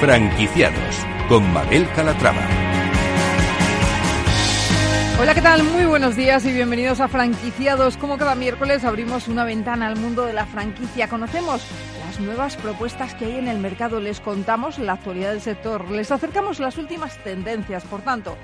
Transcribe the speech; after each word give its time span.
Franquiciados 0.00 0.96
con 1.28 1.52
Mabel 1.52 1.86
Calatrava. 1.94 2.40
Hola, 5.20 5.34
¿qué 5.34 5.42
tal? 5.42 5.62
Muy 5.62 5.84
buenos 5.84 6.16
días 6.16 6.46
y 6.46 6.52
bienvenidos 6.54 7.00
a 7.00 7.08
Franquiciados. 7.08 7.98
Como 7.98 8.16
cada 8.16 8.34
miércoles 8.34 8.84
abrimos 8.84 9.28
una 9.28 9.44
ventana 9.44 9.88
al 9.88 9.96
mundo 9.96 10.24
de 10.24 10.32
la 10.32 10.46
franquicia. 10.46 11.08
Conocemos 11.08 11.62
las 12.06 12.18
nuevas 12.18 12.56
propuestas 12.56 13.14
que 13.14 13.26
hay 13.26 13.36
en 13.36 13.48
el 13.48 13.58
mercado, 13.58 14.00
les 14.00 14.20
contamos 14.20 14.78
la 14.78 14.94
actualidad 14.94 15.32
del 15.32 15.42
sector, 15.42 15.90
les 15.90 16.10
acercamos 16.10 16.60
las 16.60 16.78
últimas 16.78 17.22
tendencias. 17.22 17.84
Por 17.84 18.00
tanto, 18.00 18.38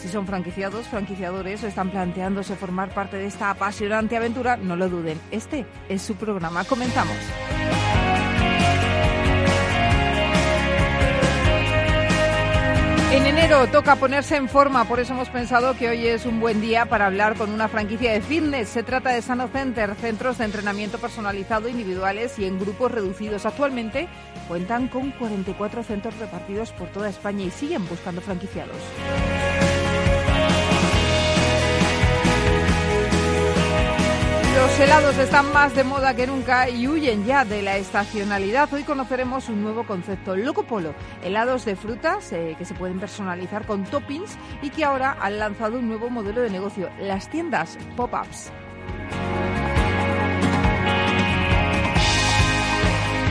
si 0.00 0.08
son 0.08 0.26
franquiciados, 0.26 0.88
franquiciadores 0.88 1.62
o 1.62 1.66
están 1.66 1.90
planteándose 1.90 2.56
formar 2.56 2.88
parte 2.88 3.18
de 3.18 3.26
esta 3.26 3.50
apasionante 3.50 4.16
aventura, 4.16 4.56
no 4.56 4.76
lo 4.76 4.88
duden. 4.88 5.20
Este 5.30 5.66
es 5.90 6.00
su 6.00 6.14
programa. 6.14 6.64
Comenzamos. 6.64 7.18
En 13.12 13.26
enero 13.26 13.66
toca 13.66 13.96
ponerse 13.96 14.36
en 14.36 14.48
forma, 14.48 14.86
por 14.86 14.98
eso 14.98 15.12
hemos 15.12 15.28
pensado 15.28 15.76
que 15.76 15.86
hoy 15.90 16.06
es 16.06 16.24
un 16.24 16.40
buen 16.40 16.62
día 16.62 16.86
para 16.86 17.04
hablar 17.04 17.36
con 17.36 17.50
una 17.50 17.68
franquicia 17.68 18.10
de 18.10 18.22
fitness. 18.22 18.70
Se 18.70 18.82
trata 18.82 19.10
de 19.10 19.20
Sano 19.20 19.48
Center, 19.48 19.94
centros 19.96 20.38
de 20.38 20.46
entrenamiento 20.46 20.96
personalizado 20.96 21.68
individuales 21.68 22.38
y 22.38 22.46
en 22.46 22.58
grupos 22.58 22.90
reducidos. 22.90 23.44
Actualmente 23.44 24.08
cuentan 24.48 24.88
con 24.88 25.10
44 25.10 25.82
centros 25.82 26.16
repartidos 26.16 26.72
por 26.72 26.88
toda 26.88 27.10
España 27.10 27.44
y 27.44 27.50
siguen 27.50 27.86
buscando 27.86 28.22
franquiciados. 28.22 28.78
Los 34.54 34.78
helados 34.78 35.16
están 35.16 35.50
más 35.52 35.74
de 35.74 35.82
moda 35.82 36.14
que 36.14 36.26
nunca 36.26 36.68
y 36.68 36.86
huyen 36.86 37.24
ya 37.24 37.44
de 37.44 37.62
la 37.62 37.78
estacionalidad. 37.78 38.72
Hoy 38.72 38.82
conoceremos 38.82 39.48
un 39.48 39.62
nuevo 39.62 39.86
concepto, 39.86 40.36
Loco 40.36 40.64
Polo, 40.64 40.94
helados 41.24 41.64
de 41.64 41.74
frutas 41.74 42.30
eh, 42.32 42.54
que 42.58 42.66
se 42.66 42.74
pueden 42.74 43.00
personalizar 43.00 43.66
con 43.66 43.84
toppings 43.84 44.36
y 44.60 44.68
que 44.68 44.84
ahora 44.84 45.16
han 45.20 45.38
lanzado 45.38 45.78
un 45.78 45.88
nuevo 45.88 46.10
modelo 46.10 46.42
de 46.42 46.50
negocio, 46.50 46.90
las 47.00 47.30
tiendas 47.30 47.78
pop-ups. 47.96 48.52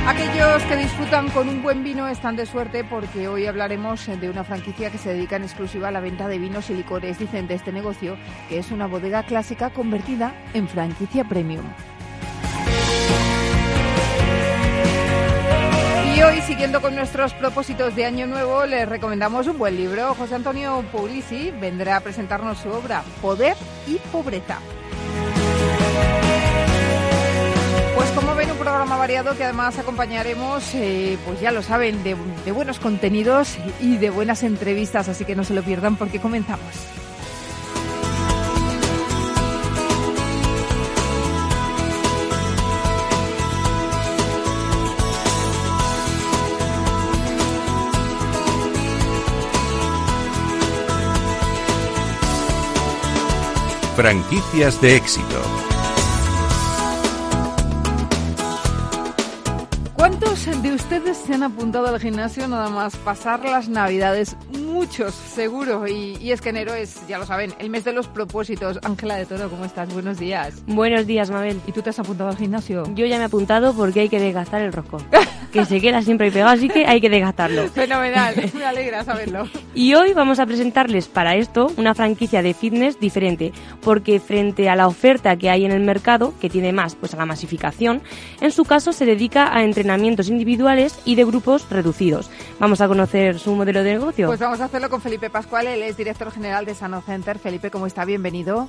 Aquellos 0.08 0.64
que 0.64 0.76
disfrutan 0.78 1.30
con 1.30 1.48
un 1.48 1.62
buen 1.62 1.84
vino 1.84 2.08
están 2.08 2.36
de 2.36 2.48
suerte 2.48 2.84
porque 2.84 3.28
hoy 3.28 3.46
hablaremos 3.46 4.08
de 4.08 4.30
una 4.32 4.44
franquicia 4.44 4.90
que 4.90 4.98
se 4.98 5.14
dedica 5.14 5.36
en 5.36 5.44
exclusiva 5.44 5.90
a 5.90 5.92
la 5.92 6.00
venta 6.00 6.28
de 6.28 6.40
vinos 6.40 6.72
y 6.72 6.74
licores. 6.74 7.20
Dicen 7.20 7.48
de 7.48 7.54
este 7.54 7.72
negocio 7.72 8.18
que 8.50 8.58
es 8.58 8.72
una 8.72 8.88
bodega 8.88 9.24
clásica 9.24 9.70
convertida 9.70 10.34
en 10.56 10.68
franquicia 10.68 11.24
premium. 11.24 11.66
Y 16.16 16.22
hoy, 16.24 16.42
siguiendo 16.42 16.82
con 16.82 16.96
nuestros 16.96 17.34
propósitos 17.34 17.96
de 17.96 18.06
Año 18.06 18.26
Nuevo, 18.26 18.66
les 18.66 18.90
recomendamos 18.90 19.48
un 19.48 19.60
buen 19.60 19.76
libro. 19.78 20.16
José 20.16 20.36
Antonio 20.36 20.84
Puglisi 20.92 21.52
vendrá 21.52 21.98
a 21.98 22.02
presentarnos 22.02 22.58
su 22.58 22.70
obra 22.70 23.04
Poder 23.22 23.56
y 23.88 23.98
Pobreza. 24.12 24.60
Programa 28.62 28.96
variado 28.96 29.36
que 29.36 29.44
además 29.44 29.80
acompañaremos, 29.80 30.76
eh, 30.76 31.18
pues 31.26 31.42
ya 31.42 31.52
lo 31.52 31.64
saben, 31.64 32.04
de, 32.04 32.16
de 32.46 32.52
buenos 32.52 32.80
contenidos 32.80 33.58
y 33.80 33.98
de 33.98 34.12
buenas 34.12 34.44
entrevistas, 34.44 35.10
así 35.10 35.26
que 35.26 35.36
no 35.36 35.44
se 35.44 35.56
lo 35.56 35.64
pierdan 35.64 35.96
porque 35.96 36.20
comenzamos. 36.20 36.62
Franquicias 53.96 54.80
de 54.82 54.96
éxito. 54.96 55.61
Se 61.14 61.34
han 61.34 61.44
apuntado 61.44 61.88
al 61.88 62.00
gimnasio 62.00 62.48
nada 62.48 62.70
más 62.70 62.96
pasar 62.96 63.44
las 63.44 63.68
navidades? 63.68 64.36
Muchos, 64.72 65.14
seguro. 65.14 65.86
Y, 65.88 66.32
es 66.32 66.40
que 66.40 66.50
enero 66.50 66.74
es, 66.74 67.06
ya 67.08 67.18
lo 67.18 67.26
saben, 67.26 67.54
el 67.60 67.70
mes 67.70 67.84
de 67.84 67.92
los 67.92 68.08
propósitos. 68.08 68.80
Ángela 68.84 69.16
de 69.18 69.26
Toro, 69.26 69.50
¿cómo 69.50 69.66
estás? 69.66 69.94
Buenos 69.94 70.18
días. 70.18 70.64
Buenos 70.66 71.06
días, 71.06 71.30
Mabel. 71.30 71.60
¿Y 71.68 71.74
tú 71.74 71.82
te 71.82 71.90
has 71.90 72.00
apuntado 72.00 72.30
al 72.30 72.38
gimnasio? 72.38 72.84
Yo 72.96 73.06
ya 73.06 73.18
me 73.18 73.24
he 73.24 73.26
apuntado 73.26 73.74
porque 73.74 74.00
hay 74.00 74.10
que 74.10 74.20
desgastar 74.20 74.62
el 74.62 74.72
roscón. 74.72 75.06
que 75.52 75.66
se 75.66 75.82
queda 75.82 76.02
siempre 76.02 76.28
ahí 76.28 76.32
pegado, 76.32 76.52
así 76.52 76.70
que 76.70 76.86
hay 76.86 77.02
que 77.02 77.10
desgastarlo. 77.10 77.68
Fenomenal, 77.74 78.36
me 78.54 78.66
alegra 78.66 79.04
saberlo. 79.04 79.50
y 79.76 79.94
hoy 79.94 80.14
vamos 80.14 80.40
a 80.40 80.46
presentarles 80.46 81.08
para 81.08 81.36
esto 81.36 81.72
una 81.78 81.94
franquicia 81.94 82.42
de 82.42 82.54
fitness 82.54 83.00
diferente, 83.00 83.52
porque 83.82 84.20
frente 84.20 84.70
a 84.70 84.76
la 84.76 84.88
oferta 84.88 85.36
que 85.36 85.50
hay 85.50 85.66
en 85.66 85.72
el 85.72 85.82
mercado, 85.82 86.34
que 86.40 86.50
tiene 86.50 86.72
más 86.72 86.96
pues 86.96 87.14
a 87.14 87.18
la 87.18 87.26
masificación, 87.26 88.02
en 88.40 88.52
su 88.52 88.64
caso 88.64 88.94
se 88.94 89.06
dedica 89.06 89.54
a 89.56 89.64
entrenamientos 89.64 90.30
individuales 90.30 91.00
y 91.06 91.16
de 91.16 91.26
grupos 91.26 91.70
reducidos. 91.70 92.30
Vamos 92.60 92.80
a 92.80 92.88
conocer 92.88 93.38
su 93.38 93.54
modelo 93.54 93.84
de 93.84 93.94
negocio. 93.94 94.28
Pues 94.28 94.40
vamos 94.40 94.61
a 94.62 94.66
hacerlo 94.66 94.90
con 94.90 95.02
Felipe 95.02 95.30
Pascual, 95.30 95.66
él 95.66 95.82
es 95.82 95.98
director 95.98 96.32
general 96.32 96.66
de 96.66 96.76
Sano 96.76 97.02
Center. 97.02 97.40
Felipe, 97.40 97.72
¿cómo 97.72 97.88
está? 97.88 98.06
Bienvenido. 98.06 98.68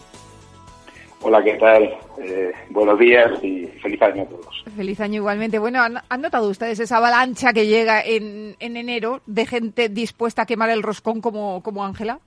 Hola, 1.21 1.43
¿qué 1.45 1.55
tal? 1.55 1.85
Eh, 2.19 2.53
buenos 2.71 2.99
días 2.99 3.31
y 3.45 3.67
feliz 3.83 4.01
año 4.01 4.23
a 4.23 4.27
todos. 4.27 4.65
Feliz 4.75 5.01
año 5.01 5.17
igualmente. 5.17 5.59
Bueno, 5.59 5.81
¿han, 5.81 6.21
notado 6.23 6.49
ustedes 6.49 6.81
esa 6.81 6.97
avalancha 6.97 7.53
que 7.53 7.67
llega 7.67 8.01
en, 8.01 8.57
en, 8.59 8.77
enero 8.77 9.21
de 9.27 9.47
gente 9.47 9.89
dispuesta 9.89 10.43
a 10.43 10.47
quemar 10.47 10.71
el 10.71 10.83
roscón 10.83 11.21
como, 11.21 11.63
como 11.63 11.85
Ángela? 11.85 12.19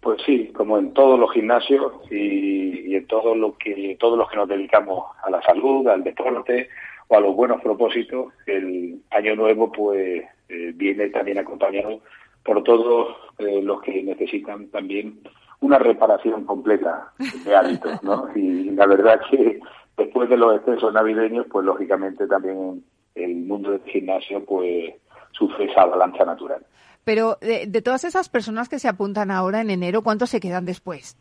Pues 0.00 0.20
sí, 0.24 0.50
como 0.54 0.78
en 0.78 0.94
todos 0.94 1.18
los 1.18 1.32
gimnasios 1.32 1.92
y, 2.10 2.92
y, 2.92 2.96
en 2.96 3.06
todo 3.06 3.34
lo 3.34 3.56
que, 3.58 3.96
todos 3.98 4.16
los 4.16 4.30
que 4.30 4.36
nos 4.36 4.48
dedicamos 4.48 5.04
a 5.24 5.30
la 5.30 5.42
salud, 5.42 5.86
al 5.88 6.04
deporte 6.04 6.68
o 7.08 7.16
a 7.16 7.20
los 7.20 7.34
buenos 7.34 7.60
propósitos, 7.60 8.32
el 8.46 9.00
año 9.10 9.34
nuevo 9.36 9.70
pues 9.70 10.22
eh, 10.52 10.72
viene 10.74 11.08
también 11.08 11.38
acompañado 11.38 12.00
por 12.44 12.62
todos 12.62 13.16
eh, 13.38 13.62
los 13.62 13.80
que 13.82 14.02
necesitan 14.02 14.68
también 14.68 15.20
una 15.60 15.78
reparación 15.78 16.44
completa 16.44 17.12
de 17.44 17.56
hábitos, 17.56 18.02
¿no? 18.02 18.28
Y 18.36 18.70
la 18.70 18.86
verdad 18.86 19.20
que 19.30 19.60
después 19.96 20.28
de 20.28 20.36
los 20.36 20.56
excesos 20.56 20.92
navideños, 20.92 21.46
pues 21.50 21.64
lógicamente 21.64 22.26
también 22.26 22.84
el 23.14 23.36
mundo 23.36 23.70
del 23.70 23.82
gimnasio 23.84 24.44
pues 24.44 24.94
sufre 25.32 25.70
esa 25.70 25.82
avalancha 25.82 26.24
natural. 26.24 26.64
Pero 27.04 27.36
de, 27.40 27.66
de 27.66 27.82
todas 27.82 28.04
esas 28.04 28.28
personas 28.28 28.68
que 28.68 28.78
se 28.78 28.88
apuntan 28.88 29.30
ahora 29.30 29.60
en 29.60 29.70
enero, 29.70 30.02
¿cuántos 30.02 30.30
se 30.30 30.40
quedan 30.40 30.64
después? 30.64 31.16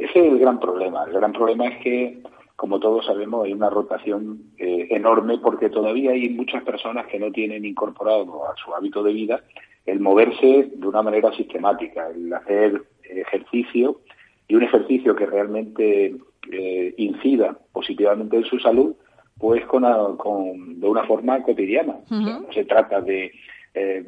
Ese 0.00 0.18
es 0.18 0.32
el 0.32 0.38
gran 0.38 0.58
problema. 0.58 1.04
El 1.04 1.12
gran 1.12 1.32
problema 1.32 1.66
es 1.68 1.82
que, 1.82 2.22
como 2.60 2.78
todos 2.78 3.06
sabemos, 3.06 3.46
hay 3.46 3.54
una 3.54 3.70
rotación 3.70 4.52
eh, 4.58 4.88
enorme 4.90 5.38
porque 5.38 5.70
todavía 5.70 6.10
hay 6.10 6.28
muchas 6.28 6.62
personas 6.62 7.06
que 7.06 7.18
no 7.18 7.32
tienen 7.32 7.64
incorporado 7.64 8.46
a 8.46 8.54
su 8.62 8.74
hábito 8.74 9.02
de 9.02 9.14
vida 9.14 9.42
el 9.86 9.98
moverse 9.98 10.70
de 10.74 10.86
una 10.86 11.00
manera 11.00 11.32
sistemática, 11.32 12.08
el 12.10 12.30
hacer 12.34 12.82
ejercicio 13.02 14.02
y 14.46 14.56
un 14.56 14.62
ejercicio 14.62 15.16
que 15.16 15.24
realmente 15.24 16.14
eh, 16.52 16.94
incida 16.98 17.56
positivamente 17.72 18.36
en 18.36 18.44
su 18.44 18.58
salud, 18.58 18.94
pues 19.38 19.64
con, 19.64 20.18
con 20.18 20.80
de 20.80 20.86
una 20.86 21.04
forma 21.04 21.42
cotidiana. 21.42 21.96
no 22.10 22.52
se 22.52 22.66
trata 22.66 23.00
de 23.00 23.32
eh, 23.72 24.04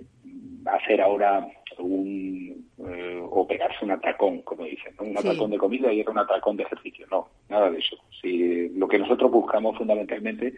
hacer 0.66 1.00
ahora 1.00 1.46
un 1.78 2.66
eh, 2.78 3.20
o 3.22 3.46
pegarse 3.46 3.84
un 3.84 3.92
atracón, 3.92 4.42
como 4.42 4.64
dicen, 4.64 4.94
un 4.98 5.16
atracón 5.16 5.50
de 5.50 5.58
comida 5.58 5.92
y 5.92 6.02
un 6.06 6.18
atracón 6.18 6.56
de 6.56 6.64
ejercicio. 6.64 7.06
No, 7.10 7.28
nada 7.48 7.70
de 7.70 7.78
eso. 7.78 7.96
Si, 8.20 8.68
lo 8.70 8.88
que 8.88 8.98
nosotros 8.98 9.30
buscamos 9.30 9.76
fundamentalmente 9.78 10.54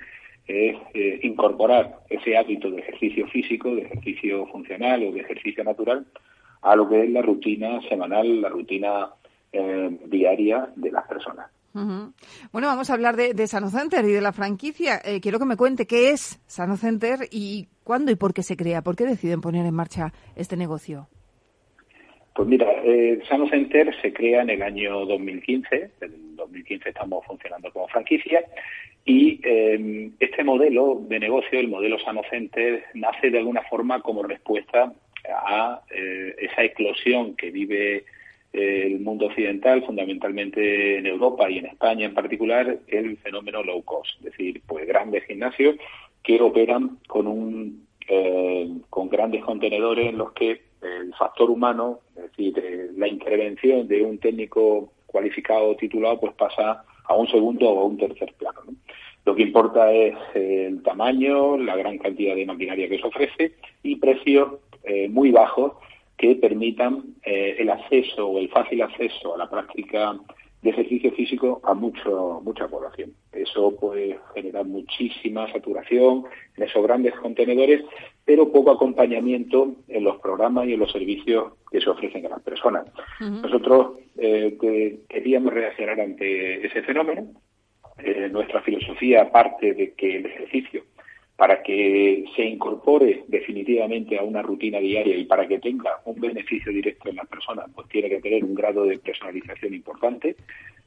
es 0.46 0.76
eh, 0.94 1.20
incorporar 1.22 2.00
ese 2.10 2.36
hábito 2.36 2.70
de 2.70 2.80
ejercicio 2.80 3.26
físico, 3.28 3.74
de 3.74 3.82
ejercicio 3.82 4.46
funcional 4.46 5.02
o 5.04 5.12
de 5.12 5.20
ejercicio 5.20 5.64
natural 5.64 6.06
a 6.62 6.76
lo 6.76 6.88
que 6.88 7.04
es 7.04 7.10
la 7.10 7.22
rutina 7.22 7.80
semanal, 7.88 8.40
la 8.40 8.48
rutina 8.48 9.10
eh, 9.52 9.98
diaria 10.06 10.68
de 10.76 10.90
las 10.90 11.06
personas. 11.06 11.50
Bueno, 11.74 12.68
vamos 12.68 12.88
a 12.88 12.94
hablar 12.94 13.16
de, 13.16 13.34
de 13.34 13.46
Sano 13.46 13.68
Center 13.68 14.04
y 14.04 14.12
de 14.12 14.20
la 14.20 14.32
franquicia. 14.32 15.00
Eh, 15.04 15.20
quiero 15.20 15.38
que 15.38 15.44
me 15.44 15.56
cuente 15.56 15.86
qué 15.86 16.10
es 16.10 16.40
Sano 16.46 16.76
Center 16.76 17.28
y 17.30 17.66
cuándo 17.82 18.12
y 18.12 18.16
por 18.16 18.32
qué 18.32 18.42
se 18.42 18.56
crea, 18.56 18.82
por 18.82 18.94
qué 18.96 19.04
deciden 19.04 19.40
poner 19.40 19.66
en 19.66 19.74
marcha 19.74 20.12
este 20.36 20.56
negocio. 20.56 21.08
Pues 22.34 22.48
mira, 22.48 22.66
eh, 22.84 23.20
se 24.02 24.12
crea 24.12 24.42
en 24.42 24.50
el 24.50 24.62
año 24.62 25.04
2015. 25.06 25.90
En 26.00 26.36
2015 26.36 26.88
estamos 26.88 27.24
funcionando 27.26 27.70
como 27.72 27.88
franquicia 27.88 28.44
y 29.04 29.40
eh, 29.44 30.10
este 30.18 30.42
modelo 30.44 31.02
de 31.08 31.20
negocio, 31.20 31.60
el 31.60 31.68
modelo 31.68 31.98
Sano 31.98 32.22
Center, 32.30 32.84
nace 32.94 33.30
de 33.30 33.38
alguna 33.38 33.62
forma 33.62 34.00
como 34.00 34.22
respuesta 34.22 34.92
a 35.28 35.82
eh, 35.90 36.34
esa 36.38 36.64
eclosión 36.64 37.36
que 37.36 37.50
vive 37.50 38.04
el 38.54 39.00
mundo 39.00 39.26
occidental, 39.26 39.84
fundamentalmente 39.84 40.98
en 40.98 41.06
Europa 41.06 41.50
y 41.50 41.58
en 41.58 41.66
España 41.66 42.06
en 42.06 42.14
particular, 42.14 42.78
el 42.86 43.16
fenómeno 43.18 43.62
low 43.62 43.82
cost, 43.82 44.16
es 44.18 44.24
decir, 44.24 44.62
pues 44.66 44.86
grandes 44.86 45.24
gimnasios 45.24 45.76
que 46.22 46.40
operan 46.40 46.98
con 47.06 47.26
un 47.26 47.84
con 48.90 49.08
grandes 49.08 49.42
contenedores 49.42 50.08
en 50.08 50.18
los 50.18 50.32
que 50.32 50.60
el 50.82 51.14
factor 51.14 51.50
humano, 51.50 52.00
es 52.16 52.24
decir, 52.24 52.92
la 52.96 53.08
intervención 53.08 53.88
de 53.88 54.02
un 54.02 54.18
técnico 54.18 54.92
cualificado 55.06 55.70
o 55.70 55.76
titulado, 55.76 56.20
pues 56.20 56.34
pasa 56.34 56.84
a 57.04 57.14
un 57.14 57.26
segundo 57.28 57.68
o 57.70 57.80
a 57.80 57.84
un 57.84 57.96
tercer 57.96 58.34
plano. 58.34 58.60
Lo 59.24 59.34
que 59.34 59.42
importa 59.42 59.90
es 59.92 60.14
el 60.34 60.82
tamaño, 60.82 61.56
la 61.56 61.76
gran 61.76 61.98
cantidad 61.98 62.34
de 62.34 62.44
maquinaria 62.44 62.88
que 62.88 62.98
se 62.98 63.06
ofrece 63.06 63.52
y 63.82 63.96
precios 63.96 64.58
eh, 64.82 65.08
muy 65.08 65.30
bajos 65.30 65.72
que 66.24 66.36
permitan 66.36 67.02
eh, 67.22 67.56
el 67.58 67.68
acceso 67.68 68.26
o 68.26 68.38
el 68.38 68.48
fácil 68.48 68.80
acceso 68.80 69.34
a 69.34 69.38
la 69.38 69.50
práctica 69.50 70.18
de 70.62 70.70
ejercicio 70.70 71.12
físico 71.12 71.60
a 71.62 71.74
mucho, 71.74 72.40
mucha 72.42 72.66
población. 72.66 73.12
Eso 73.30 73.76
puede 73.76 74.18
generar 74.34 74.64
muchísima 74.64 75.52
saturación 75.52 76.24
en 76.56 76.62
esos 76.62 76.82
grandes 76.82 77.14
contenedores, 77.16 77.82
pero 78.24 78.50
poco 78.50 78.70
acompañamiento 78.70 79.74
en 79.88 80.04
los 80.04 80.18
programas 80.20 80.66
y 80.66 80.72
en 80.72 80.80
los 80.80 80.92
servicios 80.92 81.52
que 81.70 81.82
se 81.82 81.90
ofrecen 81.90 82.24
a 82.24 82.30
las 82.30 82.40
personas. 82.40 82.86
Nosotros 83.20 83.98
eh, 84.16 84.56
queríamos 85.06 85.52
reaccionar 85.52 86.00
ante 86.00 86.66
ese 86.66 86.82
fenómeno. 86.84 87.26
Eh, 87.98 88.30
nuestra 88.32 88.62
filosofía 88.62 89.30
parte 89.30 89.74
de 89.74 89.92
que 89.92 90.16
el 90.16 90.26
ejercicio 90.26 90.84
para 91.36 91.62
que 91.62 92.24
se 92.36 92.44
incorpore 92.44 93.24
definitivamente 93.26 94.18
a 94.18 94.22
una 94.22 94.42
rutina 94.42 94.78
diaria 94.78 95.16
y 95.16 95.24
para 95.24 95.48
que 95.48 95.58
tenga 95.58 96.00
un 96.04 96.20
beneficio 96.20 96.70
directo 96.72 97.08
en 97.08 97.16
las 97.16 97.26
personas, 97.26 97.66
pues 97.74 97.88
tiene 97.88 98.08
que 98.08 98.20
tener 98.20 98.44
un 98.44 98.54
grado 98.54 98.84
de 98.84 98.98
personalización 98.98 99.74
importante. 99.74 100.36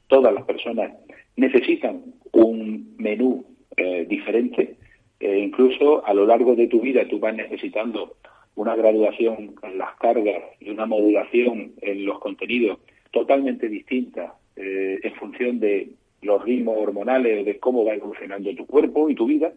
Todas 0.07 0.33
las 0.33 0.45
personas 0.45 0.93
necesitan 1.35 2.01
un 2.31 2.95
menú 2.97 3.45
eh, 3.75 4.05
diferente. 4.07 4.75
Eh, 5.19 5.39
incluso 5.39 6.05
a 6.05 6.13
lo 6.13 6.25
largo 6.25 6.55
de 6.55 6.67
tu 6.67 6.79
vida 6.79 7.07
tú 7.07 7.19
vas 7.19 7.35
necesitando 7.35 8.15
una 8.55 8.75
graduación 8.75 9.55
en 9.63 9.77
las 9.77 9.95
cargas 9.97 10.43
y 10.59 10.69
una 10.69 10.85
modulación 10.85 11.73
en 11.81 12.05
los 12.05 12.19
contenidos 12.19 12.79
totalmente 13.11 13.67
distinta 13.67 14.35
eh, 14.55 14.99
en 15.03 15.13
función 15.15 15.59
de 15.59 15.89
los 16.21 16.43
ritmos 16.43 16.77
hormonales, 16.77 17.45
de 17.45 17.59
cómo 17.59 17.85
va 17.85 17.93
evolucionando 17.93 18.53
tu 18.55 18.65
cuerpo 18.65 19.09
y 19.09 19.15
tu 19.15 19.25
vida, 19.25 19.53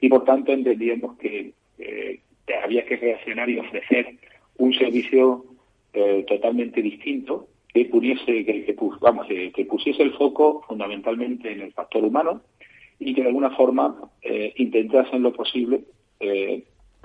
y 0.00 0.08
por 0.08 0.24
tanto 0.24 0.52
entendíamos 0.52 1.16
que 1.18 1.52
eh, 1.78 2.20
había 2.62 2.84
que 2.84 2.96
reaccionar 2.96 3.48
y 3.50 3.58
ofrecer 3.58 4.16
un 4.58 4.72
servicio 4.74 5.44
eh, 5.92 6.24
totalmente 6.26 6.82
distinto 6.82 7.48
que 7.72 7.86
pudiese, 7.86 8.44
que, 8.44 8.76
vamos, 9.00 9.26
que 9.26 9.64
pusiese 9.64 10.02
el 10.02 10.12
foco 10.14 10.62
fundamentalmente 10.66 11.50
en 11.52 11.60
el 11.62 11.72
factor 11.72 12.04
humano 12.04 12.42
y 12.98 13.14
que 13.14 13.22
de 13.22 13.28
alguna 13.28 13.50
forma 13.50 14.10
eh, 14.22 14.52
intentase 14.56 15.16
en 15.16 15.22
lo 15.22 15.32
posible 15.32 15.80
eh, 16.20 16.62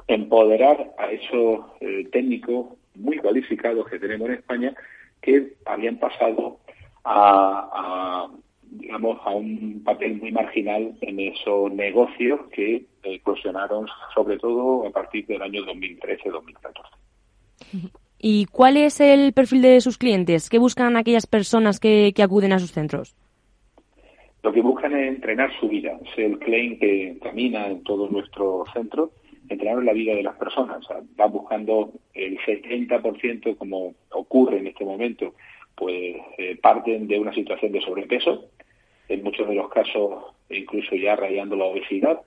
empoderar 0.07 0.93
a 0.97 1.11
esos 1.11 1.65
técnicos 2.11 2.67
muy 2.95 3.17
cualificados 3.17 3.87
que 3.87 3.99
tenemos 3.99 4.27
en 4.29 4.35
España 4.35 4.75
que 5.21 5.53
habían 5.65 5.97
pasado 5.97 6.59
a 7.03 8.27
digamos, 8.71 9.19
a 9.25 9.31
un 9.31 9.81
papel 9.83 10.17
muy 10.17 10.31
marginal 10.31 10.95
en 11.01 11.19
esos 11.19 11.71
negocios 11.71 12.39
que 12.51 12.85
eclosionaron 13.03 13.87
sobre 14.13 14.37
todo 14.37 14.87
a 14.87 14.91
partir 14.91 15.25
del 15.25 15.41
año 15.41 15.61
2013-2014. 15.63 16.99
¿Y 18.19 18.45
cuál 18.45 18.77
es 18.77 18.99
el 18.99 19.33
perfil 19.33 19.61
de 19.61 19.81
sus 19.81 19.97
clientes? 19.97 20.49
¿Qué 20.49 20.59
buscan 20.59 20.97
aquellas 20.97 21.25
personas 21.25 21.79
que, 21.79 22.13
acuden 22.21 22.51
a 22.51 22.59
sus 22.59 22.71
centros? 22.71 23.15
Lo 24.43 24.51
que 24.51 24.61
buscan 24.61 24.93
es 24.95 25.07
entrenar 25.07 25.51
su 25.59 25.69
vida. 25.69 25.97
Es 26.05 26.17
el 26.17 26.37
claim 26.39 26.77
que 26.79 27.17
camina 27.21 27.67
en 27.67 27.83
todo 27.83 28.09
nuestro 28.09 28.65
centro, 28.73 29.11
entrenar 29.47 29.83
la 29.83 29.93
vida 29.93 30.13
de 30.15 30.23
las 30.23 30.35
personas. 30.35 30.79
O 30.91 31.01
va 31.19 31.27
buscando 31.27 31.93
el 32.13 32.37
70%, 32.39 33.57
como 33.57 33.95
ocurre 34.11 34.59
en 34.59 34.67
este 34.67 34.83
momento, 34.83 35.33
pues 35.79 36.17
eh, 36.37 36.57
parten 36.61 37.07
de 37.07 37.17
una 37.17 37.33
situación 37.33 37.71
de 37.71 37.79
sobrepeso, 37.79 38.49
en 39.07 39.23
muchos 39.23 39.47
de 39.47 39.55
los 39.55 39.69
casos 39.69 40.35
incluso 40.49 40.95
ya 40.95 41.15
rayando 41.15 41.55
la 41.55 41.65
obesidad. 41.65 42.21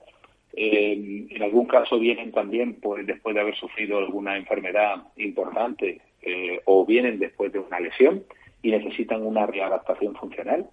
Eh, 0.55 1.27
en 1.29 1.43
algún 1.43 1.67
caso 1.67 1.99
vienen 1.99 2.31
también 2.31 2.79
pues, 2.81 3.05
después 3.05 3.35
de 3.35 3.41
haber 3.41 3.55
sufrido 3.55 3.99
alguna 3.99 4.37
enfermedad 4.37 5.03
importante 5.17 6.01
eh, 6.21 6.61
o 6.65 6.85
vienen 6.85 7.19
después 7.19 7.51
de 7.51 7.59
una 7.59 7.79
lesión 7.79 8.23
y 8.61 8.71
necesitan 8.71 9.25
una 9.25 9.45
readaptación 9.45 10.15
funcional 10.15 10.67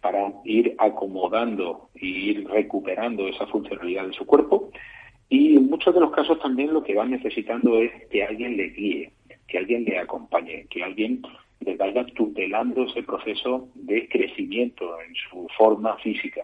para 0.00 0.32
ir 0.44 0.74
acomodando 0.78 1.88
y 1.94 2.30
ir 2.30 2.48
recuperando 2.48 3.28
esa 3.28 3.46
funcionalidad 3.46 4.06
de 4.06 4.12
su 4.12 4.26
cuerpo. 4.26 4.70
Y 5.28 5.56
en 5.56 5.68
muchos 5.68 5.94
de 5.94 6.00
los 6.00 6.12
casos 6.12 6.38
también 6.40 6.72
lo 6.72 6.82
que 6.82 6.94
van 6.94 7.10
necesitando 7.10 7.80
es 7.80 7.90
que 8.10 8.24
alguien 8.24 8.56
le 8.56 8.68
guíe, 8.68 9.10
que 9.48 9.58
alguien 9.58 9.84
le 9.84 9.98
acompañe, 9.98 10.66
que 10.70 10.82
alguien 10.82 11.22
le 11.60 11.76
vaya 11.76 12.04
tutelando 12.06 12.84
ese 12.84 13.02
proceso 13.02 13.68
de 13.74 14.08
crecimiento 14.08 15.00
en 15.00 15.14
su 15.14 15.48
forma 15.56 15.96
física. 15.98 16.42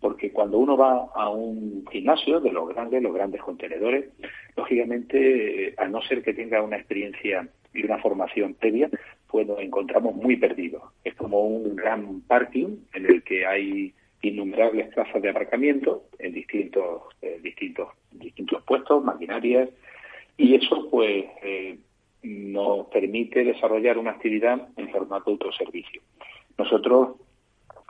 Porque 0.00 0.32
cuando 0.32 0.58
uno 0.58 0.76
va 0.76 1.08
a 1.14 1.28
un 1.30 1.84
gimnasio 1.90 2.40
de 2.40 2.52
los 2.52 2.68
grandes, 2.68 3.02
los 3.02 3.14
grandes 3.14 3.40
contenedores, 3.40 4.10
lógicamente, 4.56 5.68
eh, 5.68 5.74
a 5.78 5.86
no 5.86 6.02
ser 6.02 6.22
que 6.22 6.34
tenga 6.34 6.62
una 6.62 6.76
experiencia 6.76 7.48
y 7.72 7.84
una 7.84 7.98
formación 7.98 8.54
previa, 8.54 8.90
pues 9.28 9.46
nos 9.46 9.60
encontramos 9.60 10.14
muy 10.16 10.36
perdidos. 10.36 10.82
Es 11.04 11.14
como 11.14 11.42
un 11.42 11.76
gran 11.76 12.20
parking 12.22 12.78
en 12.94 13.06
el 13.06 13.22
que 13.22 13.46
hay 13.46 13.94
innumerables 14.22 14.88
plazas 14.94 15.22
de 15.22 15.30
aparcamiento 15.30 16.04
en 16.18 16.32
distintos, 16.32 17.02
distintos, 17.42 17.88
distintos 18.12 18.62
puestos, 18.64 19.02
maquinarias, 19.02 19.68
y 20.36 20.54
eso 20.54 20.88
pues 20.90 21.24
eh, 21.42 21.78
nos 22.22 22.86
permite 22.86 23.44
desarrollar 23.44 23.98
una 23.98 24.12
actividad 24.12 24.68
en 24.76 24.90
formato 24.90 25.30
autoservicio. 25.30 26.02
Nosotros 26.56 27.16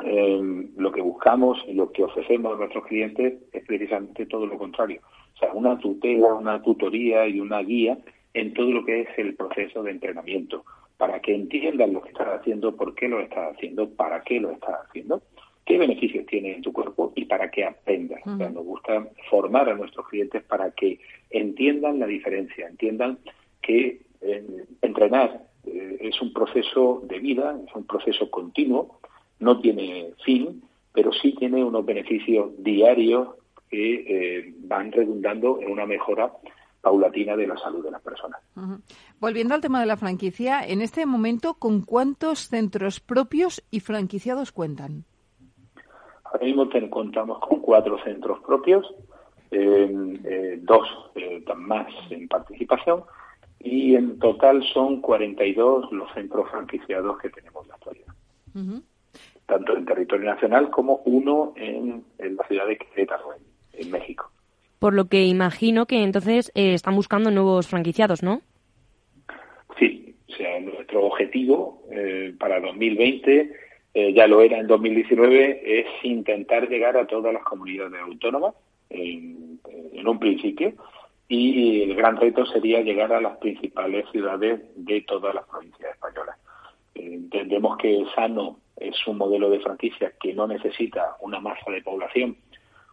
eh, 0.05 0.69
lo 0.77 0.91
que 0.91 1.03
buscamos 1.03 1.63
y 1.69 1.75
lo 1.75 1.93
que 1.93 2.05
ofrecemos 2.05 2.55
a 2.55 2.59
nuestros 2.59 2.87
clientes 2.87 3.35
es 3.53 3.65
precisamente 3.67 4.27
todo 4.27 4.47
lo 4.47 4.59
contrario. 4.59 5.01
O 5.35 5.39
sea, 5.39 5.53
una 5.53 5.79
tutela, 5.79 6.35
una 6.35 6.63
tutoría 6.63 7.27
y 7.27 7.41
una 7.41 7.61
guía 7.61 7.99
en 8.35 8.55
todo 8.55 8.71
lo 8.71 8.85
que 8.85 9.03
es 9.03 9.09
el 9.19 9.35
proceso 9.35 9.83
de 9.83 9.91
entrenamiento, 9.91 10.65
para 10.97 11.21
que 11.21 11.35
entiendan 11.35 11.93
lo 11.93 12.03
que 12.03 12.11
estás 12.11 12.41
haciendo, 12.41 12.75
por 12.75 12.95
qué 12.95 13.09
lo 13.09 13.21
estás 13.21 13.55
haciendo, 13.55 13.91
para 13.91 14.23
qué 14.23 14.41
lo 14.41 14.51
estás 14.51 14.87
haciendo, 14.87 15.23
qué 15.67 15.77
beneficios 15.77 16.25
tiene 16.27 16.55
en 16.55 16.63
tu 16.63 16.73
cuerpo 16.73 17.13
y 17.15 17.27
para 17.27 17.51
qué 17.51 17.65
aprendas. 17.65 18.21
o 18.27 18.37
sea, 18.37 18.49
nos 18.49 18.65
gusta 18.65 19.09
formar 19.29 19.69
a 19.69 19.75
nuestros 19.75 20.09
clientes 20.09 20.43
para 20.45 20.71
que 20.71 20.99
entiendan 21.31 21.99
la 21.99 22.07
diferencia, 22.07 22.67
entiendan 22.67 23.19
que 23.61 24.01
entrenar 24.81 25.43
eh, 25.65 25.99
es 26.01 26.21
un 26.21 26.33
proceso 26.33 27.03
de 27.05 27.19
vida, 27.19 27.57
es 27.67 27.75
un 27.75 27.85
proceso 27.85 28.31
continuo, 28.31 28.99
no 29.39 29.61
tiene 29.61 30.13
fin, 30.25 30.63
pero 30.93 31.13
sí 31.13 31.35
tiene 31.39 31.65
unos 31.65 31.85
beneficios 31.85 32.51
diarios 32.59 33.29
que 33.71 33.95
eh, 33.95 34.55
van 34.59 34.93
redundando 34.93 35.61
en 35.61 35.71
una 35.71 35.87
mejora 35.87 36.33
paulatina 36.81 37.37
de 37.37 37.47
la 37.47 37.57
salud 37.57 37.85
de 37.85 37.93
las 37.93 38.03
personas. 38.03 38.41
Volviendo 39.21 39.55
al 39.55 39.61
tema 39.61 39.81
de 39.81 39.87
la 39.87 39.97
franquicia, 39.97 40.67
en 40.67 40.83
este 40.83 41.07
momento, 41.07 41.55
¿con 41.55 41.83
cuántos 41.83 42.49
centros 42.49 42.99
propios 43.01 43.63
y 43.71 43.81
franquiciados 43.81 44.51
cuentan? 44.51 45.05
Ahora 46.25 46.45
mismo 46.45 46.69
contamos 46.91 47.39
con 47.39 47.61
cuatro 47.61 48.03
centros 48.03 48.41
propios, 48.41 48.85
eh, 49.53 50.59
dos 50.63 50.89
más 51.57 51.87
en 52.11 52.27
participación 52.27 53.05
y 53.65 53.95
en 53.95 54.19
total 54.19 54.63
son 54.73 55.01
42 55.01 55.93
los 55.93 56.13
centros 56.15 56.51
franquiciados 56.51 57.19
que 57.19 57.31
tenemos 57.31 57.65
en 57.65 57.69
la 57.69 57.75
actualidad. 57.75 58.15
Tanto 59.47 59.77
en 59.77 59.85
territorio 59.85 60.31
nacional 60.31 60.71
como 60.71 61.03
uno 61.05 61.53
en, 61.57 62.05
la 62.19 62.47
ciudad 62.47 62.67
de 62.67 62.79
Querétaro, 62.79 63.31
en, 63.75 63.91
México. 63.91 64.31
Por 64.79 64.95
lo 64.95 65.07
que 65.07 65.25
imagino 65.25 65.87
que 65.87 66.03
entonces 66.03 66.51
eh, 66.55 66.75
están 66.75 66.95
buscando 66.95 67.31
nuevos 67.31 67.69
franquiciados, 67.69 68.23
¿no? 68.23 68.43
Sí, 69.79 70.15
o 70.29 70.33
sea, 70.33 70.61
nuestro 70.61 71.05
objetivo 71.05 71.83
eh, 71.91 72.35
para 72.39 72.61
2020, 72.61 73.53
eh, 73.95 74.13
ya 74.13 74.27
lo 74.27 74.41
era 74.41 74.59
en 74.59 74.67
2019, 74.67 75.81
es 75.81 75.87
intentar 76.03 76.69
llegar 76.69 76.97
a 76.97 77.07
todas 77.07 77.33
las 77.33 77.45
comunidades 77.45 78.01
autónomas 78.01 78.55
en, 78.91 79.61
en 79.93 80.09
un 80.09 80.19
principio 80.19 80.73
y 81.35 81.83
el 81.83 81.95
gran 81.95 82.17
reto 82.17 82.45
sería 82.45 82.83
llegar 82.83 83.13
a 83.13 83.21
las 83.21 83.39
principales 83.39 84.05
ciudades 84.11 84.61
de 84.77 85.01
todas 85.03 85.35
las 85.35 85.47
provincias 85.49 85.93
españolas. 85.93 86.37
Entendemos 86.95 87.79
que 87.79 88.05
Sano 88.15 88.59
es 88.77 88.95
un 89.07 89.17
modelo 89.17 89.49
de 89.49 89.61
franquicia 89.61 90.13
que 90.21 90.35
no 90.35 90.47
necesita 90.47 91.17
una 91.21 91.41
masa 91.41 91.71
de 91.71 91.81
población 91.81 92.37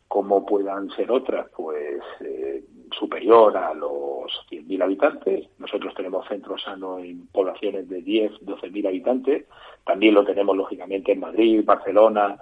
como 0.08 0.44
puedan 0.46 0.90
ser 0.92 1.12
otras, 1.12 1.48
pues 1.56 2.02
eh, 2.22 2.64
superior 2.98 3.56
a 3.56 3.74
los 3.76 4.32
100.000 4.50 4.84
habitantes. 4.84 5.48
Nosotros 5.60 5.94
tenemos 5.94 6.28
centros 6.28 6.64
sanos 6.64 7.02
en 7.04 7.28
poblaciones 7.28 7.88
de 7.88 8.02
10, 8.02 8.32
12.000 8.42 8.88
habitantes. 8.88 9.46
También 9.86 10.16
lo 10.16 10.26
tenemos, 10.26 10.58
lógicamente, 10.58 11.12
en 11.12 11.20
Madrid, 11.20 11.64
Barcelona 11.64 12.38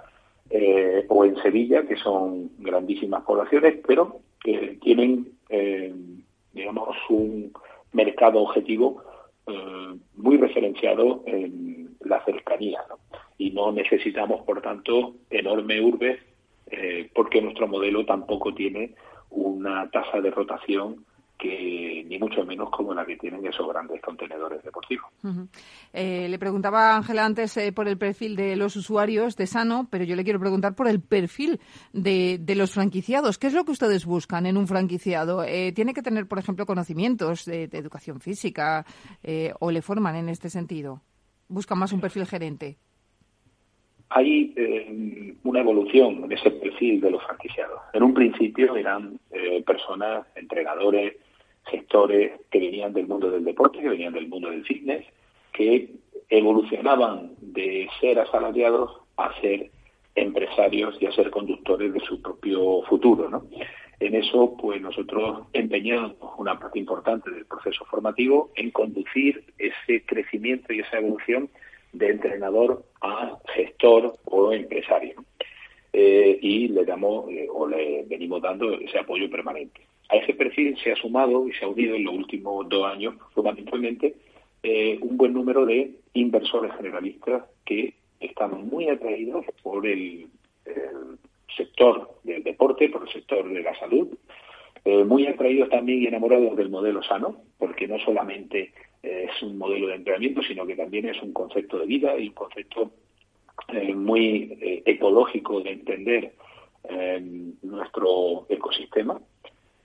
eh, 0.50 1.06
o 1.10 1.26
en 1.26 1.36
Sevilla, 1.42 1.86
que 1.86 1.98
son 1.98 2.52
grandísimas 2.60 3.24
poblaciones, 3.24 3.80
pero 3.86 4.22
que 4.40 4.78
tienen 4.82 5.37
eh, 5.50 5.94
digamos, 6.54 6.96
un 7.10 7.52
mercado 7.94 8.42
objetivo 8.42 9.04
eh, 9.48 9.96
muy 10.16 10.38
referenciado 10.38 11.24
en 11.26 11.96
la 12.02 12.24
cercanía, 12.26 12.82
Y 13.38 13.52
no 13.52 13.72
necesitamos, 13.72 14.44
por 14.46 14.62
tanto, 14.62 15.14
enorme 15.30 15.80
urbe, 15.82 16.20
eh, 16.68 17.10
porque 17.14 17.42
nuestro 17.42 17.68
modelo 17.68 18.06
tampoco 18.06 18.54
tiene 18.54 18.94
una 19.30 19.90
tasa 19.90 20.22
de 20.22 20.32
rotación 20.32 21.06
que 21.38 22.04
ni 22.08 22.18
mucho 22.18 22.44
menos 22.46 22.70
como 22.70 22.94
la 22.94 23.06
que 23.06 23.18
tienen 23.18 23.46
esos 23.46 23.68
grandes 23.68 24.02
contenedores 24.02 24.64
deportivos. 24.64 25.10
Eh, 25.94 26.28
le 26.30 26.40
preguntaba 26.40 26.96
Ángela 26.96 27.26
antes 27.26 27.56
eh, 27.58 27.72
por 27.72 27.88
el 27.88 27.98
perfil 27.98 28.36
de 28.36 28.56
los 28.56 28.76
usuarios 28.76 29.36
de 29.36 29.48
Sano, 29.48 29.88
pero 29.90 30.04
yo 30.04 30.16
le 30.16 30.24
quiero 30.24 30.40
preguntar 30.40 30.76
por 30.76 30.88
el 30.88 31.02
perfil 31.02 31.60
de, 31.94 32.42
los 32.56 32.72
franquiciados. 32.72 33.38
¿Qué 33.38 33.48
es 33.48 33.54
lo 33.54 33.66
que 33.66 33.72
ustedes 33.72 34.06
buscan 34.06 34.46
en 34.46 34.58
un 34.58 34.68
franquiciado? 34.68 35.44
Eh, 35.44 35.72
¿Tiene 35.74 35.94
que 35.94 36.02
tener, 36.02 36.28
por 36.28 36.40
ejemplo, 36.40 36.66
conocimientos 36.66 37.46
de, 37.46 37.68
de 37.68 37.78
educación 37.78 38.20
física 38.20 38.86
o 39.60 39.72
le 39.72 39.82
forman 39.82 40.16
en 40.16 40.30
este 40.30 40.50
sentido? 40.50 41.02
¿Buscan 41.48 41.78
más 41.78 41.94
un 41.94 42.02
perfil 42.02 42.26
gerente? 42.26 42.78
hay 44.10 44.54
eh, 44.56 45.34
una 45.44 45.60
evolución 45.60 46.24
en 46.24 46.32
ese 46.32 46.52
perfil 46.52 47.02
de 47.02 47.12
los 47.12 47.24
franquiciados. 47.24 47.82
En 47.94 48.04
un 48.04 48.14
principio 48.14 48.76
eran 48.76 49.20
eh, 49.32 49.62
personas, 49.66 50.26
entrenadores, 50.36 51.18
gestores 51.70 52.32
que 52.50 52.60
venían 52.60 52.94
del 52.94 53.08
mundo 53.08 53.30
del 53.30 53.44
deporte, 53.44 53.80
que 53.80 53.90
venían 53.90 54.14
del 54.14 54.28
mundo 54.28 54.50
del 54.50 54.66
fitness, 54.66 55.06
que 55.54 55.90
evolucionaban 56.30 57.34
de 57.40 57.88
ser 58.00 58.20
asalariados 58.20 58.92
a 59.18 59.34
ser 59.42 59.72
empresarios 60.16 60.98
y 61.00 61.06
a 61.06 61.12
ser 61.12 61.30
conductores 61.30 61.94
de 61.94 62.00
su 62.02 62.22
propio 62.22 62.82
futuro. 62.84 63.30
¿no? 63.30 63.46
En 64.00 64.16
eso, 64.16 64.56
pues 64.60 64.82
nosotros 64.82 65.48
empeñamos 65.54 66.16
una 66.38 66.60
parte 66.60 66.80
importante 66.80 67.32
del 67.32 67.46
proceso 67.46 67.86
formativo 67.86 68.52
en 68.56 68.72
conducir 68.72 69.44
ese 69.58 70.04
crecimiento 70.06 70.74
y 70.74 70.80
esa 70.80 70.98
evolución 70.98 71.50
de 71.94 72.10
entrenador 72.10 72.84
a 73.02 73.38
gestor 73.56 74.18
o 74.26 74.52
empresario. 74.54 75.24
Eh, 75.94 76.38
y 76.42 76.68
le 76.68 76.86
damos 76.86 77.30
eh, 77.32 77.48
o 77.52 77.68
le 77.68 78.04
venimos 78.08 78.42
dando 78.42 78.72
ese 78.74 79.00
apoyo 79.00 79.30
permanente. 79.32 79.82
A 80.10 80.16
ese 80.16 80.34
perfil 80.34 80.78
se 80.84 80.92
ha 80.92 80.96
sumado 80.96 81.48
y 81.48 81.54
se 81.54 81.66
ha 81.66 81.68
unido 81.68 81.96
en 81.96 82.06
los 82.06 82.14
últimos 82.14 82.68
dos 82.70 82.86
años 82.86 83.16
fundamentalmente 83.34 84.16
eh, 84.64 84.98
un 85.02 85.18
buen 85.18 85.34
número 85.34 85.66
de 85.66 85.92
inversores 86.14 86.74
generalistas 86.76 87.44
que 87.66 87.94
están 88.20 88.68
muy 88.68 88.90
atraídos 88.90 89.46
por 89.62 89.86
el, 89.86 90.28
sector 91.56 92.20
del 92.24 92.44
deporte, 92.44 92.90
por 92.90 93.04
el 93.04 93.14
sector 93.14 93.50
de 93.50 93.62
la 93.62 93.74
salud, 93.80 94.08
muy 95.06 95.28
atraídos 95.28 95.70
también 95.70 96.04
y 96.04 96.08
enamorados 96.08 96.56
del 96.56 96.70
modelo 96.70 97.02
sano, 97.04 97.42
porque 97.58 97.88
no 97.88 98.00
solamente 98.00 98.72
es 99.04 99.42
un 99.42 99.58
modelo 99.58 99.88
de 99.88 99.96
entrenamiento, 99.96 100.42
sino 100.44 100.66
que 100.66 100.76
también 100.76 101.10
es 101.10 101.22
un 101.22 101.34
concepto 101.34 101.80
de 101.80 101.86
vida 101.86 102.18
y 102.18 102.30
un 102.30 102.34
concepto 102.34 102.92
eh, 103.70 103.94
muy 103.94 104.58
eh, 104.62 104.84
ecológico 104.86 105.60
de 105.62 105.72
entender 105.72 106.34
eh, 106.90 107.22
nuestro 107.64 108.46
ecosistema. 108.50 109.20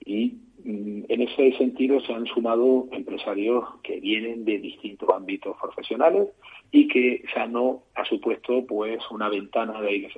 Y 0.05 0.37
mm, 0.63 1.03
en 1.07 1.21
ese 1.21 1.57
sentido 1.57 1.99
se 2.01 2.13
han 2.13 2.25
sumado 2.25 2.87
empresarios 2.91 3.63
que 3.83 3.99
vienen 3.99 4.45
de 4.45 4.59
distintos 4.59 5.09
ámbitos 5.09 5.55
profesionales 5.61 6.29
y 6.71 6.87
que 6.87 7.23
Sano 7.33 7.83
ha 7.95 8.05
supuesto 8.05 8.65
pues 8.65 8.99
una 9.11 9.29
ventana 9.29 9.81
de 9.81 9.89
aire 9.89 10.09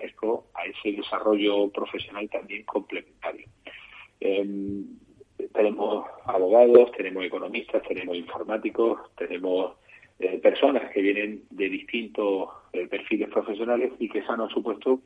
a 0.53 0.65
ese 0.65 0.97
desarrollo 0.97 1.69
profesional 1.69 2.29
también 2.29 2.63
complementario. 2.63 3.47
Em, 4.19 4.85
tenemos 5.53 6.05
abogados, 6.25 6.91
tenemos 6.93 7.25
economistas, 7.25 7.83
tenemos 7.83 8.15
informáticos, 8.15 8.99
tenemos 9.17 9.73
eh, 10.19 10.39
personas 10.39 10.91
que 10.91 11.01
vienen 11.01 11.43
de 11.49 11.69
distintos 11.69 12.49
eh, 12.71 12.87
perfiles 12.87 13.29
profesionales 13.29 13.91
y 13.99 14.07
que 14.07 14.21
se 14.23 14.31
han 14.31 14.47
supuesto, 14.49 15.01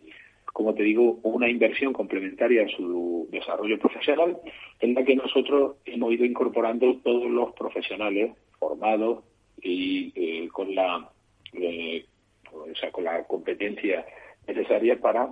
como 0.54 0.74
te 0.74 0.84
digo, 0.84 1.20
una 1.24 1.50
inversión 1.50 1.94
complementaria 1.94 2.66
a 2.66 2.70
su 2.70 3.28
desarrollo 3.32 3.78
profesional 3.80 4.38
en 4.80 4.94
la 4.94 5.04
que 5.04 5.16
nosotros 5.16 5.78
hemos 5.86 6.12
ido 6.14 6.26
incorporando 6.26 6.98
todos 7.04 7.30
los 7.30 7.54
profesionales 7.54 8.32
formados 8.60 9.24
y 9.62 10.12
eh, 10.16 10.48
con 10.50 10.74
la 10.76 11.10
o 12.52 12.76
sea, 12.76 12.92
con 12.92 13.04
la 13.04 13.24
competencia 13.24 14.06
necesaria 14.48 15.00
para 15.00 15.30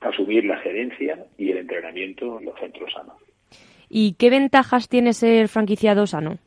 asumir 0.00 0.44
la 0.44 0.58
gerencia 0.58 1.26
y 1.36 1.50
el 1.50 1.58
entrenamiento 1.58 2.38
en 2.38 2.46
los 2.46 2.58
centros 2.58 2.92
sanos. 2.92 3.16
¿Y 3.88 4.14
qué 4.14 4.30
ventajas 4.30 4.88
tiene 4.88 5.12
ser 5.12 5.48
franquiciado 5.48 6.06
sano? 6.06 6.38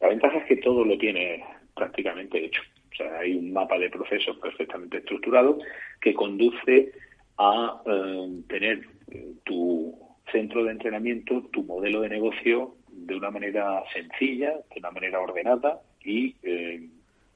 La 0.00 0.08
ventaja 0.08 0.38
es 0.38 0.46
que 0.46 0.56
todo 0.56 0.84
lo 0.84 0.96
tiene 0.96 1.44
prácticamente 1.74 2.44
hecho. 2.44 2.62
O 3.00 3.02
sea, 3.02 3.18
hay 3.18 3.34
un 3.34 3.52
mapa 3.52 3.78
de 3.78 3.88
procesos 3.88 4.36
perfectamente 4.38 4.98
estructurado 4.98 5.58
que 6.00 6.12
conduce 6.12 6.92
a 7.38 7.82
eh, 7.86 8.42
tener 8.48 8.80
eh, 9.10 9.32
tu 9.44 9.98
centro 10.30 10.64
de 10.64 10.72
entrenamiento, 10.72 11.48
tu 11.50 11.62
modelo 11.62 12.02
de 12.02 12.10
negocio 12.10 12.74
de 12.88 13.14
una 13.14 13.30
manera 13.30 13.82
sencilla, 13.92 14.50
de 14.50 14.80
una 14.80 14.90
manera 14.90 15.20
ordenada 15.20 15.80
y 16.04 16.36
eh, 16.42 16.88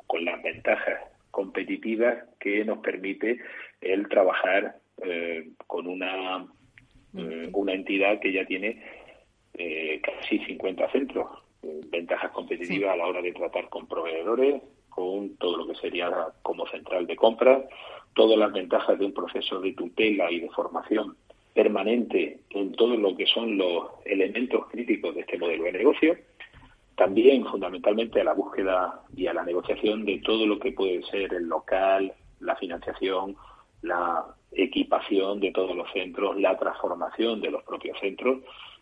con 0.06 0.24
las 0.24 0.42
ventajas 0.42 1.00
competitivas 1.30 2.24
que 2.38 2.64
nos 2.64 2.78
permite 2.78 3.38
el 3.80 4.08
trabajar 4.08 4.76
con 5.66 5.88
una 5.88 6.46
eh, 7.16 7.50
una 7.52 7.72
entidad 7.72 8.20
que 8.20 8.32
ya 8.32 8.44
tiene 8.46 8.80
casi 10.02 10.38
50 10.38 10.90
centros, 10.92 11.26
ventajas 11.90 12.30
competitivas 12.30 12.92
a 12.92 12.96
la 12.96 13.06
hora 13.06 13.22
de 13.22 13.32
tratar 13.32 13.68
con 13.68 13.86
proveedores, 13.88 14.62
con 14.94 15.36
todo 15.36 15.56
lo 15.56 15.66
que 15.66 15.74
sería 15.76 16.10
como 16.42 16.66
central 16.68 17.06
de 17.06 17.16
compras, 17.16 17.64
todas 18.14 18.38
las 18.38 18.52
ventajas 18.52 18.98
de 18.98 19.06
un 19.06 19.12
proceso 19.12 19.60
de 19.60 19.72
tutela 19.72 20.30
y 20.30 20.40
de 20.40 20.50
formación 20.50 21.16
permanente 21.52 22.40
en 22.50 22.72
todo 22.72 22.96
lo 22.96 23.16
que 23.16 23.26
son 23.26 23.56
los 23.56 23.84
elementos 24.04 24.66
críticos 24.70 25.14
de 25.14 25.22
este 25.22 25.38
modelo 25.38 25.64
de 25.64 25.72
negocio, 25.72 26.16
también 26.96 27.44
fundamentalmente 27.46 28.20
a 28.20 28.24
la 28.24 28.34
búsqueda 28.34 29.02
y 29.16 29.26
a 29.26 29.34
la 29.34 29.44
negociación 29.44 30.04
de 30.04 30.18
todo 30.18 30.46
lo 30.46 30.58
que 30.58 30.72
puede 30.72 31.02
ser 31.04 31.34
el 31.34 31.48
local, 31.48 32.12
la 32.40 32.56
financiación, 32.56 33.36
la 33.82 34.24
equipación 34.52 35.40
de 35.40 35.50
todos 35.50 35.76
los 35.76 35.90
centros, 35.92 36.38
la 36.38 36.56
transformación 36.56 37.40
de 37.40 37.50
los 37.50 37.62
propios 37.64 37.98
centros. 37.98 38.38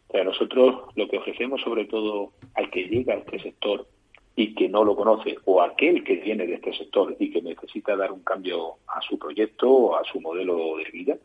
Para 0.09 0.25
nosotros 0.25 0.91
lo 0.95 1.09
que 1.09 1.19
ofrecemos 1.19 1.63
sobre 1.63 1.87
todo 1.87 2.33
al 2.55 2.71
que 2.71 2.85
llega 2.85 3.15
a 3.15 3.19
este 3.19 3.39
sector 3.41 3.87
y 4.35 4.55
que 4.55 4.69
no 4.69 4.85
lo 4.85 4.97
conoce, 4.97 5.37
o 5.45 5.61
aquel 5.61 6.05
que 6.05 6.17
viene 6.17 6.47
de 6.47 6.55
este 6.55 6.73
sector 6.73 7.15
y 7.19 7.31
que 7.31 7.43
necesita 7.43 7.97
dar 7.97 8.13
un 8.13 8.23
cambio 8.23 8.77
a 8.89 9.01
su 9.03 9.19
proyecto 9.19 9.71
o 9.71 9.97
a 9.97 10.05
su 10.05 10.21
modelo 10.21 10.77
de 10.79 10.91
vida, 10.91 11.17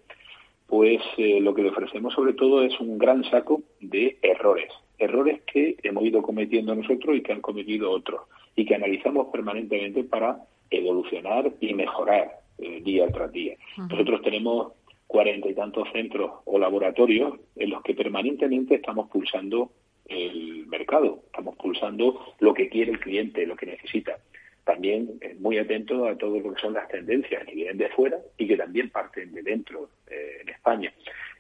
pues 0.68 1.02
eh, 1.18 1.40
lo 1.40 1.54
que 1.54 1.64
le 1.64 1.70
ofrecemos 1.70 2.14
sobre 2.14 2.34
todo 2.34 2.64
es 2.64 2.78
un 2.80 2.98
gran 2.98 3.24
saco 3.30 3.62
de 3.80 4.18
errores, 4.22 4.72
errores 5.00 5.42
que 5.44 5.78
hemos 5.84 6.04
ido 6.04 6.22
cometiendo 6.22 6.76
nosotros 6.76 7.16
y 7.16 7.22
que 7.22 7.32
han 7.32 7.42
cometido 7.42 7.92
otros, 7.92 8.22
y 8.56 8.66
que 8.66 8.76
analizamos 8.76 9.28
permanentemente 9.28 10.04
para 10.04 10.44
evolucionar 10.70 11.54
y 11.62 11.74
mejorar 11.74 12.42
eh, 12.58 12.82
día 12.84 13.08
tras 13.08 13.32
día. 13.32 13.56
Nosotros 13.78 14.22
tenemos 14.22 14.74
cuarenta 15.08 15.50
y 15.50 15.54
tantos 15.54 15.88
centros 15.94 16.32
o 16.44 16.60
laboratorios 16.60 17.40
en 17.56 17.70
los 17.70 17.82
que 17.84 17.94
permanentemente 17.94 18.76
estamos 18.76 19.10
pulsando 19.10 19.72
el 20.10 20.66
mercado, 20.68 21.24
estamos 21.26 21.56
pulsando 21.58 22.36
lo 22.40 22.54
que 22.54 22.70
quiere 22.70 22.92
el 22.92 23.00
cliente, 23.00 23.46
lo 23.46 23.56
que 23.56 23.66
necesita. 23.66 24.18
También 24.64 25.20
muy 25.40 25.58
atento 25.58 26.08
a 26.08 26.18
todo 26.18 26.40
lo 26.40 26.54
que 26.54 26.62
son 26.62 26.74
las 26.74 26.88
tendencias 26.90 27.46
que 27.46 27.56
vienen 27.56 27.78
de 27.78 27.90
fuera 27.90 28.18
y 28.38 28.48
que 28.48 28.58
también 28.58 28.90
parten 28.90 29.34
de 29.34 29.42
dentro 29.42 29.90
eh, 30.08 30.40
en 30.42 30.50
España. 30.50 30.94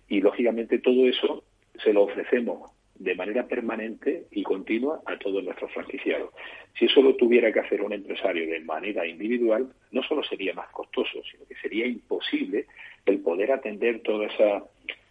Y 0.08 0.22
lógicamente 0.22 0.80
todo 0.80 1.08
eso 1.08 1.44
se 1.84 1.92
lo 1.92 2.04
ofrecemos 2.04 2.72
de 2.96 3.16
manera 3.16 3.48
permanente 3.48 4.26
y 4.32 4.44
continua 4.44 5.02
a 5.06 5.18
todos 5.18 5.44
nuestros 5.44 5.72
franquiciados. 5.72 6.32
Si 6.78 6.86
eso 6.86 7.02
lo 7.02 7.16
tuviera 7.16 7.52
que 7.52 7.60
hacer 7.60 7.82
un 7.82 7.94
empresario 7.94 8.48
de 8.48 8.60
manera 8.62 9.06
individual, 9.06 9.72
no 9.92 10.04
solo 10.04 10.24
sería 10.24 10.54
más 10.54 10.70
costoso, 10.70 11.22
sino 11.30 11.46
que 11.46 11.56
sería 11.56 11.86
imposible 11.86 12.66
el 13.06 13.20
poder 13.20 13.52
atender 13.52 14.02
todos 14.02 14.32
esos 14.34 14.64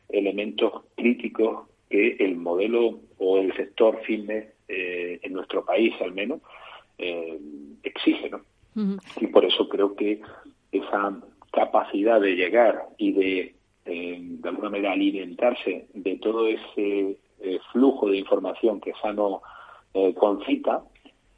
elementos 0.09 0.85
críticos 0.97 1.69
que 1.89 2.17
el 2.21 2.37
modelo 2.37 3.01
o 3.19 3.39
el 3.39 3.55
sector 3.57 4.01
fitness 4.03 4.47
eh, 4.69 5.21
en 5.23 5.33
nuestro 5.33 5.65
país 5.65 5.95
al 6.01 6.13
menos 6.13 6.41
eh, 6.99 7.39
exige. 7.83 8.31
¿no? 8.31 8.41
Y 9.21 9.27
por 9.29 9.45
eso 9.45 9.69
creo 9.69 9.95
que 9.95 10.21
esa 10.73 11.21
capacidad 11.53 12.21
de 12.21 12.35
llegar 12.37 12.87
y 12.99 13.13
de 13.13 13.55
eh, 13.87 14.19
de 14.21 14.49
alguna 14.49 14.71
manera 14.71 14.93
alimentarse 14.93 15.87
de 15.95 16.17
todo 16.17 16.49
ese 16.49 17.19
eh, 17.41 17.61
flujo 17.73 18.11
de 18.11 18.19
información 18.19 18.81
que 18.81 18.93
Sano 19.01 19.43
eh, 19.95 20.15
concita, 20.15 20.83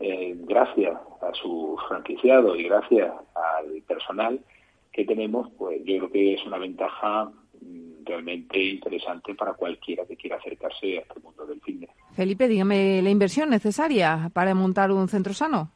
eh, 0.00 0.34
gracias 0.38 0.96
a 1.20 1.34
su 1.34 1.76
franquiciado 1.88 2.56
y 2.56 2.64
gracias 2.64 3.12
al 3.34 3.82
personal 3.82 4.40
que 4.92 5.04
tenemos, 5.04 5.50
pues 5.58 5.78
yo 5.84 5.98
creo 5.98 6.10
que 6.10 6.34
es 6.34 6.46
una 6.46 6.58
ventaja 6.58 7.30
realmente 8.08 8.58
interesante 8.58 9.34
para 9.34 9.52
cualquiera 9.52 10.04
que 10.06 10.16
quiera 10.16 10.36
acercarse 10.36 10.98
a 10.98 11.00
este 11.02 11.20
mundo 11.20 11.46
del 11.46 11.60
fitness. 11.60 11.90
Felipe, 12.14 12.48
dígame 12.48 13.02
la 13.02 13.10
inversión 13.10 13.50
necesaria 13.50 14.30
para 14.32 14.54
montar 14.54 14.90
un 14.90 15.08
centro 15.08 15.34
sano. 15.34 15.70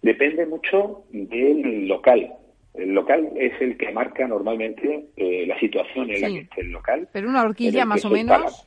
Depende 0.00 0.46
mucho 0.46 1.04
del 1.10 1.86
local. 1.86 2.32
El 2.72 2.94
local 2.94 3.30
es 3.36 3.60
el 3.60 3.76
que 3.76 3.90
marca 3.90 4.26
normalmente 4.26 5.08
eh, 5.16 5.44
la 5.46 5.58
situación 5.58 6.10
en 6.10 6.20
la 6.20 6.28
que 6.28 6.38
esté 6.38 6.60
el 6.62 6.70
local. 6.70 7.08
Pero 7.12 7.28
una 7.28 7.42
horquilla 7.42 7.84
más 7.84 8.04
o 8.04 8.10
menos. 8.10 8.66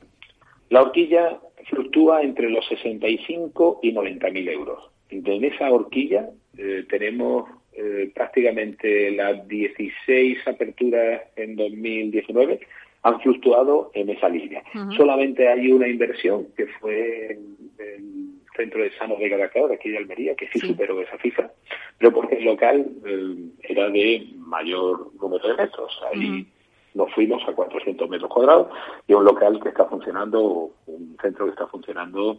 La 0.68 0.82
horquilla 0.82 1.40
fluctúa 1.68 2.22
entre 2.22 2.50
los 2.50 2.66
65 2.68 3.80
y 3.82 3.92
90 3.92 4.30
mil 4.30 4.48
euros. 4.48 4.90
En 5.08 5.44
esa 5.44 5.70
horquilla 5.70 6.28
eh, 6.56 6.84
tenemos 6.88 7.48
eh, 7.76 8.10
prácticamente 8.14 9.10
las 9.12 9.46
16 9.48 10.46
aperturas 10.46 11.22
en 11.36 11.56
2019 11.56 12.60
han 13.02 13.20
fluctuado 13.20 13.90
en 13.94 14.08
esa 14.08 14.28
línea. 14.28 14.62
Solamente 14.96 15.46
hay 15.46 15.70
una 15.70 15.86
inversión 15.86 16.46
que 16.56 16.66
fue 16.80 17.32
en 17.32 17.56
el 17.78 18.40
Centro 18.56 18.82
de 18.82 18.90
Sano 18.92 19.16
de 19.16 19.28
de 19.28 19.74
aquí 19.74 19.90
de 19.90 19.98
Almería, 19.98 20.34
que 20.34 20.48
sí, 20.48 20.60
superó 20.60 21.00
esa 21.00 21.18
cifra, 21.18 21.50
pero 21.98 22.12
porque 22.12 22.36
el 22.36 22.44
local 22.44 22.86
eh, 23.04 23.36
era 23.62 23.90
de 23.90 24.26
mayor 24.38 25.10
número 25.20 25.48
de 25.48 25.54
metros. 25.54 26.00
Ahí 26.10 26.46
nos 26.94 27.12
fuimos 27.12 27.46
a 27.46 27.52
400 27.52 28.08
metros 28.08 28.30
cuadrados 28.30 28.68
y 29.06 29.12
un 29.12 29.24
local 29.24 29.60
que 29.62 29.68
está 29.68 29.84
funcionando, 29.84 30.70
un 30.86 31.16
centro 31.20 31.44
que 31.44 31.50
está 31.50 31.66
funcionando 31.66 32.38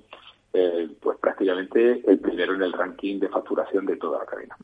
eh, 0.54 0.88
pues 1.02 1.18
prácticamente 1.20 2.02
el 2.08 2.20
primero 2.20 2.56
en 2.56 2.64
el 2.64 2.72
ranking 2.72 3.20
de 3.20 3.28
facturación 3.28 3.86
de 3.86 3.98
toda 3.98 4.20
la 4.20 4.26
cadena. 4.26 4.56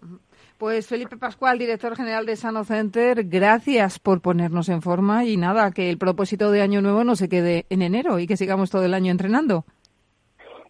Pues 0.62 0.86
Felipe 0.86 1.18
Pascual, 1.18 1.58
director 1.58 1.96
general 1.96 2.28
de 2.28 2.36
Sano 2.36 2.64
Center, 2.64 3.24
gracias 3.24 3.98
por 3.98 4.22
ponernos 4.22 4.70
en 4.70 4.84
forma 4.84 5.26
y 5.26 5.36
nada, 5.36 5.72
que 5.72 5.90
el 5.90 5.98
propósito 5.98 6.52
de 6.52 6.62
Año 6.62 6.84
Nuevo 6.84 7.04
no 7.04 7.16
se 7.16 7.30
quede 7.30 7.66
en 7.72 7.82
enero 7.82 8.20
y 8.20 8.28
que 8.28 8.38
sigamos 8.38 8.70
todo 8.70 8.86
el 8.86 8.94
año 8.94 9.10
entrenando. 9.10 9.66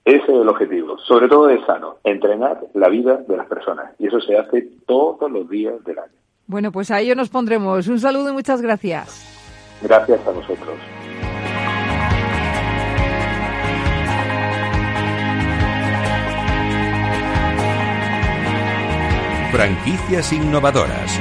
Ese 0.05 0.23
es 0.23 0.29
el 0.29 0.47
objetivo, 0.47 0.97
sobre 0.99 1.27
todo 1.27 1.47
de 1.47 1.61
Sano, 1.65 1.97
entrenar 2.05 2.61
la 2.73 2.87
vida 2.87 3.17
de 3.27 3.35
las 3.35 3.47
personas 3.47 3.91
y 3.99 4.07
eso 4.07 4.21
se 4.21 4.37
hace 4.37 4.69
todos 4.87 5.29
los 5.29 5.49
días 5.49 5.83
del 5.83 5.99
año. 5.99 6.13
Bueno, 6.47 6.71
pues 6.71 6.89
a 6.89 7.01
ello 7.01 7.13
nos 7.13 7.27
pondremos. 7.27 7.89
Un 7.89 7.99
saludo 7.99 8.29
y 8.29 8.33
muchas 8.33 8.61
gracias. 8.61 9.27
Gracias 9.81 10.25
a 10.25 10.31
vosotros. 10.31 10.77
Franquicias 19.51 20.31
innovadoras. 20.31 21.19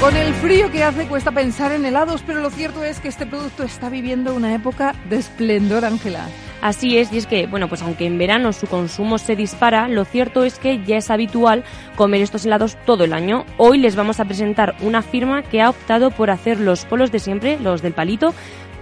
Con 0.00 0.16
el 0.16 0.32
frío 0.34 0.70
que 0.70 0.82
hace 0.82 1.06
cuesta 1.06 1.30
pensar 1.30 1.72
en 1.72 1.84
helados, 1.84 2.22
pero 2.26 2.40
lo 2.40 2.48
cierto 2.48 2.82
es 2.82 3.00
que 3.00 3.08
este 3.08 3.26
producto 3.26 3.64
está 3.64 3.90
viviendo 3.90 4.34
una 4.34 4.54
época 4.54 4.94
de 5.10 5.16
esplendor, 5.16 5.84
Ángela. 5.84 6.26
Así 6.62 6.96
es, 6.96 7.12
y 7.12 7.18
es 7.18 7.26
que, 7.26 7.46
bueno, 7.46 7.68
pues 7.68 7.82
aunque 7.82 8.06
en 8.06 8.16
verano 8.16 8.54
su 8.54 8.66
consumo 8.66 9.18
se 9.18 9.36
dispara, 9.36 9.86
lo 9.88 10.06
cierto 10.06 10.44
es 10.44 10.58
que 10.58 10.82
ya 10.82 10.96
es 10.96 11.10
habitual 11.10 11.62
comer 11.96 12.22
estos 12.22 12.46
helados 12.46 12.78
todo 12.86 13.04
el 13.04 13.12
año. 13.12 13.44
Hoy 13.58 13.76
les 13.76 13.96
vamos 13.96 14.18
a 14.18 14.24
presentar 14.24 14.74
una 14.80 15.02
firma 15.02 15.42
que 15.42 15.60
ha 15.60 15.68
optado 15.68 16.10
por 16.10 16.30
hacer 16.30 16.60
los 16.60 16.86
polos 16.86 17.12
de 17.12 17.18
siempre, 17.18 17.58
los 17.60 17.82
del 17.82 17.92
palito, 17.92 18.32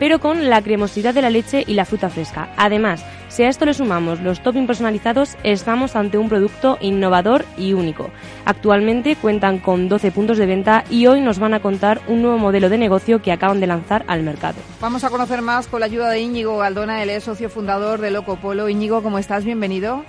pero 0.02 0.18
con 0.18 0.50
la 0.50 0.60
cremosidad 0.62 1.14
de 1.14 1.22
la 1.22 1.30
leche 1.30 1.62
y 1.64 1.74
la 1.74 1.84
fruta 1.84 2.10
fresca. 2.10 2.52
Además, 2.56 3.04
si 3.28 3.44
a 3.44 3.48
esto 3.48 3.66
le 3.66 3.72
sumamos 3.72 4.20
los 4.20 4.42
topping 4.42 4.66
personalizados, 4.66 5.36
estamos 5.44 5.94
ante 5.94 6.18
un 6.18 6.28
producto 6.28 6.76
innovador 6.80 7.44
y 7.56 7.72
único. 7.74 8.10
Actualmente 8.44 9.14
cuentan 9.14 9.58
con 9.58 9.88
12 9.88 10.10
puntos 10.10 10.38
de 10.38 10.46
venta 10.46 10.82
y 10.90 11.06
hoy 11.06 11.20
nos 11.20 11.38
van 11.38 11.54
a 11.54 11.62
contar 11.62 12.00
un 12.08 12.20
nuevo 12.20 12.36
modelo 12.36 12.68
de 12.68 12.78
negocio 12.78 13.22
que 13.22 13.30
acaban 13.30 13.60
de 13.60 13.68
lanzar 13.68 14.04
al 14.08 14.24
mercado. 14.24 14.56
Vamos 14.80 15.04
a 15.04 15.08
conocer 15.08 15.40
más 15.40 15.68
con 15.68 15.78
la 15.78 15.86
ayuda 15.86 16.10
de 16.10 16.18
Íñigo 16.18 16.58
Galdona, 16.58 17.00
él 17.00 17.10
es 17.10 17.22
socio 17.22 17.48
fundador 17.48 18.00
de 18.00 18.10
Loco 18.10 18.34
Polo. 18.34 18.68
Íñigo, 18.68 19.04
¿cómo 19.04 19.20
estás? 19.20 19.44
Bienvenido. 19.44 20.04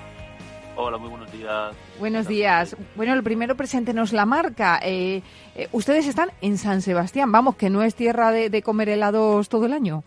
Hola, 0.75 0.97
muy 0.97 1.09
buenos 1.09 1.31
días. 1.31 1.75
Buenos 1.99 2.27
días. 2.27 2.75
Bueno, 2.95 3.15
lo 3.15 3.21
primero, 3.21 3.55
preséntenos 3.55 4.11
la 4.11 4.25
marca. 4.25 4.79
Eh, 4.83 5.21
eh, 5.55 5.67
ustedes 5.71 6.07
están 6.07 6.29
en 6.41 6.57
San 6.57 6.81
Sebastián, 6.81 7.31
vamos, 7.31 7.55
que 7.55 7.69
no 7.69 7.83
es 7.83 7.93
tierra 7.93 8.31
de, 8.31 8.61
comer 8.63 8.89
helados 8.89 9.49
todo 9.49 9.67
el 9.67 9.73
año. 9.73 10.03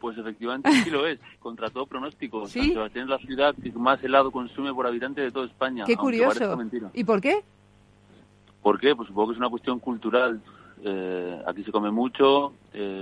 Pues 0.00 0.18
efectivamente 0.18 0.70
sí 0.70 0.90
lo 0.90 1.06
es, 1.06 1.18
contra 1.38 1.70
todo 1.70 1.86
pronóstico. 1.86 2.46
San 2.46 2.64
Sebastián 2.64 3.04
es 3.04 3.10
la 3.10 3.18
ciudad 3.18 3.54
que 3.54 3.72
más 3.72 4.02
helado 4.04 4.30
consume 4.30 4.74
por 4.74 4.86
habitante 4.86 5.22
de 5.22 5.30
toda 5.30 5.46
España. 5.46 5.84
Qué 5.86 5.96
curioso. 5.96 6.58
¿Y 6.92 7.04
por 7.04 7.22
qué? 7.22 7.42
¿Por 8.62 8.78
qué? 8.78 8.94
Pues 8.94 9.08
supongo 9.08 9.28
que 9.28 9.32
es 9.32 9.38
una 9.38 9.48
cuestión 9.48 9.78
cultural. 9.78 10.38
Eh, 10.86 11.42
aquí 11.46 11.64
se 11.64 11.72
come 11.72 11.90
mucho, 11.90 12.52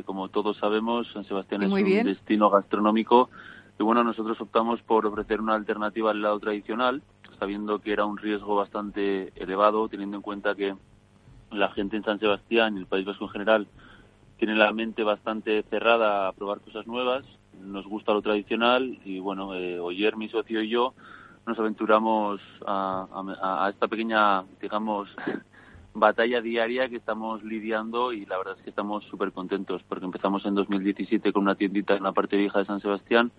como 0.05 0.29
todos 0.29 0.57
sabemos, 0.57 1.11
San 1.13 1.25
Sebastián 1.25 1.65
es 1.65 1.73
un 1.73 2.05
destino 2.05 2.49
gastronómico 2.49 3.29
y 3.79 3.83
bueno, 3.83 4.05
nosotros 4.05 4.41
optamos 4.41 4.83
por 4.83 5.07
ofrecer 5.07 5.41
una 5.41 5.55
alternativa 5.55 6.11
al 6.11 6.19
helado 6.19 6.41
tradicional, 6.41 7.03
sabiendo 7.39 7.81
que 7.81 7.93
era 7.93 8.05
un 8.05 8.19
riesgo 8.19 8.55
bastante 8.55 9.33
elevado, 9.37 9.89
teniendo 9.89 10.17
en 10.17 10.23
cuenta 10.23 10.55
que 10.55 10.75
la 11.51 11.71
gente 11.71 11.97
en 11.97 12.05
San 12.05 12.19
Sebastián 12.19 12.77
y 12.77 12.81
el 12.81 12.87
País 12.87 13.05
Vasco 13.05 13.25
en 13.25 13.31
general 13.31 13.67
tiene 14.39 14.55
la 14.55 14.73
mente 14.73 15.03
bastante 15.03 15.63
cerrada 15.65 16.29
a 16.29 16.33
probar 16.33 16.61
cosas 16.61 16.87
nuevas, 16.87 17.25
nos 17.61 17.87
gusta 17.87 18.13
lo 18.13 18.23
tradicional 18.23 18.99
y 19.05 19.21
bueno, 19.21 19.55
eh, 19.55 19.79
Oyer, 19.79 20.17
mi 20.17 20.29
socio 20.29 20.63
y 20.63 20.69
yo 20.69 20.95
nos 21.47 21.59
aventuramos 21.59 22.41
a, 22.67 23.69
esta 23.71 23.89
pequeña, 23.89 24.45
digamos, 24.61 25.09
batalla 25.95 26.41
diaria 26.41 26.89
que 26.89 26.97
estamos 26.97 27.43
lidiando 27.43 28.13
y 28.13 28.25
la 28.27 28.39
verdad 28.39 28.55
es 28.57 28.63
que 28.63 28.71
estamos 28.71 29.05
súper 29.05 29.33
contentos 29.33 29.83
porque 29.89 30.05
empezamos 30.05 30.45
en 30.47 30.55
2017 30.55 31.33
con 31.33 31.43
una 31.43 31.55
tiendita 31.55 31.97
en 31.97 32.05
la 32.05 32.13
parte 32.13 32.37
vieja 32.37 32.61
de 32.61 32.65
San 32.65 32.81
Sebastián 32.81 33.31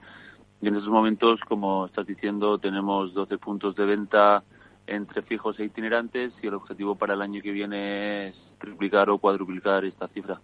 y 0.64 0.68
en 0.70 0.76
estos 0.78 0.90
momentos, 0.90 1.42
como 1.42 1.88
estás 1.88 2.08
diciendo, 2.08 2.58
tenemos 2.58 3.14
12 3.14 3.38
puntos 3.38 3.76
de 3.76 3.84
venta 3.86 4.44
entre 4.88 5.22
fijos 5.22 5.60
e 5.60 5.66
itinerantes 5.66 6.32
y 6.42 6.48
el 6.48 6.54
objetivo 6.54 6.96
para 6.96 7.16
el 7.16 7.22
año 7.22 7.42
que 7.42 7.52
viene 7.52 8.30
es 8.30 8.36
triplicar 8.60 9.10
o 9.10 9.18
cuadruplicar 9.18 9.84
esta 9.84 10.08
cifra. 10.08 10.40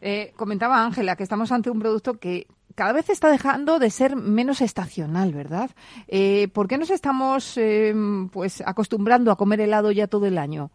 Eh, 0.00 0.32
comentaba 0.34 0.84
Ángela 0.84 1.14
que 1.14 1.22
estamos 1.22 1.52
ante 1.52 1.70
un 1.70 1.78
producto 1.78 2.14
que 2.14 2.48
cada 2.74 2.92
vez 2.92 3.08
está 3.08 3.30
dejando 3.30 3.78
de 3.78 3.90
ser 3.90 4.16
menos 4.16 4.60
estacional, 4.60 5.32
¿verdad? 5.32 5.70
Eh, 6.08 6.48
¿Por 6.48 6.66
qué 6.66 6.76
nos 6.76 6.90
estamos 6.90 7.56
eh, 7.56 7.94
pues 8.32 8.64
acostumbrando 8.66 9.30
a 9.30 9.36
comer 9.36 9.60
helado 9.60 9.92
ya 9.92 10.08
todo 10.08 10.26
el 10.26 10.38
año? 10.38 10.72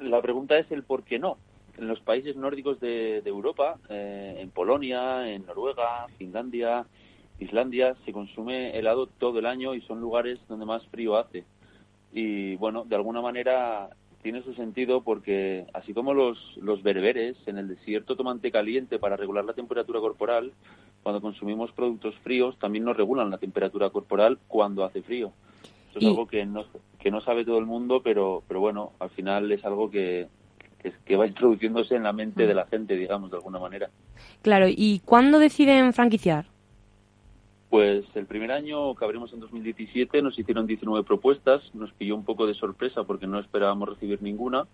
La 0.00 0.20
pregunta 0.20 0.58
es 0.58 0.68
el 0.72 0.82
por 0.82 1.04
qué 1.04 1.20
no. 1.20 1.38
En 1.78 1.86
los 1.86 2.00
países 2.00 2.34
nórdicos 2.34 2.80
de, 2.80 3.20
de 3.22 3.30
Europa, 3.30 3.78
en 3.88 4.50
Polonia, 4.50 5.28
en 5.28 5.44
Noruega, 5.44 6.06
Finlandia, 6.16 6.86
Islandia 7.38 7.94
se 8.04 8.12
consume 8.12 8.76
helado 8.78 9.06
todo 9.06 9.38
el 9.38 9.46
año 9.46 9.74
y 9.74 9.80
son 9.82 10.00
lugares 10.00 10.38
donde 10.48 10.66
más 10.66 10.86
frío 10.88 11.16
hace. 11.16 11.44
Y 12.12 12.56
bueno, 12.56 12.84
de 12.84 12.96
alguna 12.96 13.20
manera 13.20 13.90
tiene 14.22 14.42
su 14.42 14.54
sentido 14.54 15.02
porque 15.02 15.66
así 15.74 15.92
como 15.92 16.14
los, 16.14 16.38
los 16.56 16.82
bereberes 16.82 17.36
en 17.46 17.58
el 17.58 17.68
desierto 17.68 18.16
toman 18.16 18.40
té 18.40 18.50
caliente 18.50 18.98
para 18.98 19.16
regular 19.16 19.44
la 19.44 19.52
temperatura 19.52 20.00
corporal, 20.00 20.52
cuando 21.02 21.20
consumimos 21.20 21.70
productos 21.72 22.14
fríos 22.24 22.58
también 22.58 22.84
nos 22.84 22.96
regulan 22.96 23.30
la 23.30 23.38
temperatura 23.38 23.90
corporal 23.90 24.38
cuando 24.48 24.84
hace 24.84 25.02
frío. 25.02 25.32
Eso 25.90 26.00
es 26.00 26.06
algo 26.06 26.26
que 26.26 26.44
no, 26.44 26.64
que 26.98 27.10
no 27.10 27.20
sabe 27.20 27.44
todo 27.44 27.58
el 27.58 27.66
mundo, 27.66 28.02
pero, 28.02 28.42
pero 28.48 28.60
bueno, 28.60 28.92
al 28.98 29.10
final 29.10 29.52
es 29.52 29.64
algo 29.64 29.90
que, 29.90 30.26
que, 30.82 30.92
que 31.04 31.16
va 31.16 31.26
introduciéndose 31.26 31.94
en 31.94 32.02
la 32.02 32.12
mente 32.12 32.46
de 32.46 32.54
la 32.54 32.66
gente, 32.66 32.96
digamos, 32.96 33.30
de 33.30 33.36
alguna 33.36 33.60
manera. 33.60 33.90
Claro, 34.42 34.66
¿y 34.68 35.00
cuándo 35.04 35.38
deciden 35.38 35.92
franquiciar? 35.92 36.46
Pues 37.70 38.04
el 38.14 38.26
primer 38.26 38.52
año 38.52 38.94
que 38.94 39.04
abrimos 39.04 39.32
en 39.32 39.40
2017 39.40 40.22
nos 40.22 40.38
hicieron 40.38 40.66
19 40.66 41.04
propuestas, 41.04 41.62
nos 41.74 41.92
pilló 41.92 42.14
un 42.14 42.24
poco 42.24 42.46
de 42.46 42.54
sorpresa 42.54 43.04
porque 43.04 43.26
no 43.26 43.40
esperábamos 43.40 43.88
recibir 43.88 44.22
ninguna. 44.22 44.66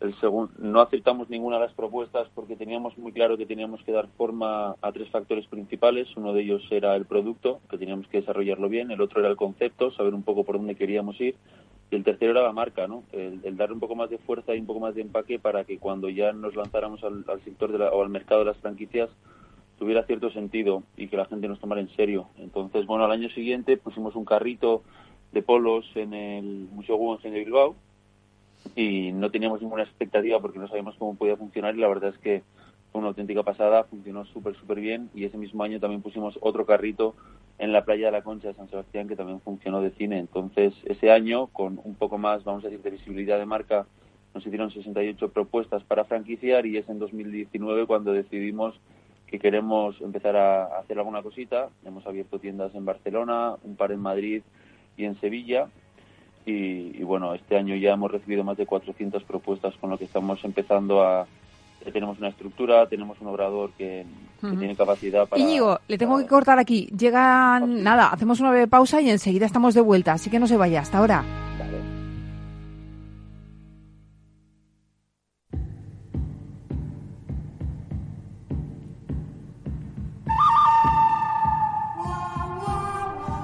El 0.00 0.14
segundo, 0.20 0.52
no 0.58 0.80
aceptamos 0.80 1.30
ninguna 1.30 1.56
de 1.56 1.66
las 1.66 1.74
propuestas 1.74 2.28
porque 2.34 2.56
teníamos 2.56 2.96
muy 2.98 3.12
claro 3.12 3.36
que 3.38 3.46
teníamos 3.46 3.82
que 3.82 3.92
dar 3.92 4.08
forma 4.16 4.76
a 4.80 4.92
tres 4.92 5.10
factores 5.10 5.46
principales. 5.46 6.08
Uno 6.16 6.32
de 6.32 6.42
ellos 6.42 6.62
era 6.70 6.94
el 6.96 7.06
producto, 7.06 7.60
que 7.70 7.78
teníamos 7.78 8.06
que 8.08 8.20
desarrollarlo 8.20 8.68
bien. 8.68 8.90
El 8.90 9.00
otro 9.00 9.20
era 9.20 9.30
el 9.30 9.36
concepto, 9.36 9.90
saber 9.92 10.14
un 10.14 10.22
poco 10.22 10.44
por 10.44 10.56
dónde 10.56 10.74
queríamos 10.74 11.18
ir. 11.20 11.34
Y 11.90 11.96
el 11.96 12.04
tercero 12.04 12.32
era 12.32 12.42
la 12.42 12.52
marca, 12.52 12.86
¿no? 12.86 13.04
El, 13.12 13.56
dar 13.56 13.72
un 13.72 13.80
poco 13.80 13.94
más 13.94 14.10
de 14.10 14.18
fuerza 14.18 14.54
y 14.54 14.58
un 14.58 14.66
poco 14.66 14.80
más 14.80 14.94
de 14.94 15.02
empaque 15.02 15.38
para 15.38 15.64
que 15.64 15.78
cuando 15.78 16.08
ya 16.08 16.32
nos 16.32 16.56
lanzáramos 16.56 17.02
al, 17.04 17.24
sector 17.44 17.74
o 17.80 18.02
al 18.02 18.08
mercado 18.10 18.40
de 18.40 18.46
las 18.46 18.58
franquicias 18.58 19.08
tuviera 19.78 20.04
cierto 20.04 20.30
sentido 20.30 20.82
y 20.96 21.08
que 21.08 21.16
la 21.16 21.26
gente 21.26 21.48
nos 21.48 21.60
tomara 21.60 21.80
en 21.80 21.88
serio. 21.90 22.28
Entonces, 22.38 22.86
bueno, 22.86 23.04
al 23.04 23.12
año 23.12 23.28
siguiente 23.30 23.76
pusimos 23.76 24.14
un 24.16 24.24
carrito 24.24 24.82
de 25.32 25.42
polos 25.42 25.84
en 25.94 26.14
el 26.14 26.68
Museo 26.72 26.96
Guggenheim 26.96 27.34
de 27.34 27.44
Bilbao 27.44 27.76
y 28.74 29.12
no 29.12 29.30
teníamos 29.30 29.60
ninguna 29.60 29.82
expectativa 29.82 30.40
porque 30.40 30.58
no 30.58 30.68
sabíamos 30.68 30.96
cómo 30.96 31.14
podía 31.14 31.36
funcionar 31.36 31.76
y 31.76 31.80
la 31.80 31.88
verdad 31.88 32.10
es 32.10 32.18
que 32.18 32.42
fue 32.90 33.00
una 33.00 33.08
auténtica 33.08 33.42
pasada, 33.42 33.84
funcionó 33.84 34.24
súper, 34.24 34.56
súper 34.56 34.80
bien 34.80 35.10
y 35.14 35.24
ese 35.24 35.36
mismo 35.36 35.62
año 35.62 35.78
también 35.78 36.02
pusimos 36.02 36.38
otro 36.40 36.64
carrito 36.64 37.14
en 37.58 37.72
la 37.72 37.84
playa 37.84 38.06
de 38.06 38.12
la 38.12 38.22
Concha 38.22 38.48
de 38.48 38.54
San 38.54 38.68
Sebastián 38.68 39.08
que 39.08 39.16
también 39.16 39.40
funcionó 39.40 39.82
de 39.82 39.90
cine. 39.90 40.18
Entonces, 40.18 40.74
ese 40.84 41.10
año, 41.10 41.48
con 41.48 41.80
un 41.84 41.94
poco 41.94 42.18
más, 42.18 42.44
vamos 42.44 42.64
a 42.64 42.68
decir, 42.68 42.82
de 42.82 42.90
visibilidad 42.90 43.38
de 43.38 43.46
marca, 43.46 43.86
nos 44.34 44.46
hicieron 44.46 44.70
68 44.70 45.30
propuestas 45.30 45.82
para 45.84 46.04
franquiciar 46.04 46.66
y 46.66 46.76
es 46.76 46.88
en 46.88 46.98
2019 46.98 47.86
cuando 47.86 48.12
decidimos 48.12 48.78
que 49.26 49.38
queremos 49.38 50.00
empezar 50.00 50.36
a 50.36 50.78
hacer 50.78 50.98
alguna 50.98 51.22
cosita. 51.22 51.68
Hemos 51.84 52.06
abierto 52.06 52.38
tiendas 52.38 52.74
en 52.74 52.84
Barcelona, 52.84 53.54
un 53.64 53.76
par 53.76 53.92
en 53.92 54.00
Madrid 54.00 54.42
y 54.96 55.04
en 55.04 55.18
Sevilla. 55.20 55.68
Y, 56.44 57.02
bueno, 57.02 57.34
este 57.34 57.56
año 57.56 57.74
ya 57.74 57.92
hemos 57.92 58.10
recibido 58.10 58.44
más 58.44 58.56
de 58.56 58.66
400 58.66 59.24
propuestas 59.24 59.74
con 59.80 59.90
lo 59.90 59.98
que 59.98 60.04
estamos 60.04 60.44
empezando 60.44 61.02
a... 61.02 61.26
Tenemos 61.92 62.18
una 62.18 62.28
estructura, 62.28 62.88
tenemos 62.88 63.20
un 63.20 63.28
obrador 63.28 63.70
que, 63.72 64.04
tiene 64.40 64.74
capacidad 64.74 65.26
para... 65.26 65.40
Íñigo, 65.40 65.78
le 65.86 65.98
tengo 65.98 66.18
que 66.18 66.26
cortar 66.26 66.58
aquí. 66.58 66.86
Llegan... 66.96 67.82
Nada, 67.82 68.08
hacemos 68.08 68.38
una 68.40 68.50
breve 68.50 68.68
pausa 68.68 69.00
y 69.00 69.10
enseguida 69.10 69.46
estamos 69.46 69.74
de 69.74 69.80
vuelta, 69.80 70.12
así 70.12 70.30
que 70.30 70.38
no 70.38 70.46
se 70.46 70.56
vaya. 70.56 70.80
Hasta 70.80 70.98
ahora. 70.98 71.24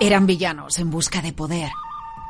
Eran 0.02 0.26
villanos 0.26 0.80
en 0.80 0.90
busca 0.90 1.22
de 1.22 1.32
poder. 1.32 1.70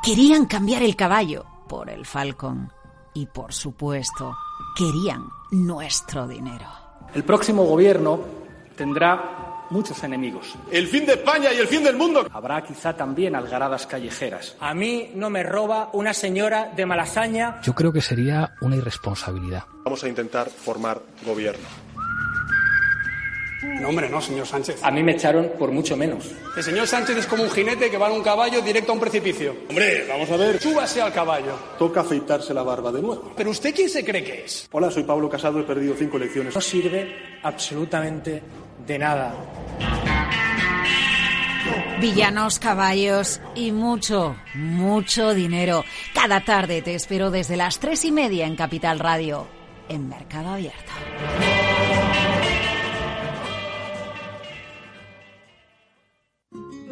Querían 0.03 0.45
cambiar 0.45 0.83
el 0.83 0.95
caballo 0.95 1.47
por 1.71 1.89
el 1.89 2.05
falcón. 2.05 2.71
Y 3.15 3.25
por 3.25 3.55
supuesto, 3.55 4.37
querían 4.77 5.25
nuestro 5.53 6.29
dinero. 6.29 6.67
El 7.15 7.25
próximo 7.25 7.65
gobierno 7.65 8.21
tendrá 8.77 9.65
muchos 9.71 10.05
enemigos. 10.05 10.55
El 10.71 10.87
fin 10.87 11.07
de 11.07 11.15
España 11.15 11.51
y 11.51 11.61
el 11.61 11.67
fin 11.67 11.83
del 11.83 11.97
mundo. 11.97 12.27
Habrá 12.31 12.63
quizá 12.63 12.95
también 12.95 13.35
algaradas 13.35 13.87
callejeras. 13.87 14.55
A 14.61 14.75
mí 14.75 15.11
no 15.15 15.31
me 15.31 15.43
roba 15.43 15.89
una 15.95 16.13
señora 16.13 16.71
de 16.77 16.85
Malasaña. 16.85 17.63
Yo 17.63 17.75
creo 17.75 17.91
que 17.91 18.03
sería 18.03 18.53
una 18.61 18.77
irresponsabilidad. 18.77 19.65
Vamos 19.83 20.05
a 20.05 20.09
intentar 20.11 20.51
formar 20.51 21.01
gobierno. 21.25 21.67
No, 23.63 23.89
hombre, 23.91 24.09
no, 24.09 24.21
señor 24.21 24.47
Sánchez. 24.47 24.83
A 24.83 24.91
mí 24.91 25.03
me 25.03 25.13
echaron 25.13 25.53
por 25.59 25.71
mucho 25.71 25.97
menos. 25.97 26.31
El 26.57 26.63
señor 26.63 26.87
Sánchez 26.87 27.17
es 27.19 27.27
como 27.27 27.45
un 27.45 27.51
jinete 27.51 27.91
que 27.91 27.97
va 27.97 28.09
en 28.09 28.15
un 28.15 28.23
caballo 28.23 28.61
directo 28.61 28.93
a 28.93 28.95
un 28.95 29.01
precipicio. 29.01 29.55
Hombre, 29.69 30.05
vamos 30.09 30.31
a 30.31 30.37
ver. 30.37 30.61
Súbase 30.61 31.01
al 31.01 31.13
caballo. 31.13 31.55
Toca 31.79 32.01
afeitarse 32.01 32.53
la 32.53 32.63
barba 32.63 32.91
de 32.91 33.01
nuevo. 33.03 33.33
¿Pero 33.37 33.51
usted 33.51 33.75
quién 33.75 33.89
se 33.89 34.05
cree 34.05 34.25
que 34.25 34.45
es? 34.45 34.69
Hola, 34.73 34.91
soy 34.91 35.05
Pablo 35.05 35.29
Casado, 35.29 35.61
he 35.61 35.65
perdido 35.65 35.95
cinco 35.97 36.17
elecciones. 36.17 36.55
No 36.55 36.61
sirve 36.61 37.17
absolutamente 37.43 38.43
de 38.87 38.99
nada. 38.99 39.35
Villanos, 42.01 42.59
caballos 42.59 43.41
y 43.55 43.71
mucho, 43.71 44.37
mucho 44.55 45.35
dinero. 45.35 45.85
Cada 46.13 46.45
tarde 46.45 46.83
te 46.83 46.95
espero 46.97 47.31
desde 47.31 47.57
las 47.57 47.79
tres 47.79 48.05
y 48.05 48.11
media 48.11 48.47
en 48.47 48.57
Capital 48.57 48.99
Radio, 48.99 49.47
en 49.89 50.09
Mercado 50.09 50.49
Abierto. 50.49 50.93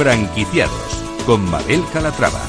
Franquiciados 0.00 1.04
con 1.26 1.44
Mabel 1.50 1.84
Calatrava. 1.92 2.40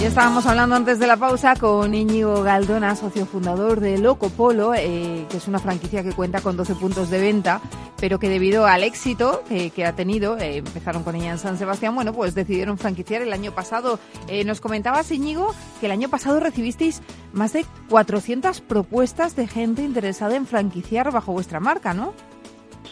Ya 0.00 0.08
estábamos 0.08 0.44
hablando 0.46 0.74
antes 0.74 0.98
de 0.98 1.06
la 1.06 1.16
pausa 1.16 1.54
con 1.54 1.94
Íñigo 1.94 2.42
Galdona, 2.42 2.96
socio 2.96 3.24
fundador 3.24 3.78
de 3.78 3.98
Loco 3.98 4.30
Polo, 4.30 4.74
eh, 4.74 5.24
que 5.30 5.36
es 5.36 5.46
una 5.46 5.60
franquicia 5.60 6.02
que 6.02 6.10
cuenta 6.10 6.40
con 6.40 6.56
12 6.56 6.74
puntos 6.74 7.08
de 7.08 7.20
venta, 7.20 7.60
pero 8.00 8.18
que 8.18 8.28
debido 8.28 8.66
al 8.66 8.82
éxito 8.82 9.44
que 9.48 9.86
ha 9.86 9.94
tenido, 9.94 10.36
eh, 10.38 10.56
empezaron 10.56 11.04
con 11.04 11.14
ella 11.14 11.30
en 11.30 11.38
San 11.38 11.56
Sebastián, 11.56 11.94
bueno, 11.94 12.12
pues 12.12 12.34
decidieron 12.34 12.76
franquiciar 12.76 13.22
el 13.22 13.32
año 13.32 13.52
pasado. 13.52 14.00
Eh, 14.26 14.42
nos 14.42 14.60
comentabas, 14.60 15.12
Íñigo, 15.12 15.54
que 15.78 15.86
el 15.86 15.92
año 15.92 16.08
pasado 16.08 16.40
recibisteis 16.40 17.00
más 17.32 17.52
de 17.52 17.64
400 17.90 18.60
propuestas 18.60 19.36
de 19.36 19.46
gente 19.46 19.84
interesada 19.84 20.34
en 20.34 20.48
franquiciar 20.48 21.12
bajo 21.12 21.30
vuestra 21.30 21.60
marca, 21.60 21.94
¿no? 21.94 22.12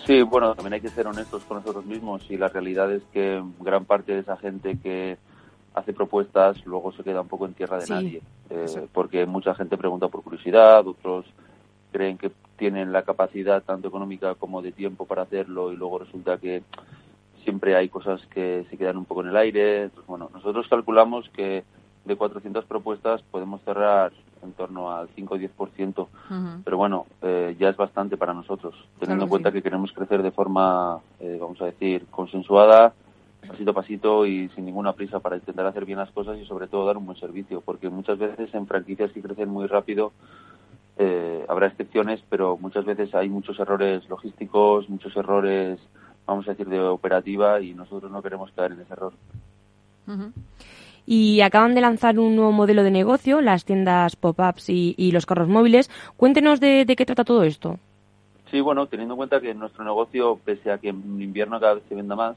Sí, 0.07 0.23
bueno, 0.23 0.55
también 0.55 0.75
hay 0.75 0.81
que 0.81 0.89
ser 0.89 1.07
honestos 1.07 1.45
con 1.45 1.59
nosotros 1.59 1.85
mismos 1.85 2.29
y 2.31 2.37
la 2.37 2.49
realidad 2.49 2.93
es 2.93 3.03
que 3.13 3.43
gran 3.61 3.85
parte 3.85 4.13
de 4.13 4.21
esa 4.21 4.37
gente 4.37 4.79
que 4.79 5.17
hace 5.75 5.93
propuestas, 5.93 6.65
luego 6.67 6.93
se 6.93 7.03
queda 7.03 7.21
un 7.21 7.29
poco 7.29 7.47
en 7.47 7.55
tierra 7.55 7.79
de 7.79 7.87
nadie, 7.87 8.23
eh, 8.51 8.87
porque 8.93 9.27
mucha 9.27 9.55
gente 9.55 9.77
pregunta 9.77 10.09
por 10.09 10.23
curiosidad, 10.23 10.87
otros 10.87 11.25
creen 11.93 12.19
que 12.19 12.31
tienen 12.57 12.93
la 12.93 13.03
capacidad 13.03 13.63
tanto 13.63 13.89
económica 13.89 14.35
como 14.35 14.63
de 14.63 14.73
tiempo 14.73 15.07
para 15.07 15.23
hacerlo 15.23 15.73
y 15.73 15.77
luego 15.77 15.99
resulta 15.99 16.39
que 16.39 16.63
siempre 17.45 17.77
hay 17.77 17.89
cosas 17.89 18.25
que 18.27 18.65
se 18.71 18.77
quedan 18.77 18.97
un 18.97 19.05
poco 19.05 19.23
en 19.23 19.29
el 19.29 19.37
aire. 19.37 19.85
Entonces, 19.85 20.07
bueno, 20.07 20.31
nosotros 20.33 20.67
calculamos 20.69 21.29
que 21.31 21.65
de 22.05 22.17
400 22.17 22.65
propuestas 22.65 23.23
podemos 23.23 23.61
cerrar 23.63 24.13
en 24.43 24.53
torno 24.53 24.91
al 24.93 25.09
5 25.15 25.35
o 25.35 25.39
10%, 25.39 26.07
pero 26.65 26.77
bueno, 26.77 27.07
eh, 27.23 27.57
ya 27.59 27.69
es 27.69 27.77
bastante 27.77 28.17
para 28.17 28.35
nosotros, 28.35 28.75
teniendo 28.99 29.25
en 29.25 29.31
cuenta 29.31 29.53
que 29.53 29.63
queremos 29.63 29.93
crecer 29.93 30.23
de 30.23 30.31
forma, 30.31 30.99
eh, 31.21 31.39
vamos 31.41 31.61
a 31.61 31.67
decir, 31.67 32.07
consensuada, 32.11 32.93
pasito 33.47 33.71
a 33.71 33.75
pasito 33.75 34.27
y 34.27 34.49
sin 34.51 34.65
ninguna 34.65 34.93
prisa 34.93 35.21
para 35.21 35.37
intentar 35.37 35.67
hacer 35.67 35.85
bien 35.85 35.99
las 35.99 36.11
cosas 36.11 36.39
y 36.39 36.47
sobre 36.47 36.69
todo 36.69 36.87
dar 36.87 36.97
un 36.97 37.07
buen 37.07 37.19
servicio, 37.19 37.61
porque 37.61 37.89
muchas 37.89 38.19
veces 38.19 38.55
en 38.55 38.67
franquicias 38.67 39.13
que 39.13 39.23
crecen 39.23 39.49
muy 39.49 39.67
rápido 39.67 40.13
eh, 40.99 41.45
habrá 41.49 41.69
excepciones, 41.69 42.23
pero 42.29 42.57
muchas 42.57 42.85
veces 42.85 43.15
hay 43.15 43.29
muchos 43.29 43.59
errores 43.59 44.09
logísticos, 44.09 44.89
muchos 44.89 45.17
errores, 45.17 45.81
vamos 46.27 46.47
a 46.47 46.51
decir, 46.51 46.69
de 46.69 46.81
operativa 46.81 47.61
y 47.61 47.75
nosotros 47.75 48.11
no 48.11 48.23
queremos 48.23 48.53
caer 48.53 48.73
en 48.73 48.81
ese 48.81 48.93
error. 48.93 49.13
Y 51.07 51.41
acaban 51.41 51.75
de 51.75 51.81
lanzar 51.81 52.19
un 52.19 52.37
nuevo 52.37 52.53
modelo 52.53 52.83
de 52.83 52.91
negocio, 52.91 53.41
las 53.41 53.65
tiendas 53.65 54.17
pop-ups 54.17 54.69
y, 54.69 55.11
los 55.13 55.27
carros 55.27 55.49
móviles. 55.49 55.91
Cuéntenos 56.17 56.61
de, 56.61 56.85
de 56.85 56.97
qué 56.97 57.05
trata 57.05 57.25
todo 57.25 57.43
esto. 57.43 57.79
Sí, 58.51 58.61
bueno, 58.61 58.87
teniendo 58.87 59.15
en 59.15 59.19
cuenta 59.19 59.41
que 59.41 59.55
nuestro 59.55 59.85
negocio, 59.85 60.39
pese 60.45 60.71
a 60.71 60.79
que 60.79 60.91
en 60.91 61.21
invierno 61.21 61.59
cada 61.59 61.75
vez 61.75 61.85
se 61.89 61.95
venda 61.95 62.15
más, 62.15 62.37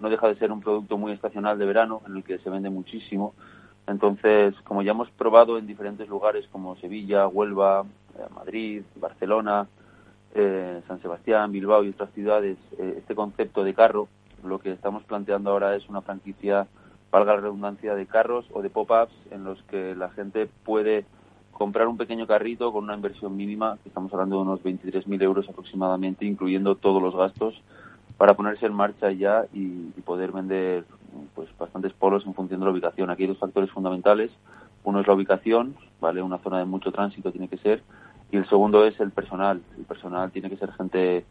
no 0.00 0.10
deja 0.10 0.26
de 0.26 0.34
ser 0.34 0.50
un 0.50 0.60
producto 0.60 0.98
muy 0.98 1.12
estacional 1.12 1.58
de 1.58 1.64
verano 1.64 2.02
en 2.06 2.16
el 2.16 2.24
que 2.24 2.38
se 2.38 2.50
vende 2.50 2.68
muchísimo. 2.68 3.34
Entonces, 3.86 4.54
como 4.64 4.82
ya 4.82 4.90
hemos 4.90 5.10
probado 5.10 5.58
en 5.58 5.66
diferentes 5.66 6.08
lugares 6.08 6.46
como 6.50 6.76
Sevilla, 6.76 7.28
Huelva, 7.28 7.84
eh, 8.18 8.22
Madrid, 8.34 8.82
Barcelona, 8.96 9.66
eh, 10.34 10.80
San 10.86 11.00
Sebastián, 11.00 11.52
Bilbao 11.52 11.84
y 11.84 11.90
otras 11.90 12.10
ciudades, 12.12 12.58
eh, 12.78 12.96
este 12.98 13.14
concepto 13.14 13.64
de 13.64 13.74
carro, 13.74 14.08
lo 14.44 14.58
que 14.58 14.72
estamos 14.72 15.02
planteando 15.04 15.50
ahora 15.50 15.76
es 15.76 15.88
una 15.88 16.00
franquicia, 16.00 16.66
valga 17.12 17.34
la 17.34 17.42
redundancia, 17.42 17.94
de 17.94 18.06
carros 18.06 18.46
o 18.52 18.62
de 18.62 18.70
pop-ups 18.70 19.12
en 19.30 19.44
los 19.44 19.62
que 19.64 19.94
la 19.94 20.08
gente 20.10 20.48
puede 20.64 21.04
comprar 21.52 21.86
un 21.86 21.98
pequeño 21.98 22.26
carrito 22.26 22.72
con 22.72 22.84
una 22.84 22.94
inversión 22.94 23.36
mínima, 23.36 23.78
estamos 23.84 24.12
hablando 24.12 24.36
de 24.36 24.42
unos 24.42 24.62
23.000 24.64 25.22
euros 25.22 25.48
aproximadamente, 25.48 26.24
incluyendo 26.24 26.74
todos 26.74 27.02
los 27.02 27.14
gastos, 27.14 27.62
para 28.16 28.34
ponerse 28.34 28.66
en 28.66 28.72
marcha 28.72 29.12
ya 29.12 29.44
y, 29.52 29.90
poder 30.04 30.32
vender 30.32 30.84
pues 31.34 31.48
bastantes 31.58 31.92
polos 31.92 32.26
en 32.26 32.34
función 32.34 32.60
de 32.60 32.66
la 32.66 32.72
ubicación. 32.72 33.10
Aquí 33.10 33.24
hay 33.24 33.28
dos 33.28 33.38
factores 33.38 33.70
fundamentales. 33.70 34.30
Uno 34.82 35.00
es 35.00 35.06
la 35.06 35.14
ubicación, 35.14 35.76
¿vale? 36.00 36.22
Una 36.22 36.38
zona 36.38 36.58
de 36.58 36.64
mucho 36.64 36.90
tránsito 36.90 37.30
tiene 37.30 37.48
que 37.48 37.58
ser. 37.58 37.82
Y 38.30 38.38
el 38.38 38.48
segundo 38.48 38.84
es 38.84 38.98
el 39.00 39.10
personal. 39.10 39.62
El 39.76 39.84
personal 39.84 40.32
tiene 40.32 40.50
que 40.50 40.56
ser 40.56 40.72
gente 40.72 41.24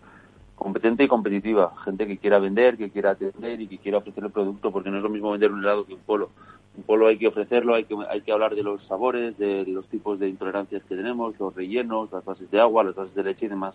competente 0.61 1.03
y 1.03 1.07
competitiva, 1.07 1.73
gente 1.83 2.05
que 2.05 2.19
quiera 2.19 2.37
vender, 2.37 2.77
que 2.77 2.91
quiera 2.91 3.11
atender 3.11 3.59
y 3.61 3.67
que 3.67 3.79
quiera 3.79 3.97
ofrecer 3.97 4.25
el 4.25 4.29
producto, 4.29 4.71
porque 4.71 4.91
no 4.91 4.97
es 4.97 5.03
lo 5.03 5.09
mismo 5.09 5.31
vender 5.31 5.51
un 5.51 5.63
helado 5.63 5.87
que 5.87 5.95
un 5.95 6.01
polo. 6.01 6.29
Un 6.77 6.83
polo 6.83 7.07
hay 7.07 7.17
que 7.17 7.27
ofrecerlo, 7.27 7.73
hay 7.73 7.85
que, 7.85 7.95
hay 8.07 8.21
que 8.21 8.31
hablar 8.31 8.53
de 8.53 8.61
los 8.61 8.83
sabores, 8.83 9.35
de 9.39 9.65
los 9.65 9.87
tipos 9.87 10.19
de 10.19 10.29
intolerancias 10.29 10.83
que 10.83 10.95
tenemos, 10.95 11.33
los 11.39 11.55
rellenos, 11.55 12.11
las 12.11 12.23
bases 12.23 12.51
de 12.51 12.61
agua, 12.61 12.83
las 12.83 12.93
bases 12.93 13.15
de 13.15 13.23
leche 13.23 13.47
y 13.47 13.49
demás. 13.49 13.73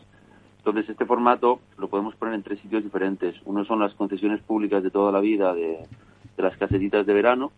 Entonces, 0.58 0.88
este 0.88 1.04
formato 1.04 1.58
lo 1.76 1.88
podemos 1.88 2.14
poner 2.14 2.34
en 2.34 2.44
tres 2.44 2.60
sitios 2.60 2.84
diferentes. 2.84 3.34
Uno 3.46 3.64
son 3.64 3.80
las 3.80 3.92
concesiones 3.94 4.40
públicas 4.42 4.80
de 4.84 4.92
toda 4.92 5.10
la 5.10 5.18
vida 5.18 5.54
de, 5.54 5.88
las 6.36 6.56
casetitas 6.56 7.04
de 7.04 7.14
verano. 7.14 7.50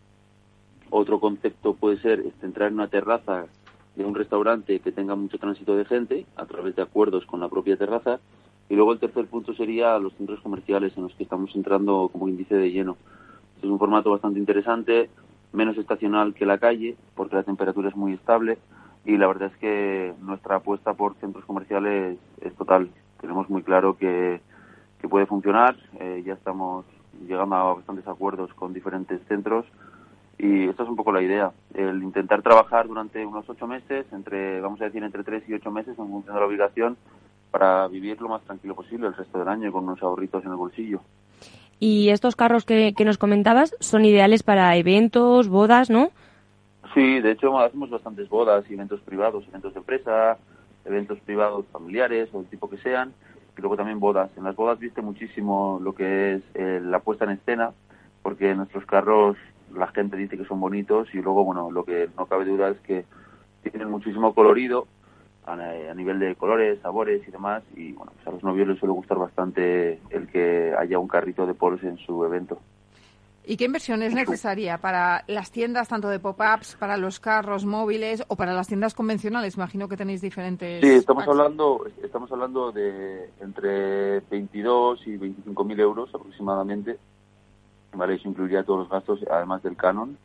Otro 0.88 1.21
concepto 1.21 1.75
puede 1.75 1.99
ser 1.99 2.21
este, 2.21 2.47
entrar 2.47 2.69
en 2.69 2.77
una 2.77 2.88
terraza 2.88 3.45
de 3.95 4.07
un 4.07 4.14
restaurante 4.14 4.81
que 4.81 4.91
tenga 4.91 5.17
mucho 5.17 5.37
tránsito 5.37 5.77
de 5.77 5.85
gente 5.85 6.25
a 6.35 6.47
través 6.47 6.75
de 6.77 6.83
acuerdos 6.83 7.27
con 7.27 7.41
la 7.41 7.51
propia 7.51 7.77
terraza. 7.77 8.21
Y 8.68 8.76
luego 8.76 8.92
el 8.92 8.98
tercer 8.98 9.26
punto 9.26 9.54
sería 9.54 9.98
los 9.98 10.14
centros 10.14 10.40
comerciales 10.40 10.96
en 10.96 11.04
los 11.04 11.14
que 11.14 11.22
estamos 11.22 11.54
entrando 11.57 12.11
como 12.12 12.28
índice 12.28 12.54
de 12.54 12.70
lleno. 12.70 12.96
es 13.62 13.64
un 13.64 13.78
formato 13.78 14.11
bastante 14.11 14.38
interesante, 14.38 15.09
menos 15.52 15.78
estacional 15.78 16.35
que 16.35 16.46
la 16.46 16.59
calle, 16.59 16.96
porque 17.14 17.37
la 17.37 17.42
temperatura 17.42 17.88
es 17.88 17.96
muy 17.96 18.12
estable 18.12 18.59
y 19.04 19.16
la 19.16 19.26
verdad 19.26 19.50
es 19.52 19.57
que 19.59 20.12
nuestra 20.20 20.57
apuesta 20.57 20.92
por 20.92 21.14
centros 21.16 21.44
comerciales 21.46 22.18
es 22.42 22.54
total. 22.57 22.90
Tenemos 23.20 23.48
muy 23.48 23.62
claro 23.62 23.96
que, 23.96 24.40
puede 25.09 25.24
funcionar, 25.24 25.74
eh, 26.00 26.22
ya 26.26 26.35
estamos 26.35 26.85
llegando 27.26 27.57
a 27.57 27.74
bastantes 27.74 28.07
acuerdos 28.07 28.52
con 28.52 28.74
diferentes 28.74 29.22
centros 29.26 29.64
y 30.37 30.68
esta 30.68 30.83
es 30.83 30.88
un 30.90 30.96
poco 30.96 31.12
la 31.12 31.22
idea, 31.22 31.50
el 31.72 32.02
intentar 32.02 32.42
trabajar 32.42 32.87
durante 32.87 33.24
unos 33.24 33.48
ocho 33.48 33.66
meses, 33.66 34.04
entre, 34.12 34.61
vamos 34.61 34.83
a 34.83 34.85
decir, 34.85 35.02
entre 35.02 35.24
tres 35.24 35.48
y 35.48 35.54
ocho 35.54 35.70
meses 35.70 35.98
en 35.98 36.09
función 36.09 36.35
de 36.35 36.40
la 36.40 36.46
obligación 36.46 36.98
para 37.51 37.89
vivir 37.89 38.21
lo 38.21 38.29
más 38.29 38.43
tranquilo 38.43 38.75
posible 38.75 39.07
el 39.07 39.15
resto 39.15 39.39
del 39.39 39.49
año 39.49 39.73
con 39.73 39.85
unos 39.85 40.03
ahorritos 40.03 40.45
en 40.45 40.51
el 40.51 40.57
bolsillo. 40.57 41.01
Y 41.81 42.11
estos 42.11 42.37
carros 42.37 42.65
que, 42.65 42.93
que 42.97 43.05
nos 43.05 43.19
comentabas 43.19 43.77
son 43.81 44.05
ideales 44.05 44.43
para 44.43 44.77
eventos, 44.77 45.49
bodas, 45.49 45.91
¿no? 45.91 46.11
Sí, 46.95 47.21
de 47.21 47.33
hecho 47.33 47.59
hacemos 47.59 47.91
bastantes 47.91 48.29
bodas, 48.29 48.65
eventos 48.71 49.01
privados, 49.01 49.45
eventos 49.49 49.75
de 49.75 49.81
empresa, 49.81 50.39
eventos 50.85 51.21
privados 51.21 51.67
familiares 51.71 52.29
o 52.33 52.41
el 52.41 52.47
tipo 52.47 52.69
que 52.69 52.79
sean, 52.79 53.13
y 53.57 53.61
luego 53.61 53.77
también 53.77 54.01
bodas. 54.01 54.31
En 54.37 54.45
las 54.45 54.57
bodas 54.57 54.79
viste 54.79 55.03
muchísimo 55.03 55.79
lo 55.83 55.95
que 55.95 56.35
es 56.35 56.43
eh, 56.55 56.81
la 56.83 57.01
puesta 57.01 57.25
en 57.25 57.33
escena, 57.33 57.73
porque 58.23 58.55
nuestros 58.55 58.85
carros 58.87 59.37
la 59.75 59.89
gente 59.89 60.17
dice 60.17 60.39
que 60.39 60.47
son 60.47 60.61
bonitos 60.61 61.09
y 61.15 61.19
luego, 61.21 61.45
bueno, 61.45 61.71
lo 61.71 61.85
que 61.85 62.09
no 62.17 62.27
cabe 62.27 62.47
duda 62.47 62.71
es 62.71 62.79
que 62.81 63.05
tienen 63.63 63.91
muchísimo 63.91 64.35
colorido 64.35 64.87
a, 65.49 65.95
nivel 65.95 66.19
de 66.19 66.35
colores, 66.35 66.79
sabores 66.81 67.27
y 67.27 67.31
demás, 67.31 67.63
y 67.75 67.93
bueno, 67.93 68.13
pues 68.15 68.27
a 68.27 68.31
los 68.31 68.43
novios 68.43 68.69
les 68.69 68.79
suele 68.79 68.95
gustar 68.95 69.19
bastante 69.19 70.01
el 70.11 70.29
que 70.29 70.75
haya 70.79 70.99
un 70.99 71.09
carrito 71.09 71.47
de 71.47 71.55
polos 71.55 71.83
en 71.83 71.97
su 71.99 72.25
evento. 72.25 72.59
¿Y 73.51 73.57
qué 73.57 73.65
inversión 73.65 74.03
es 74.03 74.13
necesaria 74.13 74.77
para 74.77 75.25
las 75.27 75.51
tiendas, 75.51 75.89
tanto 75.89 76.11
de 76.11 76.21
pop-ups, 76.21 76.77
para 76.79 76.99
los 76.99 77.19
carros 77.19 77.65
móviles 77.65 78.23
o 78.29 78.37
para 78.37 78.53
las 78.53 78.69
tiendas 78.69 78.93
convencionales? 78.93 79.57
Imagino 79.57 79.89
que 79.89 79.97
tenéis 79.97 80.21
diferentes. 80.21 80.83
Sí, 80.83 80.91
estamos 80.91 81.27
hablando, 81.27 81.87
estamos 82.03 82.31
hablando 82.31 82.73
de 82.73 83.31
entre 83.41 84.21
22 84.21 85.07
y 85.07 85.17
25 85.17 85.65
mil 85.65 85.81
euros 85.81 86.15
aproximadamente. 86.15 86.99
Vale, 87.95 88.17
eso 88.17 88.29
incluiría 88.29 88.65
todos 88.65 88.81
los 88.81 88.91
gastos, 88.91 89.21
además 89.31 89.63
del 89.63 89.77
canon. 89.77 90.19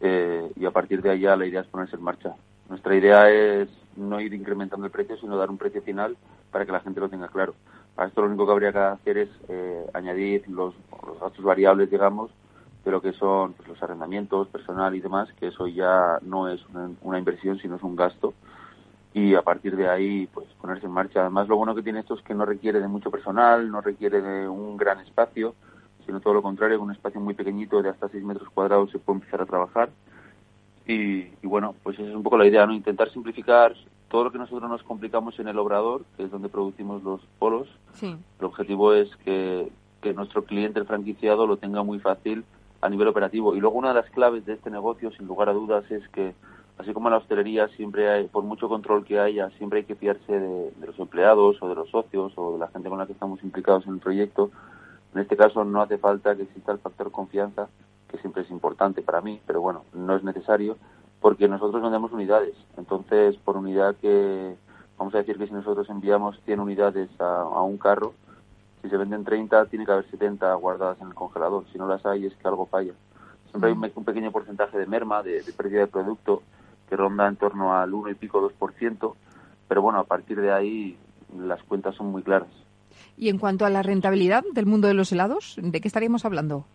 Eh, 0.00 0.52
y 0.54 0.64
a 0.64 0.70
partir 0.70 1.02
de 1.02 1.10
allá 1.10 1.34
la 1.34 1.46
idea 1.46 1.62
es 1.62 1.66
ponerse 1.66 1.96
en 1.96 2.02
marcha. 2.02 2.36
Nuestra 2.68 2.94
idea 2.94 3.30
es 3.30 3.68
no 3.96 4.20
ir 4.20 4.34
incrementando 4.34 4.86
el 4.86 4.92
precio, 4.92 5.16
sino 5.16 5.36
dar 5.36 5.50
un 5.50 5.58
precio 5.58 5.82
final 5.82 6.16
para 6.50 6.66
que 6.66 6.72
la 6.72 6.80
gente 6.80 7.00
lo 7.00 7.08
tenga 7.08 7.28
claro. 7.28 7.54
Para 7.94 8.08
esto 8.08 8.22
lo 8.22 8.28
único 8.28 8.46
que 8.46 8.52
habría 8.52 8.72
que 8.72 8.78
hacer 8.78 9.18
es 9.18 9.28
eh, 9.48 9.86
añadir 9.94 10.48
los, 10.48 10.74
gastos 11.20 11.44
variables, 11.44 11.90
digamos, 11.90 12.30
de 12.84 12.90
lo 12.90 13.00
que 13.00 13.12
son 13.12 13.54
pues, 13.54 13.68
los 13.68 13.82
arrendamientos, 13.82 14.48
personal 14.48 14.94
y 14.94 15.00
demás, 15.00 15.28
que 15.38 15.48
eso 15.48 15.66
ya 15.66 16.18
no 16.22 16.48
es 16.48 16.60
una, 17.02 17.18
inversión, 17.18 17.58
sino 17.58 17.76
es 17.76 17.82
un 17.82 17.96
gasto. 17.96 18.34
Y 19.12 19.36
a 19.36 19.42
partir 19.42 19.76
de 19.76 19.88
ahí, 19.88 20.26
pues 20.26 20.48
ponerse 20.60 20.86
en 20.86 20.92
marcha. 20.92 21.20
Además, 21.20 21.46
lo 21.46 21.56
bueno 21.56 21.74
que 21.74 21.82
tiene 21.82 22.00
esto 22.00 22.14
es 22.14 22.22
que 22.22 22.34
no 22.34 22.44
requiere 22.44 22.80
de 22.80 22.88
mucho 22.88 23.12
personal, 23.12 23.70
no 23.70 23.80
requiere 23.80 24.20
de 24.20 24.48
un 24.48 24.76
gran 24.76 24.98
espacio, 25.00 25.54
sino 26.04 26.20
todo 26.20 26.34
lo 26.34 26.42
contrario, 26.42 26.78
con 26.78 26.88
un 26.88 26.94
espacio 26.94 27.20
muy 27.20 27.34
pequeñito 27.34 27.80
de 27.80 27.90
hasta 27.90 28.08
6 28.08 28.24
metros 28.24 28.48
cuadrados 28.50 28.90
se 28.90 28.98
puede 28.98 29.20
empezar 29.20 29.40
a 29.40 29.46
trabajar. 29.46 29.90
Y, 30.86 31.28
y, 31.42 31.46
bueno, 31.46 31.74
pues 31.82 31.98
esa 31.98 32.08
es 32.08 32.14
un 32.14 32.22
poco 32.22 32.36
la 32.36 32.46
idea, 32.46 32.66
¿no? 32.66 32.74
Intentar 32.74 33.10
simplificar 33.10 33.74
todo 34.08 34.24
lo 34.24 34.32
que 34.32 34.38
nosotros 34.38 34.68
nos 34.70 34.82
complicamos 34.82 35.38
en 35.38 35.48
el 35.48 35.58
obrador, 35.58 36.04
que 36.16 36.24
es 36.24 36.30
donde 36.30 36.48
producimos 36.48 37.02
los 37.02 37.20
polos. 37.38 37.68
Sí. 37.94 38.16
El 38.38 38.44
objetivo 38.44 38.92
es 38.92 39.08
que, 39.24 39.70
que 40.02 40.12
nuestro 40.12 40.44
cliente, 40.44 40.78
el 40.78 40.86
franquiciado, 40.86 41.46
lo 41.46 41.56
tenga 41.56 41.82
muy 41.82 41.98
fácil 41.98 42.44
a 42.84 42.90
nivel 42.90 43.08
operativo. 43.08 43.56
Y 43.56 43.60
luego 43.60 43.78
una 43.78 43.88
de 43.88 43.94
las 43.94 44.10
claves 44.10 44.44
de 44.44 44.52
este 44.52 44.70
negocio, 44.70 45.10
sin 45.12 45.26
lugar 45.26 45.48
a 45.48 45.54
dudas, 45.54 45.90
es 45.90 46.06
que, 46.10 46.34
así 46.76 46.92
como 46.92 47.08
en 47.08 47.12
la 47.12 47.18
hostelería 47.18 47.66
siempre 47.68 48.10
hay, 48.10 48.24
por 48.28 48.44
mucho 48.44 48.68
control 48.68 49.04
que 49.04 49.18
haya, 49.18 49.48
siempre 49.56 49.80
hay 49.80 49.84
que 49.86 49.94
fiarse 49.94 50.38
de, 50.38 50.70
los 50.86 50.98
empleados 50.98 51.62
o 51.62 51.68
de 51.68 51.74
los 51.74 51.88
socios 51.88 52.34
o 52.36 52.52
de 52.52 52.58
la 52.58 52.68
gente 52.68 52.90
con 52.90 52.98
la 52.98 53.06
que 53.06 53.14
estamos 53.14 53.42
implicados 53.42 53.86
en 53.86 53.94
el 53.94 54.00
proyecto, 54.00 54.50
En 55.14 55.22
este 55.22 55.36
caso 55.36 55.64
no 55.64 55.80
hace 55.80 55.96
falta 55.96 56.36
que 56.36 56.42
exista 56.42 56.72
el 56.72 56.78
factor 56.78 57.10
confianza, 57.10 57.68
que 58.14 58.20
siempre 58.20 58.42
es 58.42 58.50
importante 58.50 59.02
para 59.02 59.20
mí, 59.20 59.40
pero 59.44 59.60
bueno, 59.60 59.84
no 59.92 60.14
es 60.14 60.22
necesario, 60.22 60.76
porque 61.20 61.48
nosotros 61.48 61.82
vendemos 61.82 62.12
unidades. 62.12 62.54
Entonces, 62.76 63.36
por 63.38 63.56
unidad 63.56 63.96
que, 63.96 64.54
vamos 64.96 65.14
a 65.14 65.18
decir 65.18 65.36
que 65.36 65.48
si 65.48 65.52
nosotros 65.52 65.88
enviamos 65.90 66.40
100 66.44 66.60
unidades 66.60 67.10
a, 67.18 67.60
un 67.62 67.76
carro, 67.76 68.14
si 68.82 68.88
se 68.88 68.96
venden 68.96 69.24
30, 69.24 69.66
tiene 69.66 69.84
que 69.84 69.92
haber 69.92 70.08
70 70.10 70.54
guardadas 70.54 71.00
en 71.00 71.08
el 71.08 71.14
congelador. 71.14 71.64
Si 71.72 71.78
no 71.78 71.88
las 71.88 72.06
hay, 72.06 72.26
es 72.26 72.36
que 72.36 72.46
algo 72.46 72.66
falla. 72.66 72.92
Siempre 73.50 73.70
hay 73.70 73.90
un, 73.96 74.04
pequeño 74.04 74.30
porcentaje 74.30 74.78
de 74.78 74.86
merma, 74.86 75.22
de, 75.22 75.42
de 75.42 75.52
pérdida 75.52 75.80
de 75.80 75.86
producto, 75.88 76.42
que 76.88 76.96
ronda 76.96 77.26
en 77.26 77.36
torno 77.36 77.74
al 77.74 77.92
1 77.92 78.10
y 78.10 78.14
pico, 78.14 78.48
2%, 78.48 79.14
pero 79.66 79.82
bueno, 79.82 79.98
a 79.98 80.04
partir 80.04 80.40
de 80.40 80.52
ahí 80.52 80.96
las 81.36 81.62
cuentas 81.64 81.96
son 81.96 82.12
muy 82.12 82.22
claras. 82.22 82.50
Y 83.16 83.28
en 83.28 83.38
cuanto 83.38 83.64
a 83.64 83.70
la 83.70 83.82
rentabilidad 83.82 84.44
del 84.52 84.66
mundo 84.66 84.86
de 84.86 84.94
los 84.94 85.10
helados, 85.10 85.56
¿de 85.60 85.80
qué 85.80 85.88
estaríamos 85.88 86.24
hablando? 86.24 86.66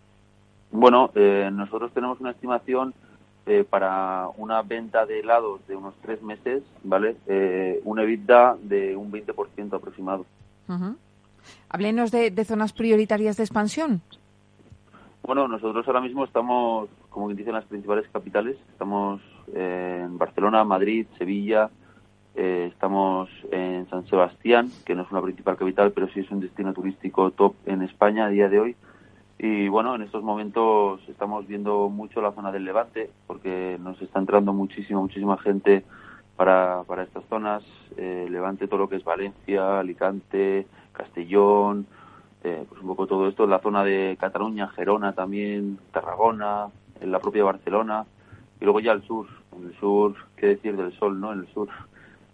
Bueno, 0.72 1.10
eh, 1.14 1.50
nosotros 1.52 1.92
tenemos 1.92 2.20
una 2.20 2.30
estimación 2.30 2.94
eh, 3.46 3.64
para 3.68 4.28
una 4.36 4.62
venta 4.62 5.06
de 5.06 5.20
helados 5.20 5.66
de 5.66 5.76
unos 5.76 5.94
tres 6.02 6.22
meses, 6.22 6.62
¿vale? 6.84 7.16
Eh, 7.26 7.80
un 7.84 7.98
EBITDA 7.98 8.56
de 8.62 8.96
un 8.96 9.10
20% 9.10 9.74
aproximado. 9.74 10.26
Uh 10.68 10.94
Háblenos 11.70 12.10
de, 12.10 12.30
de, 12.30 12.44
zonas 12.44 12.72
prioritarias 12.72 13.38
de 13.38 13.44
expansión. 13.44 14.02
Bueno, 15.22 15.48
nosotros 15.48 15.86
ahora 15.86 16.02
mismo 16.02 16.24
estamos, 16.24 16.90
como 17.08 17.26
quien 17.26 17.38
dice, 17.38 17.48
en 17.50 17.56
las 17.56 17.64
principales 17.64 18.06
capitales. 18.12 18.56
Estamos 18.72 19.22
en 19.54 20.18
Barcelona, 20.18 20.62
Madrid, 20.64 21.06
Sevilla, 21.16 21.70
eh, 22.34 22.70
estamos 22.72 23.28
en 23.50 23.88
San 23.90 24.06
Sebastián, 24.06 24.70
que 24.84 24.94
no 24.94 25.02
es 25.02 25.10
una 25.10 25.22
principal 25.22 25.56
capital, 25.56 25.92
pero 25.92 26.08
sí 26.08 26.20
es 26.20 26.30
un 26.30 26.40
destino 26.40 26.72
turístico 26.72 27.30
top 27.32 27.54
en 27.66 27.82
España 27.82 28.26
a 28.26 28.28
día 28.28 28.48
de 28.48 28.60
hoy. 28.60 28.76
Y 29.42 29.68
bueno, 29.68 29.94
en 29.94 30.02
estos 30.02 30.22
momentos 30.22 31.00
estamos 31.08 31.46
viendo 31.46 31.88
mucho 31.88 32.20
la 32.20 32.32
zona 32.32 32.52
del 32.52 32.66
Levante, 32.66 33.10
porque 33.26 33.78
nos 33.80 34.00
está 34.02 34.18
entrando 34.18 34.52
muchísima, 34.52 35.00
muchísima 35.00 35.38
gente 35.38 35.82
para, 36.36 36.82
para 36.86 37.04
estas 37.04 37.24
zonas. 37.24 37.64
Eh, 37.96 38.26
Levante, 38.28 38.68
todo 38.68 38.80
lo 38.80 38.88
que 38.90 38.96
es 38.96 39.04
Valencia, 39.04 39.80
Alicante, 39.80 40.66
Castellón, 40.92 41.86
eh, 42.44 42.66
pues 42.68 42.82
un 42.82 42.88
poco 42.88 43.06
todo 43.06 43.28
esto. 43.28 43.46
La 43.46 43.60
zona 43.60 43.82
de 43.82 44.18
Cataluña, 44.20 44.68
Gerona 44.68 45.14
también, 45.14 45.78
Tarragona, 45.90 46.66
en 47.00 47.10
la 47.10 47.18
propia 47.18 47.42
Barcelona. 47.42 48.04
Y 48.60 48.64
luego 48.64 48.80
ya 48.80 48.92
al 48.92 49.04
sur, 49.04 49.26
en 49.56 49.68
el 49.68 49.74
sur, 49.80 50.16
qué 50.36 50.48
decir 50.48 50.76
del 50.76 50.92
sol, 50.98 51.18
¿no? 51.18 51.32
En 51.32 51.38
el 51.38 51.46
sur 51.54 51.70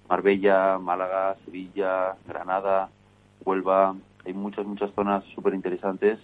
Marbella, 0.08 0.80
Málaga, 0.80 1.36
Sevilla, 1.44 2.16
Granada, 2.26 2.88
Huelva, 3.44 3.94
hay 4.24 4.32
muchas, 4.32 4.66
muchas 4.66 4.90
zonas 4.94 5.22
súper 5.36 5.54
interesantes 5.54 6.18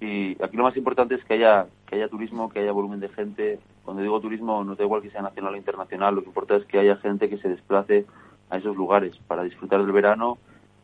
y 0.00 0.42
aquí 0.42 0.56
lo 0.56 0.64
más 0.64 0.76
importante 0.76 1.14
es 1.14 1.24
que 1.24 1.34
haya, 1.34 1.66
que 1.86 1.96
haya 1.96 2.08
turismo, 2.08 2.50
que 2.50 2.60
haya 2.60 2.72
volumen 2.72 3.00
de 3.00 3.08
gente. 3.08 3.58
Cuando 3.84 4.02
digo 4.02 4.20
turismo, 4.20 4.62
no 4.64 4.74
da 4.74 4.84
igual 4.84 5.02
que 5.02 5.10
sea 5.10 5.22
nacional 5.22 5.54
o 5.54 5.56
internacional, 5.56 6.14
lo 6.14 6.22
que 6.22 6.28
importa 6.28 6.56
es 6.56 6.64
que 6.66 6.78
haya 6.78 6.96
gente 6.96 7.30
que 7.30 7.38
se 7.38 7.48
desplace 7.48 8.04
a 8.50 8.58
esos 8.58 8.76
lugares 8.76 9.16
para 9.26 9.42
disfrutar 9.42 9.80
del 9.80 9.92
verano 9.92 10.38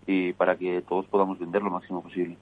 y 0.07 0.33
para 0.33 0.57
que 0.57 0.83
todos 0.83 1.07
podamos 1.07 1.39
vender 1.39 1.63
lo 1.63 1.71
máximo 1.71 2.03
posible. 2.03 2.37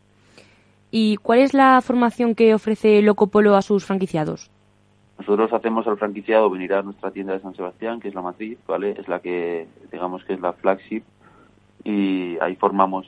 ¿Y 0.90 1.16
cuál 1.16 1.40
es 1.40 1.54
la 1.54 1.80
formación 1.80 2.35
que 2.35 2.54
ofrece 2.54 3.02
Loco 3.02 3.28
Polo 3.28 3.54
a 3.54 3.62
sus 3.62 3.85
franquiciados? 3.85 4.50
Nosotros 5.18 5.52
hacemos 5.52 5.87
al 5.87 5.98
franquiciado 5.98 6.48
venir 6.50 6.72
a 6.72 6.83
nuestra 6.83 7.11
tienda 7.11 7.35
de 7.35 7.40
San 7.40 7.54
Sebastián, 7.54 8.00
que 8.00 8.09
es 8.09 8.14
la 8.14 8.22
matriz, 8.22 8.59
¿vale? 8.66 8.92
Es 8.98 9.06
la 9.06 9.20
que, 9.20 9.68
digamos 9.92 10.24
que 10.24 10.33
es 10.33 10.40
la 10.40 10.52
flagship, 10.54 11.02
y 11.85 12.38
ahí 12.40 12.56
formamos 12.56 13.06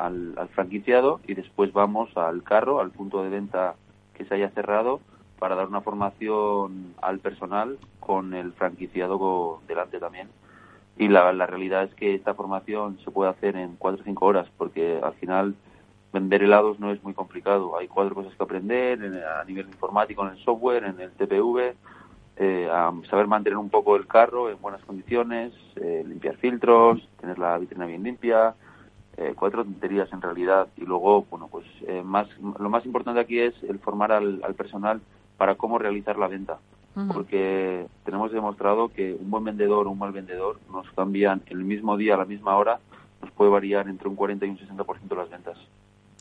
al, 0.00 0.48
franquiciado 0.54 1.20
y 1.26 1.34
después 1.34 1.72
vamos 1.72 2.16
al 2.16 2.42
carro, 2.42 2.80
al 2.80 2.90
punto 2.90 3.22
de 3.22 3.28
venta 3.28 3.74
que 4.14 4.24
se 4.24 4.34
haya 4.34 4.50
cerrado, 4.50 5.00
para 5.38 5.54
dar 5.54 5.68
una 5.68 5.80
formación 5.80 6.94
al 7.00 7.18
personal 7.18 7.78
con 7.98 8.34
el 8.34 8.52
franquiciado 8.52 9.60
delante 9.66 9.98
también. 9.98 10.28
Y 10.98 11.08
la, 11.08 11.32
la 11.32 11.46
realidad 11.46 11.84
es 11.84 11.94
que 11.94 12.14
esta 12.14 12.34
formación 12.34 12.98
se 13.04 13.10
puede 13.10 13.30
hacer 13.30 13.56
en 13.56 13.76
cuatro 13.76 14.02
o 14.02 14.04
cinco 14.04 14.26
horas, 14.26 14.46
porque 14.58 15.00
al 15.02 15.14
final 15.14 15.54
vender 16.12 16.42
helados 16.42 16.78
no 16.78 16.90
es 16.92 17.02
muy 17.02 17.14
complicado. 17.14 17.78
Hay 17.78 17.88
cuatro 17.88 18.14
cosas 18.14 18.34
que 18.34 18.42
aprender 18.42 19.24
a 19.24 19.44
nivel 19.44 19.66
informático, 19.66 20.26
en 20.26 20.34
el 20.34 20.44
software, 20.44 20.84
en 20.84 21.00
el 21.00 21.10
TPV, 21.12 21.74
eh, 22.36 22.68
saber 23.08 23.26
mantener 23.26 23.58
un 23.58 23.70
poco 23.70 23.96
el 23.96 24.06
carro 24.06 24.50
en 24.50 24.60
buenas 24.60 24.82
condiciones, 24.84 25.52
eh, 25.76 26.02
limpiar 26.06 26.36
filtros, 26.36 27.06
tener 27.20 27.38
la 27.38 27.58
vitrina 27.58 27.86
bien 27.86 28.02
limpia, 28.02 28.54
eh, 29.16 29.34
cuatro 29.36 29.64
tonterías 29.64 30.12
en 30.12 30.22
realidad. 30.22 30.68
Y 30.76 30.82
luego, 30.82 31.26
bueno, 31.30 31.48
pues 31.48 31.66
más, 32.04 32.28
lo 32.40 32.70
más 32.70 32.84
importante 32.86 33.20
aquí 33.20 33.38
es 33.38 33.54
el 33.62 33.78
formar 33.78 34.12
al, 34.12 34.40
personal 34.56 35.00
para 35.36 35.54
cómo 35.54 35.78
realizar 35.78 36.18
la 36.18 36.28
venta. 36.28 36.58
Porque 37.12 37.86
tenemos 38.04 38.30
demostrado 38.30 38.88
que 38.88 39.14
un 39.14 39.30
buen 39.30 39.44
vendedor 39.44 39.86
o 39.86 39.90
un 39.90 39.98
mal 39.98 40.12
vendedor 40.12 40.58
nos 40.70 40.90
cambian 40.90 41.40
el 41.46 41.64
mismo 41.64 41.96
día, 41.96 42.14
a 42.14 42.18
la 42.18 42.24
misma 42.26 42.56
hora, 42.56 42.78
nos 43.22 43.30
puede 43.30 43.50
variar 43.50 43.88
entre 43.88 44.08
un 44.08 44.16
40 44.16 44.44
y 44.44 44.50
un 44.50 44.58
60% 44.58 45.16
las 45.16 45.30
ventas. 45.30 45.56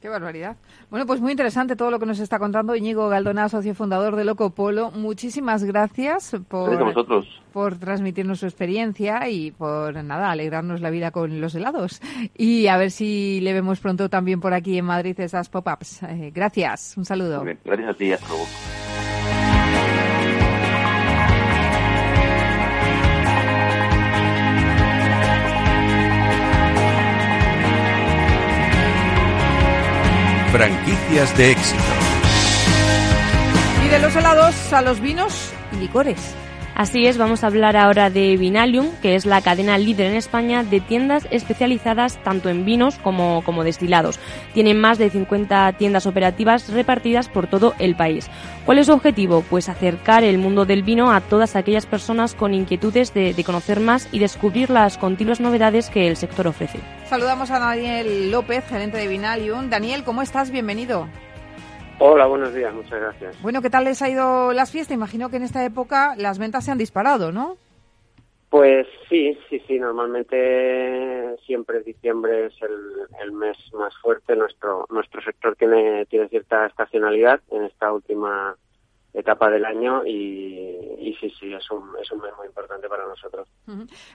Qué 0.01 0.09
barbaridad. 0.09 0.55
Bueno, 0.89 1.05
pues 1.05 1.21
muy 1.21 1.31
interesante 1.31 1.75
todo 1.75 1.91
lo 1.91 1.99
que 1.99 2.05
nos 2.05 2.19
está 2.19 2.39
contando 2.39 2.75
Íñigo 2.75 3.09
Galdona, 3.09 3.49
socio 3.49 3.75
fundador 3.75 4.15
de 4.15 4.25
Loco 4.25 4.51
Polo. 4.51 4.91
Muchísimas 4.91 5.63
gracias 5.63 6.35
por, 6.47 7.29
por 7.51 7.77
transmitirnos 7.77 8.39
su 8.39 8.45
experiencia 8.45 9.27
y 9.29 9.51
por 9.51 10.03
nada, 10.03 10.31
alegrarnos 10.31 10.81
la 10.81 10.89
vida 10.89 11.11
con 11.11 11.41
los 11.41 11.55
helados. 11.55 12.01
Y 12.37 12.67
a 12.67 12.77
ver 12.77 12.91
si 12.91 13.39
le 13.41 13.53
vemos 13.53 13.79
pronto 13.79 14.09
también 14.09 14.39
por 14.39 14.53
aquí 14.53 14.77
en 14.77 14.85
Madrid 14.85 15.19
esas 15.19 15.49
pop-ups. 15.49 16.03
Eh, 16.03 16.31
gracias, 16.33 16.95
un 16.97 17.05
saludo. 17.05 17.43
gracias 17.63 17.89
a 17.89 17.93
ti, 17.93 18.13
hasta 18.13 18.27
Franquicias 30.51 31.37
de 31.37 31.51
éxito. 31.51 31.83
Y 33.85 33.89
de 33.89 33.99
los 33.99 34.15
helados 34.15 34.73
a 34.73 34.81
los 34.81 34.99
vinos 34.99 35.51
y 35.73 35.75
licores. 35.77 36.17
Así 36.79 37.07
es, 37.07 37.17
vamos 37.17 37.43
a 37.43 37.47
hablar 37.47 37.75
ahora 37.75 38.09
de 38.09 38.37
Vinalium, 38.37 38.87
que 39.01 39.15
es 39.15 39.25
la 39.25 39.41
cadena 39.41 39.77
líder 39.77 40.11
en 40.11 40.15
España 40.15 40.63
de 40.63 40.79
tiendas 40.79 41.27
especializadas 41.29 42.23
tanto 42.23 42.47
en 42.47 42.63
vinos 42.63 42.97
como, 42.99 43.43
como 43.43 43.65
destilados. 43.65 44.17
Tienen 44.53 44.79
más 44.79 44.97
de 44.97 45.09
50 45.09 45.73
tiendas 45.73 46.05
operativas 46.05 46.69
repartidas 46.69 47.27
por 47.27 47.47
todo 47.47 47.73
el 47.79 47.97
país. 47.97 48.29
¿Cuál 48.65 48.77
es 48.77 48.85
su 48.85 48.93
objetivo? 48.93 49.43
Pues 49.49 49.67
acercar 49.67 50.23
el 50.23 50.37
mundo 50.37 50.63
del 50.63 50.83
vino 50.83 51.11
a 51.11 51.19
todas 51.19 51.57
aquellas 51.57 51.85
personas 51.85 52.33
con 52.33 52.53
inquietudes 52.53 53.13
de, 53.13 53.33
de 53.33 53.43
conocer 53.43 53.81
más 53.81 54.07
y 54.13 54.19
descubrir 54.19 54.69
las 54.69 54.97
continuas 54.97 55.41
novedades 55.41 55.89
que 55.89 56.07
el 56.07 56.15
sector 56.15 56.47
ofrece. 56.47 56.79
Saludamos 57.09 57.51
a 57.51 57.59
Daniel 57.59 58.31
López, 58.31 58.63
gerente 58.69 58.99
de 58.99 59.09
Vinalium. 59.09 59.69
Daniel, 59.69 60.05
¿cómo 60.05 60.21
estás? 60.21 60.49
Bienvenido. 60.49 61.09
Hola, 62.01 62.27
buenos 62.27 62.53
días, 62.53 62.73
muchas 62.73 62.99
gracias. 62.99 63.41
Bueno, 63.41 63.61
¿qué 63.61 63.69
tal 63.69 63.83
les 63.83 64.01
ha 64.01 64.09
ido 64.09 64.53
las 64.53 64.71
fiestas? 64.71 64.95
Imagino 64.95 65.29
que 65.29 65.35
en 65.35 65.43
esta 65.43 65.65
época 65.65 66.15
las 66.15 66.39
ventas 66.39 66.63
se 66.63 66.71
han 66.71 66.77
disparado, 66.77 67.33
¿no? 67.33 67.57
Pues 68.49 68.87
sí, 69.09 69.37
sí, 69.49 69.61
sí, 69.67 69.77
normalmente 69.77 71.35
siempre 71.45 71.83
diciembre 71.83 72.47
es 72.47 72.53
el, 72.61 73.31
mes 73.33 73.57
más 73.73 73.93
fuerte. 74.01 74.35
Nuestro 74.35 74.85
nuestro 74.89 75.21
sector 75.21 75.55
tiene, 75.57 76.05
tiene 76.05 76.29
cierta 76.29 76.65
estacionalidad 76.65 77.41
en 77.51 77.65
esta 77.65 77.91
última 77.91 78.55
etapa 79.13 79.49
del 79.49 79.65
año 79.65 80.05
y, 80.05 81.15
sí, 81.19 81.29
sí, 81.37 81.53
es 81.53 81.69
un, 81.69 81.83
es 82.01 82.09
un 82.11 82.21
mes 82.21 82.31
muy 82.37 82.47
importante 82.47 82.87
para 82.87 83.05
nosotros. 83.07 83.47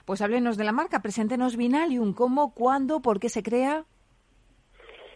Pues 0.05 0.21
háblenos 0.21 0.57
de 0.57 0.63
la 0.63 0.71
marca, 0.71 1.01
preséntenos 1.01 1.55
Vinalium, 1.55 2.13
cómo, 2.13 2.53
cuándo, 2.53 3.01
por 3.01 3.19
qué 3.19 3.29
se 3.29 3.43
crea. 3.43 3.85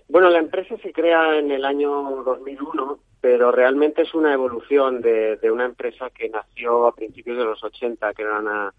Bueno, 0.09 0.31
la 0.31 0.39
empresa 0.39 0.75
se 0.81 0.91
crea 0.91 1.37
en 1.37 1.51
el 1.51 1.63
año 1.63 2.23
2001, 2.23 2.99
pero 3.21 3.51
realmente 3.51 4.01
es 4.01 4.15
una 4.15 4.33
evolución 4.33 5.01
de, 5.01 5.37
una 5.51 5.65
empresa 5.65 6.09
que 6.09 6.29
nació 6.29 6.87
a 6.87 6.95
principios 6.95 7.37
de 7.37 7.45
los 7.45 7.63
80, 7.63 8.15
que 8.15 8.23
era 8.23 8.39
una, 8.39 8.73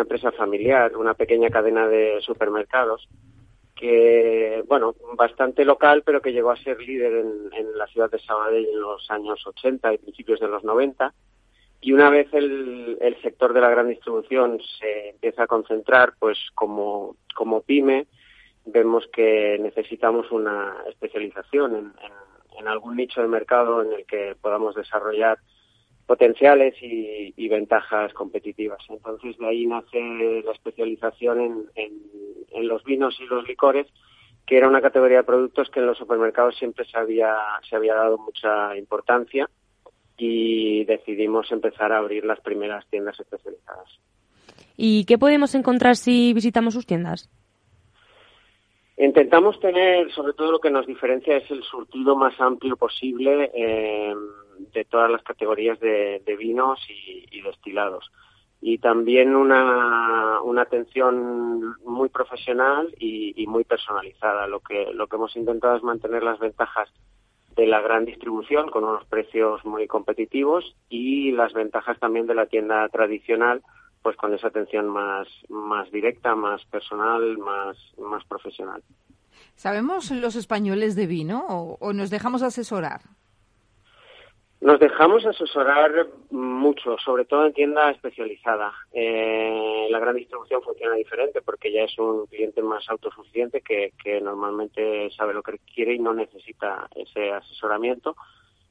empresa 0.00 0.32
familiar, 0.32 0.96
una 0.96 1.14
pequeña 1.14 1.50
cadena 1.50 1.86
de 1.86 2.20
supermercados, 2.20 3.08
que, 3.76 4.64
bueno, 4.66 4.96
bastante 5.14 5.64
local, 5.64 6.02
pero 6.04 6.20
que 6.20 6.32
llegó 6.32 6.50
a 6.50 6.56
ser 6.56 6.80
líder 6.80 7.12
en, 7.12 7.52
en 7.52 7.78
la 7.78 7.86
ciudad 7.86 8.10
de 8.10 8.18
Sabadell 8.18 8.66
en 8.66 8.80
los 8.80 9.08
años 9.08 9.46
80 9.46 9.94
y 9.94 9.98
principios 9.98 10.40
de 10.40 10.48
los 10.48 10.64
90. 10.64 11.14
Y 11.80 11.92
una 11.92 12.10
vez 12.10 12.26
el, 12.32 12.98
el 13.00 13.22
sector 13.22 13.52
de 13.52 13.60
la 13.60 13.70
gran 13.70 13.88
distribución 13.88 14.58
se 14.80 15.10
empieza 15.10 15.44
a 15.44 15.46
concentrar, 15.46 16.14
pues 16.18 16.38
como, 16.56 17.14
como 17.36 17.60
pyme, 17.60 18.08
vemos 18.66 19.06
que 19.12 19.58
necesitamos 19.60 20.30
una 20.30 20.76
especialización 20.88 21.94
en, 22.58 22.66
algún 22.66 22.96
nicho 22.96 23.22
de 23.22 23.28
mercado 23.28 23.82
en 23.82 23.92
el 23.92 24.06
que 24.06 24.34
podamos 24.40 24.74
desarrollar 24.74 25.38
potenciales 26.04 26.74
y, 26.82 27.32
y, 27.36 27.48
ventajas 27.48 28.12
competitivas. 28.12 28.80
Entonces, 28.88 29.38
de 29.38 29.46
ahí 29.46 29.66
nace 29.66 30.00
la 30.44 30.52
especialización 30.52 31.68
en, 31.76 32.00
en, 32.50 32.68
los 32.68 32.82
vinos 32.82 33.16
y 33.20 33.24
los 33.26 33.46
licores 33.46 33.86
que 34.46 34.56
era 34.56 34.68
una 34.68 34.80
categoría 34.80 35.18
de 35.18 35.24
productos 35.24 35.68
que 35.70 35.80
en 35.80 35.86
los 35.86 35.98
supermercados 35.98 36.56
siempre 36.56 36.84
se 36.86 36.96
había, 36.96 37.36
se 37.68 37.76
había 37.76 37.94
dado 37.94 38.18
mucha 38.18 38.76
importancia 38.76 39.48
y 40.16 40.84
decidimos 40.84 41.50
empezar 41.52 41.92
a 41.92 41.98
abrir 41.98 42.24
las 42.24 42.40
primeras 42.40 42.86
tiendas 42.88 43.18
especializadas. 43.18 43.88
¿Y 44.76 45.04
qué 45.04 45.18
podemos 45.18 45.54
encontrar 45.54 45.96
si 45.96 46.32
visitamos 46.32 46.74
sus 46.74 46.86
tiendas? 46.86 47.28
Intentamos 48.98 49.60
tener, 49.60 50.10
sobre 50.12 50.32
todo 50.32 50.52
lo 50.52 50.58
que 50.58 50.70
nos 50.70 50.86
diferencia 50.86 51.36
es 51.36 51.50
el 51.50 51.62
surtido 51.62 52.16
más 52.16 52.40
amplio 52.40 52.76
posible 52.76 53.50
eh, 53.54 54.14
de 54.72 54.84
todas 54.86 55.10
las 55.10 55.22
categorías 55.22 55.78
de, 55.80 56.36
vinos 56.38 56.80
y, 56.88 57.42
destilados. 57.42 58.10
Y 58.62 58.78
también 58.78 59.36
una, 59.36 60.40
atención 60.58 61.76
muy 61.84 62.08
profesional 62.08 62.92
y, 62.98 63.34
y, 63.36 63.46
muy 63.46 63.64
personalizada. 63.64 64.46
Lo 64.46 64.60
que, 64.60 64.90
lo 64.94 65.06
que 65.06 65.16
hemos 65.16 65.36
intentado 65.36 65.76
es 65.76 65.82
mantener 65.82 66.22
las 66.22 66.38
ventajas 66.38 66.90
de 67.54 67.66
la 67.66 67.82
gran 67.82 68.06
distribución 68.06 68.70
con 68.70 68.84
unos 68.84 69.04
precios 69.06 69.62
muy 69.64 69.86
competitivos 69.86 70.74
y 70.88 71.32
las 71.32 71.52
ventajas 71.52 71.98
también 71.98 72.26
de 72.26 72.34
la 72.34 72.46
tienda 72.46 72.88
tradicional 72.88 73.62
pues 74.06 74.16
con 74.16 74.32
esa 74.32 74.46
atención 74.46 74.86
más, 74.86 75.26
más 75.48 75.90
directa, 75.90 76.36
más 76.36 76.64
personal, 76.66 77.36
más, 77.38 77.76
más 77.98 78.24
profesional. 78.26 78.80
¿Sabemos 79.56 80.12
los 80.12 80.36
españoles 80.36 80.94
de 80.94 81.08
vino 81.08 81.44
o, 81.80 81.92
nos 81.92 82.08
dejamos 82.08 82.44
asesorar? 82.44 83.00
Nos 84.60 84.78
dejamos 84.78 85.26
asesorar 85.26 86.06
mucho, 86.30 86.96
sobre 87.04 87.24
todo 87.24 87.46
en 87.46 87.52
tienda 87.52 87.90
especializada. 87.90 88.72
Eh, 88.92 89.88
la 89.90 89.98
gran 89.98 90.14
distribución 90.14 90.62
funciona 90.62 90.94
diferente 90.94 91.42
porque 91.42 91.72
ya 91.72 91.82
es 91.82 91.98
un 91.98 92.26
cliente 92.26 92.62
más 92.62 92.88
autosuficiente 92.88 93.60
que, 93.60 93.92
que 94.00 94.20
normalmente 94.20 95.10
sabe 95.16 95.34
lo 95.34 95.42
que 95.42 95.58
quiere 95.74 95.94
y 95.94 95.98
no 95.98 96.14
necesita 96.14 96.88
ese 96.94 97.32
asesoramiento. 97.32 98.14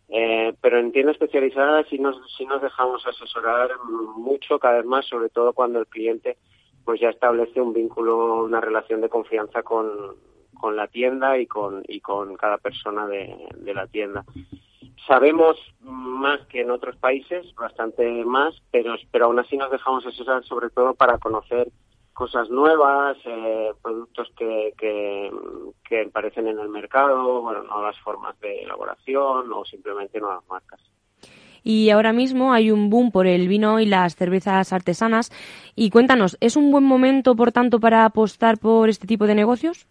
Eh, 0.10 0.54
pero 0.62 0.80
en 0.80 0.92
tienda 0.92 1.12
especializada 1.12 1.84
sí 1.86 1.98
nos, 1.98 2.16
sí 2.38 2.46
nos 2.46 2.62
dejamos 2.62 3.06
asesorar 3.08 3.72
mucho, 4.16 4.60
cada 4.60 4.78
vez 4.78 4.86
más, 4.86 5.06
sobre 5.08 5.30
todo 5.30 5.54
cuando 5.54 5.80
el 5.80 5.88
cliente 5.88 6.38
pues 6.84 7.02
ya 7.02 7.10
establece 7.10 7.60
un 7.60 7.74
vínculo, 7.74 8.44
una 8.44 8.62
relación 8.62 9.02
de 9.02 9.10
confianza 9.10 9.64
con, 9.64 9.88
con 10.60 10.76
la 10.76 10.88
tienda 10.88 11.40
y 11.40 11.48
con, 11.48 11.84
y 11.88 12.00
con 12.00 12.36
cada 12.36 12.60
persona 12.60 13.08
de, 13.08 13.36
de 13.56 13.74
la 13.74 13.88
tienda. 13.88 14.24
Sabemos 15.08 15.58
más 15.82 16.46
que 16.48 16.62
en 16.62 16.70
otros 16.70 16.96
países, 16.98 17.54
bastante 17.56 18.24
más, 18.24 18.56
pero, 18.72 18.96
pero 19.12 19.26
aún 19.26 19.40
así 19.40 19.58
nos 19.58 19.72
dejamos 19.72 20.06
asesorar 20.06 20.44
sobre 20.44 20.70
todo 20.70 20.94
para 20.94 21.18
conocer 21.18 21.70
cosas 22.16 22.50
nuevas, 22.50 23.18
eh, 23.26 23.74
productos 23.84 24.32
que, 24.38 24.74
que, 24.78 25.30
que, 25.88 26.02
aparecen 26.04 26.48
en 26.48 26.58
el 26.58 26.70
mercado, 26.70 27.42
bueno, 27.42 27.62
nuevas 27.64 28.00
formas 28.00 28.40
de 28.40 28.64
elaboración 28.64 29.52
o 29.52 29.66
simplemente 29.66 30.22
nuevas 30.22 30.44
marcas. 30.50 30.80
Y 31.62 31.90
ahora 31.90 32.14
mismo 32.14 32.54
hay 32.54 32.72
un 32.72 32.90
boom 32.90 33.12
por 33.12 33.28
el 33.28 33.50
vino 33.50 33.82
y 33.82 33.86
las 33.86 34.16
cervezas 34.16 34.72
artesanas. 34.72 35.32
Y 35.76 35.90
cuéntanos, 35.90 36.38
¿es 36.40 36.56
un 36.56 36.72
buen 36.72 36.86
momento, 36.86 37.36
por 37.36 37.52
tanto, 37.52 37.80
para 37.80 38.06
apostar 38.06 38.60
por 38.60 38.88
este 38.88 39.08
tipo 39.08 39.28
de 39.28 39.36
negocios? 39.36 39.86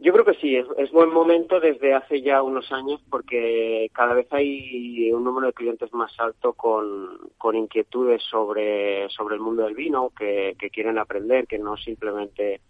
Yo 0.00 0.12
creo 0.12 0.24
que 0.24 0.34
sí, 0.34 0.56
es, 0.56 0.92
buen 0.92 1.12
momento 1.12 1.58
desde 1.58 1.92
hace 1.92 2.22
ya 2.22 2.40
unos 2.42 2.70
años 2.70 3.00
porque 3.10 3.90
cada 3.92 4.14
vez 4.14 4.32
hay 4.32 5.10
un 5.12 5.24
número 5.24 5.48
de 5.48 5.52
clientes 5.52 5.92
más 5.92 6.12
alto 6.20 6.52
con, 6.52 7.18
con 7.36 7.56
inquietudes 7.56 8.22
sobre, 8.22 9.08
sobre 9.08 9.34
el 9.34 9.40
mundo 9.40 9.64
del 9.64 9.74
vino, 9.74 10.10
que, 10.16 10.54
que 10.56 10.70
quieren 10.70 10.98
aprender, 10.98 11.48
que 11.48 11.58
no 11.58 11.76
simplemente 11.76 12.60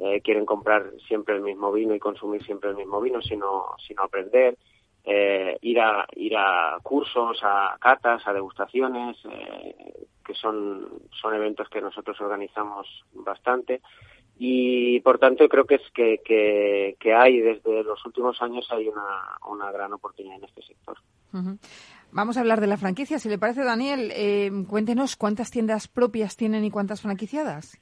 eh, 0.00 0.20
quieren 0.22 0.44
comprar 0.44 0.90
siempre 1.06 1.36
el 1.36 1.42
mismo 1.42 1.70
vino 1.70 1.94
y 1.94 2.00
consumir 2.00 2.42
siempre 2.44 2.70
el 2.70 2.76
mismo 2.76 3.00
vino, 3.00 3.22
sino, 3.22 3.66
sino 3.86 4.02
aprender, 4.02 4.58
eh, 5.04 5.58
ir, 5.60 5.80
a, 5.80 6.04
ir 6.16 6.36
a 6.36 6.78
cursos, 6.82 7.38
a 7.42 7.76
catas, 7.80 8.26
a 8.26 8.32
degustaciones, 8.32 9.16
eh, 9.30 10.06
que 10.24 10.34
son, 10.34 10.88
son 11.12 11.34
eventos 11.34 11.68
que 11.68 11.80
nosotros 11.80 12.20
organizamos 12.20 13.04
bastante 13.12 13.80
y 14.38 15.00
por 15.00 15.18
tanto 15.18 15.48
creo 15.48 15.64
que 15.66 15.76
es 15.76 15.90
que, 15.94 16.20
que, 16.98 17.14
hay 17.14 17.40
desde 17.40 17.84
los 17.84 18.04
últimos 18.04 18.40
años 18.42 18.66
hay 18.70 18.88
una, 18.88 19.38
una 19.48 19.70
gran 19.70 19.92
oportunidad 19.92 20.36
en 20.36 20.44
este 20.44 20.62
sector. 20.62 20.96
Vamos 22.10 22.36
a 22.36 22.40
hablar 22.40 22.60
de 22.60 22.66
la 22.66 22.76
franquicia. 22.76 23.18
Si 23.18 23.28
le 23.28 23.38
parece, 23.38 23.64
Daniel, 23.64 24.12
eh, 24.14 24.50
cuéntenos 24.68 25.16
cuántas 25.16 25.50
tiendas 25.50 25.88
propias 25.88 26.36
tienen 26.36 26.64
y 26.64 26.70
cuántas 26.70 27.00
franquiciadas. 27.00 27.78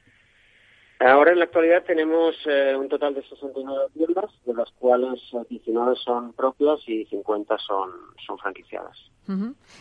Ahora 1.00 1.32
en 1.32 1.38
la 1.38 1.46
actualidad 1.46 1.82
tenemos 1.84 2.36
eh, 2.44 2.76
un 2.76 2.86
total 2.90 3.14
de 3.14 3.22
69 3.22 3.86
tiendas, 3.94 4.30
de 4.44 4.52
las 4.52 4.70
cuales 4.72 5.18
19 5.48 5.96
son 5.96 6.34
propias 6.34 6.78
y 6.86 7.06
50 7.06 7.56
son, 7.58 7.90
son 8.26 8.38
franquiciadas. 8.38 9.10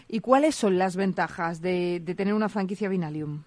¿Y 0.08 0.20
cuáles 0.20 0.56
son 0.56 0.78
las 0.78 0.96
ventajas 0.96 1.60
de, 1.62 2.00
de 2.00 2.16
tener 2.16 2.34
una 2.34 2.50
franquicia 2.50 2.88
Vinalium? 2.88 3.44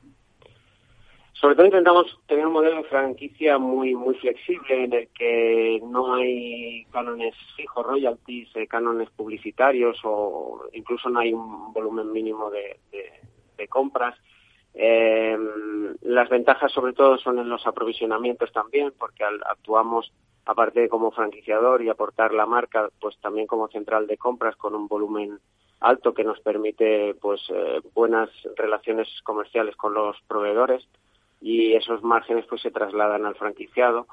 Sobre 1.43 1.57
todo 1.57 1.67
intentamos 1.67 2.21
tener 2.29 2.47
un 2.47 2.53
modelo 2.53 2.77
de 2.77 2.85
franquicia 2.85 3.59
muy 3.59 3.97
muy 3.97 4.15
flexible 4.15 4.85
en 4.85 4.93
el 4.93 5.09
que 5.09 5.81
no 5.83 6.15
hay 6.15 6.85
cánones 6.93 7.35
fijos, 7.57 7.85
royalties, 7.85 8.55
eh, 8.55 8.69
cánones 8.69 9.11
publicitarios 9.11 9.99
o 10.05 10.67
incluso 10.73 11.11
no 11.11 11.19
hay 11.19 11.33
un 11.33 11.73
volumen 11.73 12.13
mínimo 12.13 12.49
de, 12.49 12.79
compras. 13.69 14.17
Eh, 14.75 15.37
las 16.03 16.29
ventajas 16.29 16.71
sobre 16.71 16.93
todo 16.93 17.19
son 17.19 17.41
en 17.41 17.49
los 17.49 17.67
aprovisionamientos 17.67 18.53
también, 18.53 18.93
porque 18.97 19.25
actuamos 19.25 20.13
aparte 20.45 20.83
de 20.83 20.89
como 20.89 21.11
franquiciador 21.11 21.83
y 21.83 21.89
aportar 21.89 22.33
la 22.33 22.47
marca, 22.47 22.89
pues 23.01 23.19
también 23.21 23.49
como 23.49 23.67
central 23.67 24.07
de 24.07 24.17
compras 24.17 24.55
con 24.55 24.77
un 24.77 24.87
volumen 24.87 25.41
alto 25.81 26.15
que 26.15 26.23
nos 26.23 26.39
permite 26.39 27.15
pues 27.15 27.41
eh, 27.49 27.81
buenas 27.95 28.31
relaciones 28.57 29.09
comerciales 29.25 29.75
con 29.75 29.93
los 29.95 30.17
proveedores 30.29 30.87
y 31.43 31.75
esos 31.75 32.03
márgenes 32.03 32.47
pues 32.49 32.63
se 32.63 32.71
trasladan 32.71 33.27
al 33.27 33.35
franquiciado. 33.35 34.07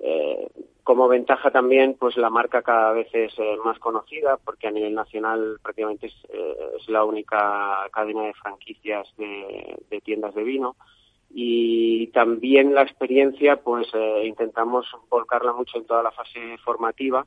Eh, 0.00 0.48
como 0.82 1.08
ventaja 1.08 1.50
también, 1.50 1.96
pues 1.98 2.16
la 2.16 2.30
marca 2.30 2.62
cada 2.62 2.92
vez 2.92 3.08
es 3.12 3.32
eh, 3.38 3.56
más 3.64 3.78
conocida 3.78 4.38
porque 4.44 4.66
a 4.66 4.70
nivel 4.70 4.94
nacional 4.94 5.58
prácticamente 5.62 6.08
es, 6.08 6.14
eh, 6.30 6.56
la 6.88 7.04
única 7.04 7.88
cadena 7.92 8.22
de 8.22 8.34
franquicias 8.34 9.08
de, 9.16 10.00
tiendas 10.02 10.34
de 10.34 10.42
vino 10.42 10.76
y 11.30 12.08
también 12.08 12.74
la 12.74 12.82
experiencia, 12.82 13.56
pues 13.56 13.88
intentamos 14.22 14.86
volcarla 15.08 15.52
mucho 15.52 15.78
en 15.78 15.86
toda 15.86 16.02
la 16.02 16.12
fase 16.12 16.58
formativa 16.58 17.24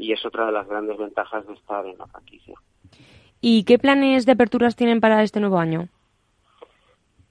y 0.00 0.12
es 0.12 0.24
otra 0.24 0.46
de 0.46 0.52
las 0.52 0.66
grandes 0.66 0.98
ventajas 0.98 1.46
de 1.46 1.54
estar 1.54 1.86
en 1.86 1.96
la 1.98 2.06
franquicia. 2.06 2.54
¿Y 3.40 3.64
qué 3.64 3.78
planes 3.78 4.26
de 4.26 4.32
aperturas 4.32 4.74
tienen 4.74 5.00
para 5.00 5.22
este 5.22 5.38
nuevo 5.38 5.58
año? 5.58 5.88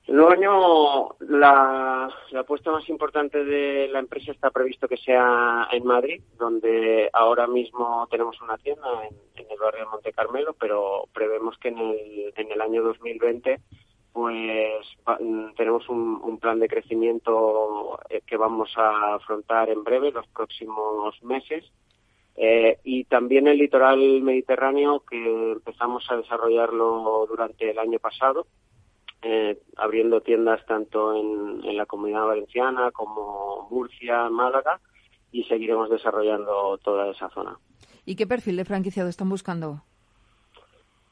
Nuevo 0.06 0.32
año, 0.32 1.16
la, 1.22 2.10
apuesta 2.38 2.72
más 2.72 2.88
importante 2.90 3.46
de 3.46 3.88
la 3.88 4.00
empresa 4.00 4.32
está 4.32 4.52
previsto 4.52 4.88
que 4.88 4.98
sea 4.98 5.70
en 5.72 5.86
Madrid, 5.86 6.22
donde 6.38 7.10
ahora 7.14 7.48
mismo 7.48 8.06
tenemos 8.12 8.40
una 8.42 8.58
tienda 8.58 8.88
en, 9.08 9.46
el 9.50 9.58
barrio 9.58 9.86
de 9.86 9.90
Monte 9.90 10.12
Carmelo, 10.12 10.56
pero 10.60 11.06
prevemos 11.14 11.58
que 11.58 11.70
en 11.70 11.78
el, 11.78 12.34
en 12.36 12.52
el 12.52 12.62
año 12.62 12.84
2020 12.84 13.62
pues 14.12 14.86
tenemos 15.58 15.88
un, 15.90 16.38
plan 16.40 16.60
de 16.60 16.68
crecimiento 16.68 18.00
eh, 18.10 18.22
que 18.28 18.38
vamos 18.38 18.72
a 18.78 19.16
afrontar 19.16 19.70
en 19.70 19.84
breve, 19.84 20.12
los 20.12 20.28
próximos 20.28 21.22
meses. 21.24 21.64
Eh, 22.36 22.78
y 22.84 23.06
también 23.06 23.48
el 23.48 23.58
litoral 23.58 24.22
mediterráneo 24.22 25.04
que 25.10 25.52
empezamos 25.54 26.06
a 26.10 26.18
desarrollarlo 26.18 27.26
durante 27.28 27.72
el 27.72 27.80
año 27.80 28.00
pasado 28.00 28.46
eh, 29.24 29.58
abriendo 29.78 30.22
tiendas 30.22 30.66
tanto 30.66 31.16
en, 31.16 31.78
la 31.78 31.86
comunidad 31.86 32.26
valenciana 32.26 32.92
como 32.92 33.68
Murcia, 33.72 34.30
Málaga 34.30 34.80
y 35.32 35.44
seguiremos 35.46 35.90
desarrollando 35.90 36.78
toda 36.80 37.10
esa 37.10 37.30
zona. 37.30 37.58
¿Y 38.06 38.16
qué 38.16 38.28
perfil 38.28 38.58
de 38.58 38.66
franquiciado 38.66 39.10
están 39.10 39.30
buscando? 39.30 39.82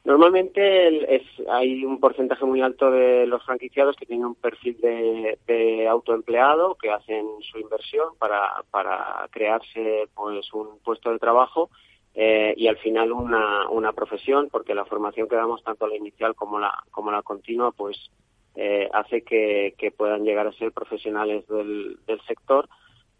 Normalmente 0.04 1.14
es, 1.16 1.22
hay 1.48 1.84
un 1.84 2.00
porcentaje 2.00 2.44
muy 2.44 2.60
alto 2.60 2.90
de 2.90 3.26
los 3.26 3.42
franquiciados 3.44 3.96
que 3.96 4.04
tienen 4.04 4.26
un 4.26 4.34
perfil 4.34 4.76
de, 4.80 5.88
autoempleado, 5.88 6.74
que 6.74 6.90
hacen 6.90 7.26
su 7.50 7.58
inversión 7.58 8.08
para, 8.18 8.62
para 8.70 9.28
crearse 9.30 10.08
pues 10.14 10.52
un 10.52 10.78
puesto 10.84 11.10
de 11.10 11.18
trabajo 11.18 11.70
eh, 12.14 12.54
y 12.56 12.66
al 12.68 12.76
final 12.78 13.12
una, 13.12 13.68
una 13.70 13.92
profesión, 13.92 14.48
porque 14.50 14.74
la 14.74 14.84
formación 14.84 15.28
que 15.28 15.36
damos 15.36 15.62
tanto 15.62 15.86
la 15.86 15.96
inicial 15.96 16.34
como 16.34 16.58
la, 16.58 16.72
como 16.90 17.10
la 17.10 17.22
continua, 17.22 17.72
pues 17.72 18.10
eh, 18.54 18.88
hace 18.92 19.22
que, 19.22 19.74
que, 19.78 19.90
puedan 19.90 20.24
llegar 20.24 20.46
a 20.46 20.52
ser 20.52 20.72
profesionales 20.72 21.46
del, 21.48 21.98
del 22.06 22.20
sector. 22.22 22.68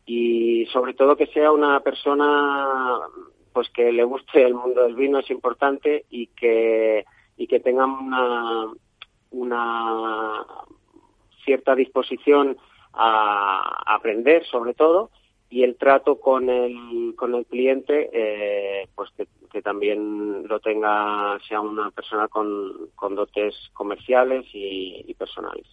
Y 0.05 0.67
sobre 0.67 0.95
todo 0.95 1.17
que 1.17 1.27
sea 1.29 1.53
una 1.53 1.81
persona 1.81 3.01
pues 3.53 3.69
que 3.71 3.93
le 3.93 4.05
guste 4.05 4.45
el 4.45 4.55
mundo 4.55 4.83
del 4.83 4.95
vino 4.95 5.19
es 5.19 5.31
importante 5.31 6.07
y 6.11 6.29
que 6.29 7.05
y 7.37 7.47
que 7.47 7.61
tengan 7.61 7.91
una 7.91 8.73
una 9.31 10.47
cierta 11.45 11.75
disposición 11.75 12.57
a 12.95 13.95
aprender 13.95 14.45
sobre 14.47 14.75
todo 14.75 15.11
y 15.53 15.65
el 15.65 15.77
trato 15.77 16.19
con 16.19 16.49
el, 16.49 17.15
con 17.15 17.35
el 17.35 17.45
cliente, 17.45 18.09
eh, 18.11 18.89
pues 18.95 19.11
que, 19.11 19.61
también 19.61 20.49
lo 20.49 20.61
tenga, 20.61 21.39
sea 21.47 21.61
una 21.61 21.91
persona 21.91 22.27
con, 22.29 22.89
con 22.95 23.15
dotes 23.15 23.55
comerciales 23.75 24.47
y, 24.55 25.15
personales. 25.19 25.67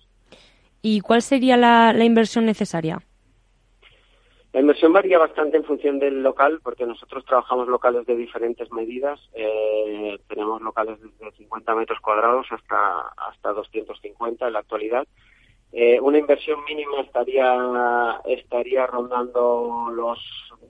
¿Y 0.82 1.00
cuál 1.00 1.22
sería 1.22 1.56
la, 1.56 1.94
la 1.94 2.04
inversión 2.04 2.46
necesaria? 2.46 3.00
La 4.52 4.60
inversión 4.60 4.92
varía 4.92 5.18
bastante 5.18 5.56
en 5.56 5.64
función 5.64 5.98
del 5.98 6.24
local, 6.24 6.60
porque 6.62 6.86
nosotros 6.86 7.24
trabajamos 7.24 7.70
locales 7.70 8.06
de 8.06 8.18
diferentes 8.18 8.70
medidas. 8.74 9.18
Eh, 9.34 10.20
tenemos 10.28 10.62
locales 10.62 11.00
desde 11.02 11.38
50 11.38 11.74
metros 11.76 12.00
cuadrados 12.02 12.48
hasta, 12.52 13.14
hasta 13.16 13.54
250 13.54 14.46
en 14.46 14.54
la 14.54 14.60
actualidad. 14.60 15.08
Eh, 15.72 16.00
una 16.00 16.18
inversión 16.18 16.64
mínima 16.66 17.02
estaría 17.02 18.22
estaría 18.26 18.88
rondando 18.88 19.90
los 19.94 20.20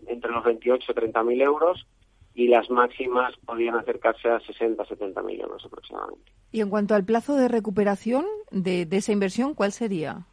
entre 0.07 0.31
los 0.31 0.43
28 0.43 0.91
y 0.91 0.95
30 0.95 1.23
mil 1.23 1.41
euros 1.41 1.85
y 2.33 2.47
las 2.47 2.69
máximas 2.69 3.33
podrían 3.45 3.75
acercarse 3.75 4.29
a 4.29 4.39
60 4.41 4.85
70 4.85 5.21
mil 5.23 5.39
euros 5.39 5.63
aproximadamente. 5.65 6.31
Y 6.51 6.61
en 6.61 6.69
cuanto 6.69 6.95
al 6.95 7.05
plazo 7.05 7.35
de 7.35 7.47
recuperación 7.47 8.25
de, 8.51 8.87
esa 8.91 9.11
inversión, 9.11 9.53
¿cuál 9.53 9.71
sería? 9.71 10.25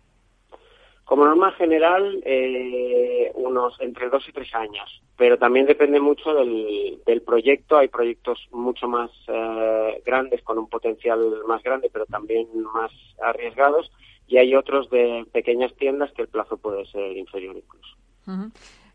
Como 1.04 1.24
norma 1.24 1.52
general, 1.52 2.20
eh, 2.24 3.30
unos 3.34 3.80
entre 3.80 4.08
dos 4.08 4.28
y 4.28 4.32
tres 4.32 4.52
años, 4.54 5.02
pero 5.16 5.38
también 5.38 5.66
depende 5.66 6.00
mucho 6.00 6.34
del, 6.34 7.00
del 7.06 7.22
proyecto. 7.22 7.78
Hay 7.78 7.86
proyectos 7.86 8.48
mucho 8.50 8.88
más 8.88 9.10
eh, 9.28 10.02
grandes, 10.04 10.42
con 10.42 10.58
un 10.58 10.68
potencial 10.68 11.20
más 11.46 11.62
grande, 11.62 11.90
pero 11.92 12.06
también 12.06 12.48
más 12.74 12.90
arriesgados 13.22 13.92
y 14.26 14.38
hay 14.38 14.54
otros 14.54 14.90
de 14.90 15.26
pequeñas 15.32 15.74
tiendas 15.76 16.12
que 16.12 16.22
el 16.22 16.28
plazo 16.28 16.56
puede 16.56 16.84
ser 16.86 17.16
inferior 17.16 17.56
incluso. 17.56 17.96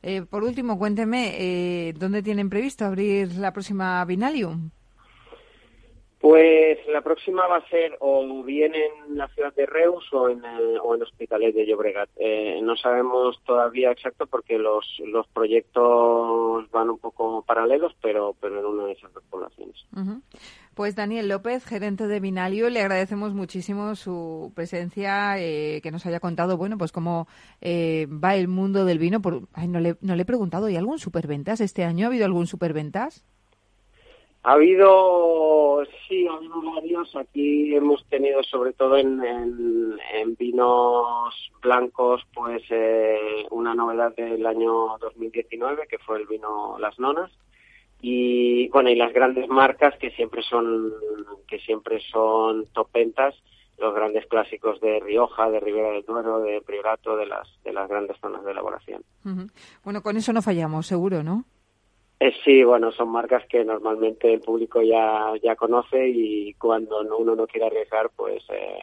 Eh, 0.04 0.24
por 0.24 0.44
último, 0.44 0.78
cuénteme, 0.78 1.36
eh, 1.38 1.94
¿dónde 1.94 2.24
tienen 2.24 2.50
previsto 2.50 2.86
abrir 2.86 3.36
la 3.36 3.54
próxima 3.54 4.04
Vinalium? 4.06 4.72
Pues 6.22 6.78
la 6.88 7.02
próxima 7.02 7.48
va 7.48 7.58
a 7.58 7.70
ser 7.70 7.98
o 8.00 8.44
bien 8.44 8.76
en 8.76 9.18
la 9.18 9.28
ciudad 9.30 9.52
de 9.56 9.66
Reus 9.66 10.06
o 10.14 10.30
en, 10.30 10.44
o 10.84 10.94
en 10.94 11.02
de 11.52 11.66
Llobregat. 11.66 12.10
Eh, 12.18 12.60
no 12.62 12.76
sabemos 12.76 13.42
todavía 13.44 13.92
exacto 13.92 14.28
porque 14.28 14.60
los, 14.60 14.86
los 15.08 15.28
proyectos 15.30 16.70
van 16.70 16.92
un 16.92 17.00
poco 17.00 17.42
paralelos, 17.42 17.96
pero, 18.04 18.36
pero 18.40 18.60
en 18.60 18.66
una 18.66 18.86
de 18.86 18.92
esas 18.92 19.12
dos 19.14 19.24
poblaciones. 19.32 19.76
Pues 20.76 20.96
Daniel 20.96 21.28
López, 21.28 21.66
gerente 21.66 22.06
de 22.06 22.20
Vinalio, 22.20 22.70
le 22.70 22.82
agradecemos 22.82 23.34
muchísimo 23.34 23.96
su 23.96 24.52
presencia, 24.56 25.40
eh, 25.40 25.82
que 25.82 25.90
nos 25.90 26.06
haya 26.06 26.20
contado, 26.20 26.56
bueno, 26.56 26.78
pues 26.78 26.92
cómo 26.92 27.28
eh, 27.62 28.08
va 28.08 28.36
el 28.36 28.48
mundo 28.48 28.86
del 28.86 29.00
vino. 29.00 29.24
Por, 29.24 29.48
no, 29.68 29.80
le, 29.80 29.98
no 30.02 30.16
le 30.16 30.22
he 30.22 30.26
preguntado, 30.26 30.68
¿hay 30.68 30.76
algún 30.76 31.00
superventas 31.00 31.62
este 31.62 31.84
año? 31.84 32.06
¿Ha 32.06 32.10
habido 32.10 32.26
algún 32.26 32.46
superventas? 32.46 33.26
Ha 34.44 34.54
habido, 34.54 35.84
sí, 36.08 36.28
ha 36.28 36.34
habido 36.34 36.62
varios. 36.74 37.16
Aquí 37.16 37.76
hemos 37.76 38.04
tenido, 38.08 38.42
sobre 38.42 38.74
todo 38.74 38.98
en, 38.98 39.22
en, 39.24 40.36
vinos 40.36 41.52
blancos, 41.62 42.26
pues 42.34 42.64
eh, 42.72 43.46
una 43.52 43.76
novedad 43.76 44.16
del 44.16 44.46
año 44.48 44.98
2019, 45.00 45.86
que 45.88 46.00
fue 46.00 46.18
el 46.18 46.26
vino 46.26 46.78
Las 46.80 46.98
Nonas. 46.98 47.32
Y 48.02 48.68
bueno, 48.70 48.90
y 48.90 48.96
las 48.96 49.14
grandes 49.14 49.48
marcas 49.48 49.96
que 50.00 50.10
siempre 50.12 50.42
son, 50.42 50.92
que 51.48 51.60
siempre 51.60 52.00
son 52.12 52.66
top 52.74 52.92
ventas, 52.92 53.36
los 53.78 53.94
grandes 53.94 54.26
clásicos 54.26 54.82
de 54.82 55.00
Rioja, 55.02 55.52
de 55.52 55.60
Ribera 55.60 55.92
del 55.92 56.04
Duero, 56.04 56.40
de 56.40 56.62
Priorato, 56.62 57.16
de 57.16 57.28
las, 57.28 57.48
de 57.64 57.74
las 57.74 57.88
grandes 57.88 58.18
zonas 58.20 58.44
de 58.44 58.52
elaboración. 58.52 59.04
Bueno, 59.84 60.02
con 60.02 60.18
eso 60.18 60.34
no 60.34 60.42
fallamos, 60.42 60.88
seguro, 60.88 61.22
¿no? 61.22 61.46
Eh, 62.22 62.36
sí, 62.46 62.64
bueno, 62.64 62.92
son 62.92 63.10
marcas 63.10 63.44
que 63.50 63.66
normalmente 63.66 64.32
el 64.32 64.42
público 64.42 64.80
ya, 64.84 65.32
ya 65.42 65.56
conoce 65.56 66.08
y 66.08 66.54
cuando 66.54 67.02
uno 67.18 67.36
no 67.36 67.48
quiere 67.48 67.66
arriesgar, 67.66 68.12
pues 68.16 68.44
eh, 68.50 68.78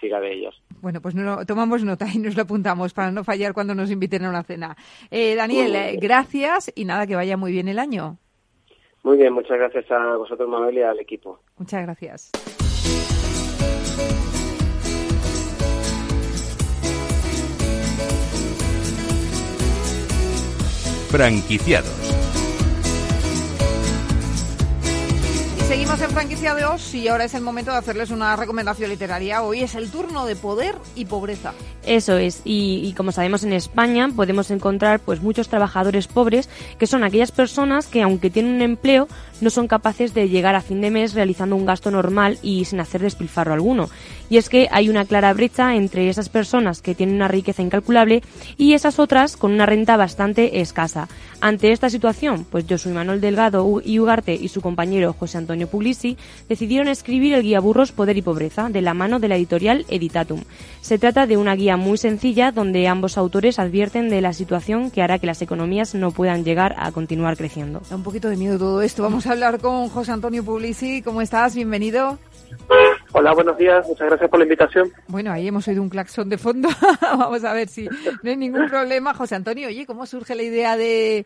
tira 0.00 0.18
de 0.18 0.32
ellos. 0.32 0.60
Bueno, 0.80 1.00
pues 1.00 1.14
no, 1.14 1.46
tomamos 1.46 1.84
nota 1.84 2.06
y 2.12 2.18
nos 2.18 2.34
lo 2.34 2.42
apuntamos 2.42 2.92
para 2.92 3.12
no 3.12 3.22
fallar 3.22 3.54
cuando 3.54 3.76
nos 3.76 3.92
inviten 3.92 4.24
a 4.24 4.30
una 4.30 4.42
cena. 4.42 4.76
Eh, 5.08 5.36
Daniel, 5.36 5.72
eh, 5.76 5.98
gracias 6.02 6.72
y 6.74 6.84
nada, 6.84 7.06
que 7.06 7.14
vaya 7.14 7.36
muy 7.36 7.52
bien 7.52 7.68
el 7.68 7.78
año. 7.78 8.18
Muy 9.04 9.18
bien, 9.18 9.34
muchas 9.34 9.56
gracias 9.56 9.88
a 9.92 10.16
vosotros, 10.16 10.48
Mabel, 10.48 10.78
y 10.78 10.82
al 10.82 10.98
equipo. 10.98 11.38
Muchas 11.58 11.82
gracias. 11.82 12.32
Franquiciados 21.08 21.99
Seguimos 25.70 26.00
en 26.00 26.10
franquiciados 26.10 26.94
y 26.96 27.06
ahora 27.06 27.26
es 27.26 27.34
el 27.34 27.42
momento 27.42 27.70
de 27.70 27.76
hacerles 27.76 28.10
una 28.10 28.34
recomendación 28.34 28.90
literaria. 28.90 29.44
Hoy 29.44 29.60
es 29.60 29.76
el 29.76 29.88
turno 29.88 30.26
de 30.26 30.34
poder 30.34 30.74
y 30.96 31.04
pobreza. 31.04 31.52
Eso 31.86 32.18
es, 32.18 32.42
y, 32.44 32.92
como 32.96 33.12
sabemos 33.12 33.44
en 33.44 33.52
España 33.52 34.08
podemos 34.14 34.50
encontrar 34.50 34.98
pues 34.98 35.22
muchos 35.22 35.48
trabajadores 35.48 36.08
pobres 36.08 36.48
que 36.78 36.88
son 36.88 37.04
aquellas 37.04 37.30
personas 37.30 37.86
que 37.86 38.02
aunque 38.02 38.30
tienen 38.30 38.56
un 38.56 38.62
empleo 38.62 39.06
no 39.40 39.48
son 39.48 39.68
capaces 39.68 40.12
de 40.12 40.28
llegar 40.28 40.56
a 40.56 40.60
fin 40.60 40.80
de 40.80 40.90
mes 40.90 41.14
realizando 41.14 41.54
un 41.54 41.64
gasto 41.64 41.90
normal 41.92 42.38
y 42.42 42.64
sin 42.64 42.80
hacer 42.80 43.00
despilfarro 43.00 43.54
alguno. 43.54 43.88
Y 44.28 44.38
es 44.38 44.48
que 44.48 44.68
hay 44.72 44.88
una 44.88 45.04
clara 45.04 45.32
brecha 45.32 45.74
entre 45.76 46.08
esas 46.10 46.28
personas 46.28 46.82
que 46.82 46.94
tienen 46.94 47.14
una 47.14 47.28
riqueza 47.28 47.62
incalculable 47.62 48.22
y 48.58 48.74
esas 48.74 48.98
otras 48.98 49.36
con 49.36 49.52
una 49.52 49.66
renta 49.66 49.96
bastante 49.96 50.60
escasa. 50.60 51.08
Ante 51.40 51.72
esta 51.72 51.88
situación, 51.88 52.44
pues 52.44 52.66
yo 52.66 52.76
soy 52.76 52.92
Manuel 52.92 53.20
Delgado 53.20 53.80
y 53.82 53.98
Ugarte 53.98 54.34
y 54.34 54.48
su 54.48 54.60
compañero 54.60 55.14
José 55.18 55.38
Antonio 55.38 55.59
Puglisi 55.66 56.16
decidieron 56.48 56.88
escribir 56.88 57.34
el 57.34 57.42
guía 57.42 57.60
Burros 57.60 57.92
Poder 57.92 58.16
y 58.16 58.22
Pobreza 58.22 58.68
de 58.68 58.82
la 58.82 58.94
mano 58.94 59.18
de 59.18 59.28
la 59.28 59.36
editorial 59.36 59.84
Editatum. 59.88 60.44
Se 60.80 60.98
trata 60.98 61.26
de 61.26 61.36
una 61.36 61.54
guía 61.54 61.76
muy 61.76 61.98
sencilla 61.98 62.52
donde 62.52 62.88
ambos 62.88 63.18
autores 63.18 63.58
advierten 63.58 64.08
de 64.08 64.20
la 64.20 64.32
situación 64.32 64.90
que 64.90 65.02
hará 65.02 65.18
que 65.18 65.26
las 65.26 65.42
economías 65.42 65.94
no 65.94 66.10
puedan 66.10 66.44
llegar 66.44 66.74
a 66.78 66.92
continuar 66.92 67.36
creciendo. 67.36 67.82
Da 67.88 67.96
un 67.96 68.02
poquito 68.02 68.28
de 68.28 68.36
miedo 68.36 68.58
todo 68.58 68.82
esto. 68.82 69.02
Vamos 69.02 69.26
a 69.26 69.32
hablar 69.32 69.60
con 69.60 69.88
José 69.88 70.12
Antonio 70.12 70.44
Puglisi. 70.44 71.02
¿Cómo 71.02 71.22
estás? 71.22 71.54
Bienvenido. 71.54 72.18
Hola, 73.12 73.32
buenos 73.34 73.56
días. 73.58 73.86
Muchas 73.88 74.08
gracias 74.08 74.30
por 74.30 74.38
la 74.38 74.44
invitación. 74.44 74.92
Bueno, 75.08 75.32
ahí 75.32 75.48
hemos 75.48 75.66
oído 75.66 75.82
un 75.82 75.88
claxon 75.88 76.28
de 76.28 76.38
fondo. 76.38 76.68
Vamos 77.00 77.44
a 77.44 77.52
ver 77.52 77.68
si 77.68 77.88
no 78.22 78.30
hay 78.30 78.36
ningún 78.36 78.68
problema. 78.68 79.14
José 79.14 79.34
Antonio, 79.34 79.68
oye, 79.68 79.86
¿cómo 79.86 80.06
surge 80.06 80.34
la 80.34 80.42
idea 80.42 80.76
de, 80.76 81.24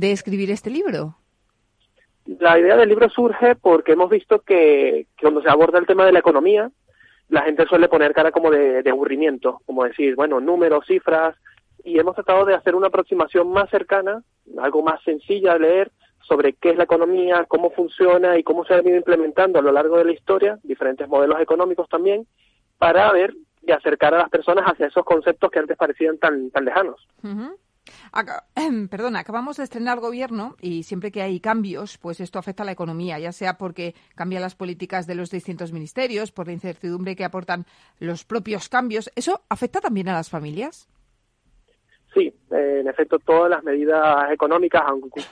escribir 0.00 0.50
este 0.50 0.70
libro? 0.70 1.16
La 2.26 2.58
idea 2.58 2.76
del 2.76 2.88
libro 2.88 3.08
surge 3.08 3.54
porque 3.54 3.92
hemos 3.92 4.10
visto 4.10 4.40
que, 4.40 5.06
cuando 5.20 5.42
se 5.42 5.48
aborda 5.48 5.78
el 5.78 5.86
tema 5.86 6.04
de 6.04 6.12
la 6.12 6.18
economía, 6.18 6.70
la 7.28 7.42
gente 7.42 7.66
suele 7.66 7.88
poner 7.88 8.12
cara 8.12 8.32
como 8.32 8.50
de, 8.50 8.82
aburrimiento, 8.88 9.60
como 9.64 9.84
decir, 9.84 10.14
bueno, 10.16 10.40
números, 10.40 10.86
cifras, 10.86 11.36
y 11.84 11.98
hemos 11.98 12.14
tratado 12.14 12.44
de 12.44 12.54
hacer 12.54 12.74
una 12.74 12.88
aproximación 12.88 13.52
más 13.52 13.70
cercana, 13.70 14.22
algo 14.58 14.82
más 14.82 15.00
sencilla 15.02 15.54
de 15.54 15.60
leer, 15.60 15.92
sobre 16.22 16.54
qué 16.54 16.70
es 16.70 16.76
la 16.76 16.84
economía, 16.84 17.44
cómo 17.46 17.70
funciona 17.70 18.36
y 18.36 18.42
cómo 18.42 18.64
se 18.64 18.74
ha 18.74 18.78
venido 18.78 18.96
implementando 18.96 19.60
a 19.60 19.62
lo 19.62 19.70
largo 19.70 19.96
de 19.98 20.06
la 20.06 20.12
historia, 20.12 20.58
diferentes 20.64 21.08
modelos 21.08 21.40
económicos 21.40 21.88
también, 21.88 22.26
para 22.78 23.10
ver 23.12 23.34
y 23.62 23.70
acercar 23.70 24.14
a 24.14 24.18
las 24.18 24.30
personas 24.30 24.64
hacia 24.64 24.86
esos 24.86 25.04
conceptos 25.04 25.50
que 25.50 25.60
antes 25.60 25.76
parecían 25.76 26.18
tan, 26.18 26.50
tan 26.50 26.64
lejanos. 26.64 27.06
perdón, 28.90 29.16
acabamos 29.16 29.56
de 29.56 29.64
estrenar 29.64 30.00
gobierno 30.00 30.56
y 30.60 30.82
siempre 30.82 31.12
que 31.12 31.22
hay 31.22 31.40
cambios, 31.40 31.98
pues 31.98 32.20
esto 32.20 32.38
afecta 32.38 32.62
a 32.62 32.66
la 32.66 32.72
economía, 32.72 33.18
ya 33.18 33.32
sea 33.32 33.58
porque 33.58 33.94
cambian 34.14 34.42
las 34.42 34.54
políticas 34.54 35.06
de 35.06 35.14
los 35.14 35.30
distintos 35.30 35.72
ministerios, 35.72 36.32
por 36.32 36.46
la 36.46 36.52
incertidumbre 36.52 37.16
que 37.16 37.24
aportan 37.24 37.66
los 37.98 38.24
propios 38.24 38.68
cambios. 38.68 39.10
¿Eso 39.14 39.42
afecta 39.48 39.80
también 39.80 40.08
a 40.08 40.14
las 40.14 40.30
familias? 40.30 40.88
Sí, 42.14 42.32
eh, 42.50 42.78
en 42.80 42.88
efecto, 42.88 43.18
todas 43.18 43.50
las 43.50 43.62
medidas 43.62 44.32
económicas, 44.32 44.82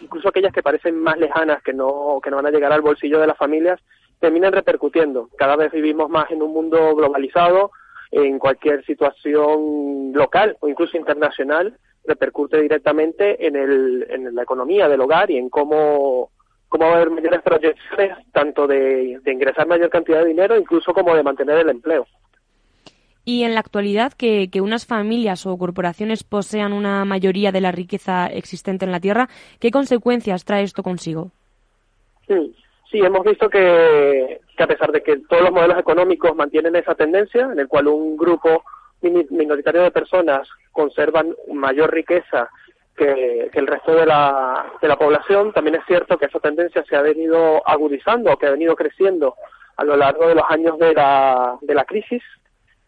incluso 0.02 0.28
aquellas 0.28 0.52
que 0.52 0.62
parecen 0.62 0.98
más 0.98 1.16
lejanas, 1.16 1.62
que 1.62 1.72
no, 1.72 2.20
que 2.22 2.30
no 2.30 2.36
van 2.36 2.46
a 2.46 2.50
llegar 2.50 2.72
al 2.72 2.82
bolsillo 2.82 3.18
de 3.20 3.26
las 3.26 3.38
familias, 3.38 3.80
terminan 4.20 4.52
repercutiendo. 4.52 5.30
Cada 5.38 5.57
vez 5.57 5.72
vivimos 5.72 6.11
más 6.11 6.30
en 6.30 6.42
un 6.42 6.52
mundo 6.52 6.94
globalizado, 6.94 7.70
en 8.11 8.38
cualquier 8.38 8.84
situación 8.84 10.12
local 10.12 10.57
o 10.61 10.68
incluso 10.68 10.96
internacional, 10.96 11.78
repercute 12.05 12.61
directamente 12.61 13.46
en, 13.46 13.57
el, 13.57 14.07
en 14.11 14.34
la 14.34 14.42
economía 14.42 14.88
del 14.88 15.00
hogar 15.00 15.30
y 15.30 15.38
en 15.38 15.48
cómo, 15.48 16.30
cómo 16.68 16.86
va 16.86 16.92
a 16.92 16.96
haber 16.96 17.11
mayores 17.11 17.42
proyecciones, 17.42 18.18
tanto 18.32 18.66
de, 18.66 19.18
de 19.22 19.32
ingresar 19.32 19.66
mayor 19.66 19.90
cantidad 19.90 20.20
de 20.20 20.28
dinero, 20.28 20.57
incluso 20.57 20.92
como 20.92 21.14
de 21.14 21.22
mantener 21.22 21.59
el 21.59 21.70
empleo. 21.70 22.07
Y 23.24 23.44
en 23.44 23.55
la 23.55 23.61
actualidad, 23.61 24.12
que, 24.12 24.50
unas 24.61 24.86
familias 24.86 25.46
o 25.46 25.57
corporaciones 25.57 26.24
posean 26.24 26.74
una 26.74 27.05
mayoría 27.07 27.52
de 27.52 27.62
la 27.62 27.72
riqueza 27.72 28.26
existente 28.26 28.84
en 28.84 28.92
la 28.92 29.00
Tierra, 29.00 29.28
¿qué 29.61 29.70
consecuencias 29.70 30.44
trae 30.44 30.62
esto 30.62 30.82
consigo? 30.82 31.30
Sí, 32.28 32.55
sí 32.90 32.98
hemos 32.98 33.24
visto 33.24 33.48
que, 33.48 34.40
a 34.59 34.66
pesar 34.66 34.92
de 34.92 35.02
que 35.02 35.16
todos 35.26 35.42
los 35.42 35.52
modelos 35.52 35.78
económicos 35.78 36.36
mantienen 36.36 36.76
esa 36.76 36.94
tendencia, 36.94 37.48
en 37.50 37.59
el 37.59 37.66
cual 37.66 37.88
un 37.88 38.14
grupo 38.16 38.62
minoritario 39.11 39.82
de 39.82 39.90
personas 39.90 40.48
conservan 40.72 41.34
mayor 41.52 41.92
riqueza 41.92 42.50
que, 42.96 43.50
el 43.52 43.66
resto 43.66 43.94
de 43.94 44.07
la, 44.07 44.72
de 44.80 44.88
la 44.88 44.96
población. 44.96 45.52
También 45.52 45.76
es 45.76 45.86
cierto 45.86 46.18
que 46.18 46.26
esa 46.26 46.40
tendencia 46.40 46.84
se 46.88 46.96
ha 46.96 47.02
venido 47.02 47.66
agudizando, 47.66 48.36
que 48.36 48.46
ha 48.46 48.52
venido 48.52 48.76
creciendo 48.76 49.34
a 49.76 49.84
lo 49.84 49.96
largo 49.96 50.28
de 50.28 50.36
los 50.36 50.44
años 50.48 50.78
de 50.78 50.94
la, 50.94 51.59
de 51.61 51.74
la 51.74 51.84
crisis, 51.84 52.22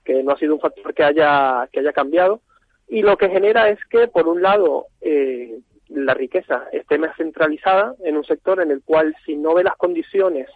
que 0.04 0.22
no 0.22 0.32
ha 0.32 0.38
sido 0.38 0.54
un 0.54 0.60
factor 0.60 0.94
que 0.94 1.04
haya, 1.04 1.68
que 1.72 1.80
haya 1.80 1.92
cambiado. 1.92 2.40
Y 2.88 3.02
lo 3.02 3.16
que 3.16 3.28
genera 3.28 3.68
es 3.68 3.78
que, 3.86 4.06
por 4.06 4.28
un 4.28 4.42
lado, 4.42 4.86
eh, 5.00 5.58
la 5.88 6.14
riqueza 6.14 6.64
esté 6.72 6.98
más 6.98 7.16
centralizada 7.16 7.94
en 8.04 8.16
un 8.16 8.24
sector 8.24 8.60
en 8.60 8.70
el 8.70 8.82
cual 8.82 9.14
si 9.24 9.36
no 9.36 9.54
ve 9.54 9.64
las 9.64 9.76
condiciones 9.76 10.48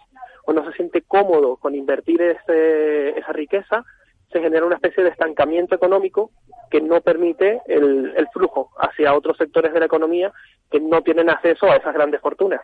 o 0.45 0.53
no 0.53 0.65
se 0.65 0.75
siente 0.75 1.01
cómodo 1.01 1.57
con 1.57 1.75
invertir 1.75 2.21
ese, 2.21 3.17
esa 3.19 3.31
riqueza, 3.33 3.83
se 4.31 4.39
genera 4.39 4.65
una 4.65 4.75
especie 4.75 5.03
de 5.03 5.09
estancamiento 5.09 5.75
económico 5.75 6.31
que 6.69 6.81
no 6.81 7.01
permite 7.01 7.61
el, 7.67 8.13
el 8.15 8.27
flujo 8.33 8.71
hacia 8.77 9.13
otros 9.13 9.37
sectores 9.37 9.73
de 9.73 9.79
la 9.79 9.85
economía 9.85 10.31
que 10.69 10.79
no 10.79 11.01
tienen 11.01 11.29
acceso 11.29 11.65
a 11.65 11.75
esas 11.75 11.93
grandes 11.93 12.21
fortunas. 12.21 12.61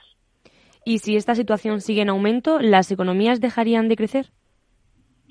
¿Y 0.86 0.99
si 0.99 1.18
esta 1.18 1.36
situación 1.36 1.82
sigue 1.82 2.01
en 2.01 2.09
aumento, 2.09 2.59
las 2.59 2.91
economías 2.91 3.41
dejarían 3.41 3.89
de 3.89 3.97
crecer? 3.97 4.28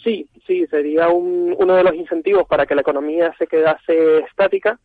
Sí, 0.04 0.28
sí, 0.46 0.66
sería 0.66 1.08
un, 1.08 1.56
uno 1.58 1.74
de 1.74 1.82
los 1.82 1.94
incentivos 1.94 2.46
para 2.46 2.66
que 2.66 2.74
la 2.74 2.82
economía 2.82 3.34
se 3.38 3.46
quedase 3.46 4.18
estática 4.18 4.78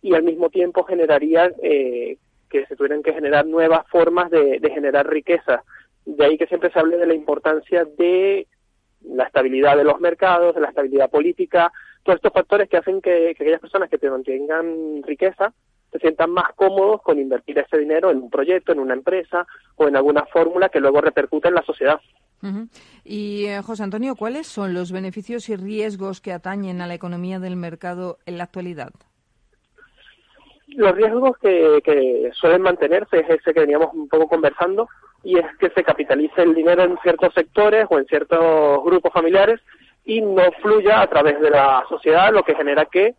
y 0.00 0.14
al 0.14 0.22
mismo 0.22 0.48
tiempo 0.48 0.84
generaría 0.84 1.50
eh, 1.62 2.16
que 2.48 2.64
se 2.66 2.76
tuvieran 2.76 3.02
que 3.02 3.12
generar 3.12 3.46
nuevas 3.46 3.86
formas 3.88 4.30
de, 4.30 4.60
de 4.60 4.70
generar 4.70 5.08
riqueza. 5.08 5.64
De 6.06 6.24
ahí 6.24 6.38
que 6.38 6.46
siempre 6.46 6.70
se 6.70 6.78
hable 6.78 6.96
de 6.96 7.06
la 7.06 7.14
importancia 7.14 7.84
de 7.84 8.46
la 9.04 9.24
estabilidad 9.24 9.76
de 9.76 9.84
los 9.84 10.00
mercados, 10.00 10.56
la 10.56 10.68
estabilidad 10.68 11.10
política, 11.10 11.72
todos 12.02 12.16
estos 12.16 12.32
factores 12.32 12.68
que 12.68 12.76
hacen 12.76 13.00
que, 13.00 13.30
aquellas 13.30 13.60
personas 13.60 13.88
que 13.88 13.98
tengan 13.98 15.02
riqueza 15.02 15.52
se 15.92 15.98
sientan 15.98 16.30
más 16.30 16.52
cómodos 16.54 17.02
con 17.02 17.18
invertir 17.18 17.58
ese 17.58 17.76
dinero 17.76 18.10
en 18.10 18.18
un 18.18 18.30
proyecto, 18.30 18.72
en 18.72 18.78
una 18.78 18.94
empresa 18.94 19.46
o 19.76 19.86
en 19.86 19.96
alguna 19.96 20.24
fórmula 20.24 20.70
que 20.70 20.80
luego 20.80 21.00
repercute 21.00 21.48
en 21.48 21.54
la 21.54 21.62
sociedad. 21.62 22.00
Y 23.04 23.44
eh, 23.44 23.62
José 23.62 23.84
Antonio, 23.84 24.16
¿cuáles 24.16 24.48
son 24.48 24.74
los 24.74 24.90
beneficios 24.90 25.48
y 25.48 25.54
riesgos 25.56 26.20
que 26.20 26.32
atañen 26.32 26.80
a 26.80 26.86
la 26.86 26.94
economía 26.94 27.38
del 27.38 27.56
mercado 27.56 28.18
en 28.26 28.38
la 28.38 28.44
actualidad? 28.44 28.90
Los 30.66 30.92
riesgos 30.96 31.36
que, 31.38 31.80
que 31.84 32.30
suelen 32.32 32.62
mantenerse 32.62 33.20
es 33.20 33.28
ese 33.28 33.52
que 33.52 33.60
veníamos 33.60 33.92
un 33.92 34.08
poco 34.08 34.26
conversando, 34.26 34.88
y 35.24 35.38
es 35.38 35.46
que 35.58 35.70
se 35.70 35.84
capitalice 35.84 36.42
el 36.42 36.54
dinero 36.54 36.82
en 36.82 36.98
ciertos 36.98 37.32
sectores 37.34 37.86
o 37.90 37.98
en 37.98 38.06
ciertos 38.06 38.82
grupos 38.84 39.12
familiares 39.12 39.60
y 40.04 40.20
no 40.20 40.50
fluya 40.60 41.00
a 41.00 41.06
través 41.06 41.40
de 41.40 41.50
la 41.50 41.84
sociedad, 41.88 42.32
lo 42.32 42.42
que 42.42 42.54
genera 42.54 42.86
que 42.86 43.14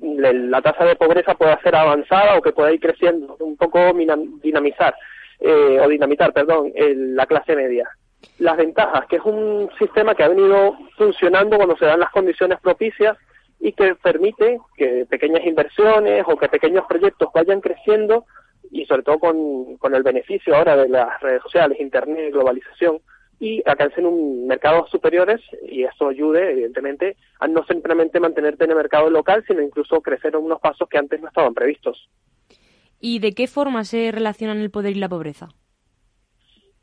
la 0.00 0.60
tasa 0.60 0.84
de 0.84 0.96
pobreza 0.96 1.34
pueda 1.34 1.60
ser 1.62 1.74
avanzada 1.74 2.36
o 2.36 2.42
que 2.42 2.52
pueda 2.52 2.72
ir 2.72 2.80
creciendo, 2.80 3.36
un 3.40 3.56
poco 3.56 3.92
dinamizar 4.42 4.94
eh, 5.40 5.80
o 5.80 5.88
dinamitar, 5.88 6.32
perdón, 6.32 6.72
la 6.74 7.26
clase 7.26 7.54
media. 7.54 7.88
Las 8.38 8.56
ventajas, 8.56 9.06
que 9.06 9.16
es 9.16 9.22
un 9.24 9.70
sistema 9.78 10.14
que 10.14 10.24
ha 10.24 10.28
venido 10.28 10.76
funcionando 10.96 11.56
cuando 11.56 11.76
se 11.76 11.86
dan 11.86 12.00
las 12.00 12.10
condiciones 12.10 12.58
propicias 12.60 13.16
y 13.60 13.72
que 13.72 13.94
permite 13.94 14.58
que 14.76 15.06
pequeñas 15.08 15.46
inversiones 15.46 16.24
o 16.26 16.36
que 16.36 16.48
pequeños 16.48 16.84
proyectos 16.86 17.30
vayan 17.32 17.60
creciendo 17.60 18.24
y 18.70 18.84
sobre 18.86 19.02
todo 19.02 19.18
con, 19.18 19.76
con 19.76 19.94
el 19.94 20.02
beneficio 20.02 20.54
ahora 20.54 20.76
de 20.76 20.88
las 20.88 21.20
redes 21.20 21.42
sociales, 21.42 21.80
internet, 21.80 22.32
globalización, 22.32 23.00
y 23.38 23.62
alcancen 23.66 24.06
un 24.06 24.46
mercados 24.46 24.88
superiores 24.90 25.40
y 25.68 25.84
eso 25.84 26.08
ayude, 26.08 26.52
evidentemente, 26.52 27.16
a 27.40 27.48
no 27.48 27.64
simplemente 27.64 28.18
mantenerte 28.18 28.64
en 28.64 28.70
el 28.70 28.76
mercado 28.76 29.10
local, 29.10 29.44
sino 29.46 29.62
incluso 29.62 30.00
crecer 30.00 30.34
en 30.34 30.44
unos 30.44 30.60
pasos 30.60 30.88
que 30.88 30.98
antes 30.98 31.20
no 31.20 31.28
estaban 31.28 31.52
previstos. 31.52 32.08
¿Y 32.98 33.18
de 33.18 33.32
qué 33.32 33.46
forma 33.46 33.84
se 33.84 34.10
relacionan 34.10 34.58
el 34.58 34.70
poder 34.70 34.96
y 34.96 35.00
la 35.00 35.08
pobreza? 35.08 35.48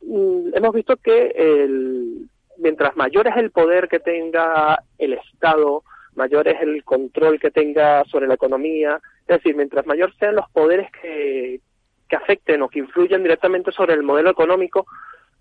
Mm, 0.02 0.56
hemos 0.56 0.74
visto 0.74 0.96
que 0.98 1.34
el, 1.36 2.30
mientras 2.58 2.96
mayor 2.96 3.28
es 3.28 3.38
el 3.38 3.50
poder 3.50 3.88
que 3.88 4.00
tenga 4.00 4.84
el 5.00 5.14
Estado, 5.14 5.84
mayor 6.14 6.48
es 6.48 6.62
el 6.62 6.84
control 6.84 7.40
que 7.40 7.50
tenga 7.50 8.04
sobre 8.06 8.28
la 8.28 8.36
economía, 8.36 9.02
es 9.22 9.38
decir, 9.38 9.56
mientras 9.56 9.88
mayor 9.88 10.14
sean 10.18 10.36
los 10.36 10.48
poderes 10.52 10.92
que, 11.02 11.62
que 12.08 12.16
afecten 12.16 12.62
o 12.62 12.70
que 12.70 12.80
influyan 12.80 13.24
directamente 13.24 13.72
sobre 13.72 13.94
el 13.94 14.04
modelo 14.04 14.30
económico, 14.30 14.86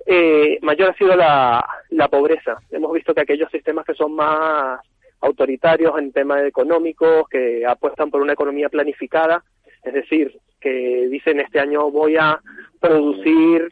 eh, 0.07 0.59
mayor 0.63 0.91
ha 0.91 0.95
sido 0.95 1.15
la, 1.15 1.65
la 1.91 2.09
pobreza. 2.09 2.57
Hemos 2.71 2.93
visto 2.93 3.15
que 3.15 3.21
aquellos 3.21 3.51
sistemas 3.51 3.85
que 3.85 3.95
son 3.95 4.15
más 4.15 4.81
autoritarios 5.21 5.97
en 5.99 6.13
temas 6.13 6.45
económicos, 6.45 7.29
que 7.29 7.65
apuestan 7.65 8.11
por 8.11 8.21
una 8.21 8.33
economía 8.33 8.69
planificada, 8.69 9.43
es 9.85 9.93
decir, 9.95 10.37
que 10.61 11.09
dicen 11.09 11.41
este 11.41 11.61
año 11.61 11.91
voy 11.91 12.17
a 12.17 12.41
producir 12.81 13.69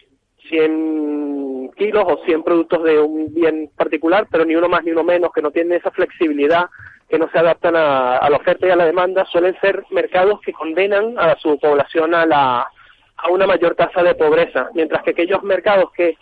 100 0.48 1.70
kilos 1.76 2.04
o 2.06 2.24
100 2.24 2.42
productos 2.42 2.82
de 2.84 2.98
un 2.98 3.32
bien 3.34 3.70
particular, 3.76 4.26
pero 4.30 4.44
ni 4.44 4.54
uno 4.54 4.68
más 4.68 4.84
ni 4.84 4.92
uno 4.92 5.04
menos, 5.04 5.32
que 5.32 5.42
no 5.42 5.50
tienen 5.50 5.78
esa 5.78 5.90
flexibilidad, 5.90 6.66
que 7.08 7.18
no 7.18 7.28
se 7.30 7.38
adaptan 7.38 7.76
a, 7.76 8.16
a 8.16 8.30
la 8.30 8.36
oferta 8.36 8.66
y 8.66 8.70
a 8.70 8.76
la 8.76 8.86
demanda, 8.86 9.24
suelen 9.26 9.56
ser 9.60 9.84
mercados 9.90 10.40
que 10.40 10.52
condenan 10.52 11.18
a 11.18 11.36
su 11.36 11.58
población 11.58 12.14
a 12.14 12.26
la 12.26 12.68
a 13.22 13.30
una 13.30 13.46
mayor 13.46 13.74
tasa 13.74 14.02
de 14.02 14.14
pobreza, 14.14 14.68
mientras 14.74 15.02
que 15.02 15.10
aquellos 15.10 15.42
mercados 15.42 15.90
que, 15.92 16.16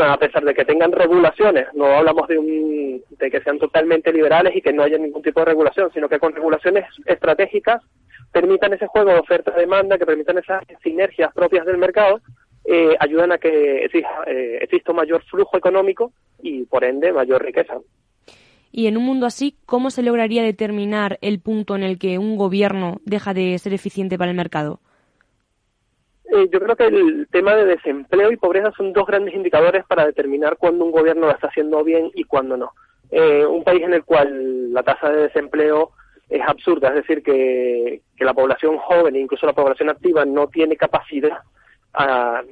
a 0.00 0.16
pesar 0.18 0.44
de 0.44 0.54
que 0.54 0.64
tengan 0.64 0.92
regulaciones, 0.92 1.66
no 1.74 1.86
hablamos 1.86 2.28
de, 2.28 2.38
un, 2.38 3.02
de 3.10 3.30
que 3.30 3.40
sean 3.40 3.58
totalmente 3.58 4.12
liberales 4.12 4.54
y 4.56 4.62
que 4.62 4.72
no 4.72 4.82
haya 4.82 4.98
ningún 4.98 5.22
tipo 5.22 5.40
de 5.40 5.46
regulación, 5.46 5.90
sino 5.92 6.08
que 6.08 6.18
con 6.18 6.32
regulaciones 6.32 6.84
estratégicas 7.04 7.82
permitan 8.32 8.72
ese 8.72 8.86
juego 8.86 9.10
de 9.10 9.20
oferta-demanda, 9.20 9.98
que 9.98 10.06
permitan 10.06 10.38
esas 10.38 10.64
sinergias 10.82 11.32
propias 11.32 11.64
del 11.64 11.78
mercado, 11.78 12.20
eh, 12.64 12.96
ayudan 12.98 13.32
a 13.32 13.38
que 13.38 13.84
exista, 13.84 14.24
eh, 14.26 14.58
exista 14.60 14.90
un 14.90 14.96
mayor 14.96 15.22
flujo 15.24 15.56
económico 15.56 16.12
y, 16.42 16.64
por 16.64 16.84
ende, 16.84 17.12
mayor 17.12 17.44
riqueza. 17.44 17.78
Y 18.72 18.88
en 18.88 18.96
un 18.96 19.04
mundo 19.04 19.24
así, 19.24 19.56
¿cómo 19.64 19.90
se 19.90 20.02
lograría 20.02 20.42
determinar 20.42 21.18
el 21.22 21.40
punto 21.40 21.76
en 21.76 21.82
el 21.82 21.98
que 21.98 22.18
un 22.18 22.36
gobierno 22.36 23.00
deja 23.04 23.32
de 23.32 23.56
ser 23.58 23.72
eficiente 23.72 24.18
para 24.18 24.30
el 24.30 24.36
mercado? 24.36 24.80
Eh, 26.32 26.48
yo 26.52 26.58
creo 26.58 26.74
que 26.74 26.86
el 26.86 27.28
tema 27.30 27.54
de 27.54 27.66
desempleo 27.66 28.32
y 28.32 28.36
pobreza 28.36 28.72
son 28.76 28.92
dos 28.92 29.06
grandes 29.06 29.34
indicadores 29.34 29.84
para 29.84 30.06
determinar 30.06 30.56
cuándo 30.56 30.84
un 30.84 30.90
gobierno 30.90 31.26
lo 31.26 31.32
está 31.32 31.48
haciendo 31.48 31.84
bien 31.84 32.10
y 32.14 32.24
cuándo 32.24 32.56
no. 32.56 32.72
Eh, 33.10 33.46
un 33.46 33.62
país 33.62 33.82
en 33.82 33.94
el 33.94 34.04
cual 34.04 34.72
la 34.72 34.82
tasa 34.82 35.10
de 35.10 35.22
desempleo 35.22 35.92
es 36.28 36.42
absurda, 36.42 36.88
es 36.88 36.96
decir, 36.96 37.22
que, 37.22 38.00
la 38.18 38.34
población 38.34 38.76
joven 38.78 39.14
e 39.14 39.20
incluso 39.20 39.46
la 39.46 39.52
población 39.52 39.88
activa 39.88 40.24
no 40.24 40.48
tiene 40.48 40.76
capacidad 40.76 41.38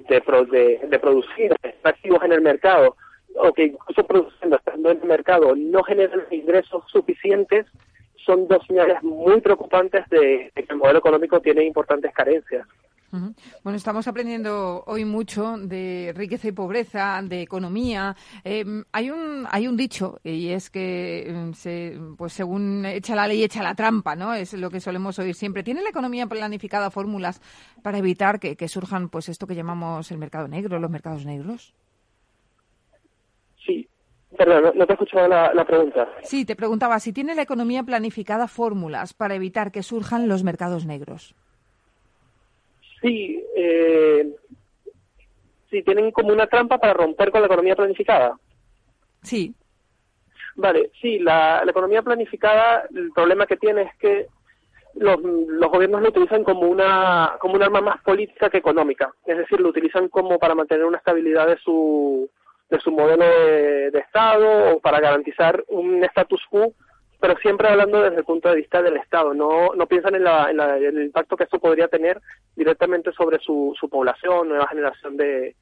de, 0.09 0.23
de, 0.51 0.81
de, 0.89 0.99
producir, 1.01 1.53
de 1.61 1.71
estar 1.71 1.95
activos 1.95 2.23
en 2.23 2.33
el 2.33 2.41
mercado, 2.41 2.97
o 3.37 3.53
que 3.53 3.65
incluso 3.65 4.07
produciendo, 4.07 4.57
estando 4.57 4.91
en 4.91 5.01
el 5.03 5.09
mercado, 5.09 5.57
no 5.57 5.83
generan 5.83 6.23
ingresos 6.31 6.85
suficientes, 6.87 7.67
son 8.25 8.47
dos 8.47 8.65
señales 8.69 9.03
muy 9.03 9.41
preocupantes 9.41 10.09
de 10.09 10.53
que 10.55 10.67
el 10.69 10.77
modelo 10.77 11.01
económico 11.01 11.41
tiene 11.41 11.65
importantes 11.65 12.13
carencias. 12.15 12.67
Bueno, 13.63 13.77
estamos 13.77 14.09
aprendiendo 14.09 14.83
hoy 14.87 15.05
mucho 15.05 15.57
de 15.59 16.13
riqueza 16.17 16.49
y 16.49 16.53
pobreza, 16.53 17.21
de 17.23 17.43
economía. 17.43 18.17
Em, 18.43 18.85
hay 18.93 19.11
un 19.11 19.47
hay 19.51 19.69
un 19.69 19.77
dicho 19.77 20.19
y 20.25 20.49
es 20.49 20.71
que 20.71 21.29
em, 21.29 21.55
se, 21.55 21.99
pues 22.17 22.33
según 22.33 22.85
echa 22.85 23.15
la 23.15 23.29
ley 23.29 23.43
echa 23.45 23.63
la 23.63 23.75
trampa, 23.75 24.17
¿no? 24.17 24.35
Es 24.35 24.55
lo 24.55 24.71
que 24.71 24.81
solemos 24.81 25.19
oír 25.19 25.35
siempre. 25.35 25.63
¿Tiene 25.63 25.83
la 25.83 25.91
economía 25.91 26.27
planificada 26.27 26.91
fórmulas 26.91 27.41
para 27.83 27.99
evitar 27.99 28.41
que, 28.41 28.69
surjan 28.69 29.09
pues 29.09 29.29
esto 29.29 29.47
que 29.47 29.55
llamamos 29.55 30.11
el 30.11 30.19
mercado 30.19 30.49
negro, 30.49 30.79
los 30.79 30.91
mercados 30.91 31.25
negros? 31.25 31.75
Sí, 33.65 33.89
Perdón, 34.37 34.73
no, 34.75 34.85
te 34.85 34.93
he 34.93 34.95
escuchado 34.95 35.29
la, 35.29 35.55
la, 35.55 35.65
pregunta. 35.65 36.09
Sí, 36.25 36.45
te 36.45 36.57
preguntaba 36.57 36.99
si 36.99 37.13
tiene 37.13 37.37
la 37.37 37.43
economía 37.43 37.85
planificada 37.85 38.49
fórmulas 38.49 39.15
para 39.15 39.37
evitar 39.37 39.71
que 39.71 39.85
surjan 39.85 40.27
los 40.27 40.43
mercados 40.43 40.87
negros. 40.87 41.37
Sí, 43.05 43.45
eh, 43.55 44.27
sí, 45.71 45.83
tienen 45.83 46.11
como 46.11 46.33
una 46.33 46.47
trampa 46.47 46.79
para 46.79 46.95
romper 46.95 47.31
con 47.31 47.43
la 47.43 47.49
economía 47.49 47.77
planificada. 47.77 48.35
Sí. 49.23 49.55
Vale, 50.57 50.91
sí, 51.03 51.19
la, 51.19 51.63
economía 51.69 52.01
planificada, 52.01 52.85
el 52.95 53.11
problema 53.13 53.45
que 53.47 53.59
tiene 53.59 53.83
es 53.83 53.95
que 53.99 54.27
los, 54.95 55.21
los 55.21 55.71
gobiernos 55.71 56.01
lo 56.01 56.09
utilizan 56.09 56.45
como 56.45 56.63
una 56.63 57.37
como 57.41 57.55
un 57.57 57.63
arma 57.63 57.83
más 57.83 58.01
política 58.03 58.49
que 58.49 58.59
económica, 58.59 59.13
es 59.27 59.37
decir, 59.37 59.61
lo 59.61 59.69
utilizan 59.69 60.09
como 60.09 60.39
para 60.39 60.55
mantener 60.55 60.87
una 60.87 60.99
estabilidad 60.99 61.49
de 61.49 61.59
su 61.59 62.31
de 62.71 62.81
su 62.81 62.91
modelo 62.91 63.25
de, 63.27 63.91
de 63.91 63.99
Estado 63.99 64.77
o 64.77 64.81
para 64.81 65.01
garantizar 65.01 65.63
un 65.69 66.03
status 66.05 66.43
quo 66.49 66.73
pero 67.25 67.41
siempre 67.41 67.69
hablando 67.69 68.03
desde 68.03 68.19
el 68.19 68.25
punto 68.25 68.51
de 68.51 68.57
vista 68.57 68.83
del 68.83 68.99
Estado, 68.99 69.33
no, 69.33 69.75
no 69.75 69.87
piensan 69.87 70.15
en, 70.15 70.25
la, 70.25 70.51
en, 70.51 70.61
el 70.61 71.05
impacto 71.05 71.39
que 71.39 71.45
esto 71.45 71.59
podría 71.59 71.89
tener 71.89 72.21
directamente 72.55 73.13
sobre 73.13 73.39
su, 73.39 73.75
su 73.81 73.89
población, 73.89 74.51
nueva 74.51 74.69
generación 74.69 75.17
de, 75.17 75.57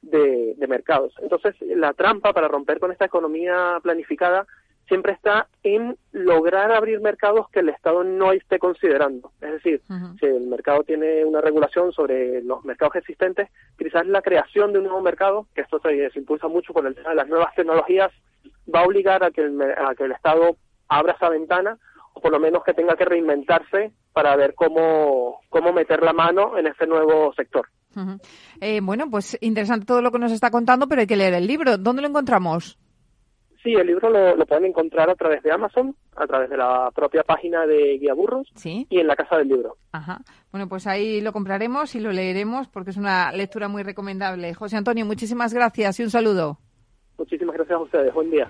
de, 0.00 0.66
mercados. 0.68 1.12
Entonces, 1.20 1.56
la 1.60 1.92
trampa 1.92 2.32
para 2.32 2.46
romper 2.46 2.78
con 2.78 2.92
esta 2.92 3.06
economía 3.06 3.80
planificada 3.82 4.46
siempre 4.86 5.10
está 5.10 5.48
en 5.64 5.98
lograr 6.12 6.70
abrir 6.70 7.00
mercados 7.00 7.50
que 7.50 7.60
el 7.60 7.70
Estado 7.70 8.04
no 8.04 8.30
esté 8.30 8.60
considerando. 8.60 9.32
Es 9.40 9.54
decir, 9.54 9.82
si 10.20 10.26
el 10.26 10.46
mercado 10.46 10.84
tiene 10.84 11.24
una 11.24 11.40
regulación 11.40 11.90
sobre 11.90 12.44
los 12.44 12.64
mercados 12.64 12.94
existentes, 12.94 13.48
quizás 13.76 14.06
la 14.06 14.22
creación 14.22 14.72
de 14.72 14.78
un 14.78 14.84
nuevo 14.84 15.02
mercado, 15.02 15.48
que 15.52 15.62
esto 15.62 15.80
se, 15.80 16.12
impulsa 16.14 16.46
mucho 16.46 16.72
con 16.72 16.86
el 16.86 16.94
tema 16.94 17.10
de 17.10 17.16
las 17.16 17.28
nuevas 17.28 17.52
tecnologías, 17.56 18.12
va 18.72 18.82
a 18.82 18.86
obligar 18.86 19.24
a 19.24 19.32
que 19.32 19.40
el, 19.40 19.60
a 19.60 19.96
que 19.96 20.04
el 20.04 20.12
Estado 20.12 20.56
abra 20.88 21.12
esa 21.12 21.28
ventana 21.28 21.78
o 22.14 22.20
por 22.20 22.32
lo 22.32 22.40
menos 22.40 22.64
que 22.64 22.74
tenga 22.74 22.96
que 22.96 23.04
reinventarse 23.04 23.92
para 24.12 24.34
ver 24.36 24.54
cómo, 24.54 25.40
cómo 25.48 25.72
meter 25.72 26.02
la 26.02 26.12
mano 26.12 26.58
en 26.58 26.66
este 26.66 26.86
nuevo 26.86 27.32
sector. 27.34 27.68
Eh, 28.60 28.80
bueno, 28.80 29.10
pues 29.10 29.36
interesante 29.40 29.86
todo 29.86 30.02
lo 30.02 30.12
que 30.12 30.18
nos 30.18 30.32
está 30.32 30.50
contando, 30.50 30.86
pero 30.86 31.00
hay 31.00 31.06
que 31.06 31.16
leer 31.16 31.34
el 31.34 31.46
libro. 31.46 31.78
¿Dónde 31.78 32.02
lo 32.02 32.08
encontramos? 32.08 32.78
Sí, 33.62 33.74
el 33.74 33.88
libro 33.88 34.08
lo, 34.08 34.46
pueden 34.46 34.66
encontrar 34.66 35.10
a 35.10 35.16
través 35.16 35.42
de 35.42 35.50
Amazon, 35.50 35.94
a 36.14 36.26
través 36.26 36.48
de 36.48 36.56
la 36.56 36.90
propia 36.94 37.24
página 37.24 37.66
de 37.66 37.98
Guía 37.98 38.14
Burros 38.14 38.46
y 38.64 38.86
en 38.90 39.06
la 39.06 39.16
Casa 39.16 39.36
del 39.36 39.48
Libro. 39.48 39.76
Ajá. 39.90 40.20
Bueno, 40.52 40.68
pues 40.68 40.86
ahí 40.86 41.20
lo 41.20 41.32
compraremos 41.32 41.94
y 41.96 42.00
lo 42.00 42.12
leeremos 42.12 42.68
porque 42.68 42.90
es 42.90 42.96
una 42.96 43.32
lectura 43.32 43.66
muy 43.66 43.82
recomendable. 43.82 44.54
José 44.54 44.76
Antonio, 44.76 45.04
muchísimas 45.04 45.52
gracias 45.52 45.98
y 45.98 46.04
un 46.04 46.10
saludo. 46.10 46.58
Muchísimas 47.18 47.56
gracias 47.56 47.76
a 47.76 47.82
ustedes. 47.82 48.14
Buen 48.14 48.30
día. 48.30 48.48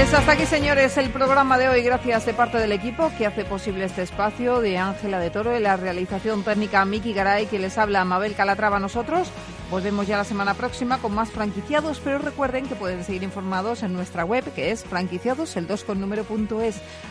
Pues 0.00 0.14
hasta 0.14 0.32
aquí, 0.32 0.46
señores, 0.46 0.96
el 0.96 1.10
programa 1.10 1.58
de 1.58 1.68
hoy. 1.68 1.82
Gracias 1.82 2.24
de 2.24 2.32
parte 2.32 2.56
del 2.56 2.72
equipo 2.72 3.12
que 3.18 3.26
hace 3.26 3.44
posible 3.44 3.84
este 3.84 4.00
espacio, 4.00 4.60
de 4.60 4.78
Ángela 4.78 5.20
de 5.20 5.28
Toro, 5.28 5.54
y 5.54 5.60
la 5.60 5.76
realización 5.76 6.42
técnica 6.42 6.86
Miki 6.86 7.12
Garay, 7.12 7.44
que 7.44 7.58
les 7.58 7.76
habla 7.76 8.06
Mabel 8.06 8.34
Calatrava 8.34 8.78
a 8.78 8.80
nosotros. 8.80 9.28
Volvemos 9.70 10.06
ya 10.06 10.16
la 10.16 10.24
semana 10.24 10.54
próxima 10.54 10.96
con 10.96 11.14
más 11.14 11.30
franquiciados, 11.30 12.00
pero 12.02 12.18
recuerden 12.18 12.66
que 12.66 12.76
pueden 12.76 13.04
seguir 13.04 13.22
informados 13.22 13.82
en 13.82 13.92
nuestra 13.92 14.24
web, 14.24 14.42
que 14.54 14.70
es 14.70 14.84
franquiciados, 14.84 15.54
el 15.56 15.66
2 15.66 15.84
con. 15.84 16.00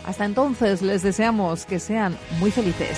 Hasta 0.06 0.26
entonces, 0.26 0.82
les 0.82 1.04
deseamos 1.04 1.68
que 1.68 1.80
sean 1.80 2.18
muy 2.40 2.50
felices. 2.50 2.98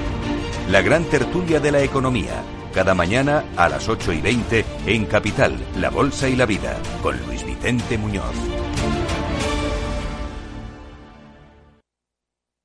La 0.71 0.81
gran 0.81 1.03
tertulia 1.03 1.59
de 1.59 1.69
la 1.69 1.83
economía, 1.83 2.43
cada 2.73 2.93
mañana 2.93 3.43
a 3.57 3.67
las 3.67 3.89
8 3.89 4.13
y 4.13 4.21
20 4.21 4.65
en 4.85 5.05
Capital, 5.05 5.57
La 5.75 5.89
Bolsa 5.89 6.29
y 6.29 6.37
la 6.37 6.45
Vida, 6.45 6.77
con 7.03 7.21
Luis 7.25 7.43
Vicente 7.43 7.97
Muñoz. 7.97 8.33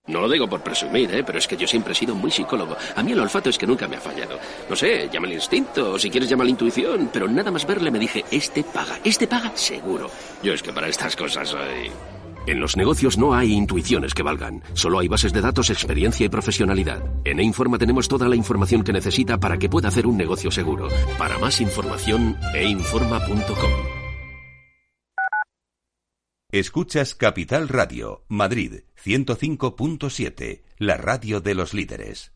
No 0.07 0.21
lo 0.21 0.29
digo 0.29 0.49
por 0.49 0.63
presumir, 0.63 1.13
¿eh? 1.13 1.25
pero 1.25 1.39
es 1.39 1.49
que 1.49 1.57
yo 1.57 1.67
siempre 1.67 1.95
he 1.95 1.97
sido 1.97 2.15
muy 2.15 2.31
psicólogo. 2.31 2.77
A 2.95 3.03
mí 3.03 3.11
el 3.11 3.19
olfato 3.19 3.51
es 3.51 3.59
que 3.59 3.67
nunca 3.67 3.89
me 3.89 3.97
ha 3.97 4.01
fallado. 4.01 4.39
No 4.71 4.77
sé, 4.77 5.09
llama 5.13 5.27
el 5.27 5.33
instinto, 5.33 5.95
o 5.95 5.99
si 5.99 6.09
quieres 6.09 6.31
llama 6.31 6.45
la 6.45 6.51
intuición, 6.51 7.11
pero 7.13 7.27
nada 7.27 7.51
más 7.51 7.67
verle 7.67 7.91
me 7.91 7.99
dije, 7.99 8.25
este 8.31 8.63
paga, 8.63 9.01
este 9.03 9.27
paga 9.27 9.51
seguro. 9.57 10.09
Yo 10.45 10.53
es 10.53 10.63
que 10.63 10.73
para 10.73 10.87
estas 10.87 11.17
cosas 11.17 11.49
soy... 11.49 11.91
En 12.47 12.61
los 12.61 12.76
negocios 12.76 13.18
no 13.18 13.34
hay 13.34 13.53
intuiciones 13.53 14.14
que 14.14 14.22
valgan, 14.22 14.62
solo 14.74 15.01
hay 15.01 15.09
bases 15.09 15.32
de 15.32 15.40
datos, 15.40 15.70
experiencia 15.70 16.26
y 16.26 16.28
profesionalidad. 16.28 17.03
En 17.24 17.40
E-Informa 17.40 17.76
tenemos 17.76 18.07
toda 18.07 18.28
la 18.28 18.36
información 18.36 18.84
que 18.84 18.92
necesita 18.92 19.38
para 19.38 19.59
que 19.59 19.68
pueda 19.68 19.88
hacer 19.88 20.07
un 20.07 20.16
negocio 20.16 20.51
seguro. 20.53 20.88
Para 21.18 21.38
más 21.38 21.61
información, 21.61 22.36
einforma.com. 22.55 23.70
Escuchas 26.53 27.16
Capital 27.16 27.68
Radio, 27.68 28.24
Madrid 28.28 28.84
105.7, 29.05 30.62
la 30.78 30.97
radio 30.97 31.40
de 31.40 31.55
los 31.55 31.74
líderes. 31.74 32.36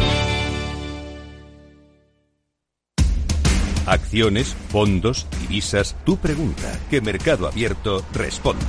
Acciones, 3.85 4.55
fondos, 4.69 5.27
divisas, 5.39 5.95
tu 6.05 6.17
pregunta, 6.17 6.79
que 6.89 7.01
Mercado 7.01 7.47
Abierto 7.47 8.03
responde. 8.13 8.65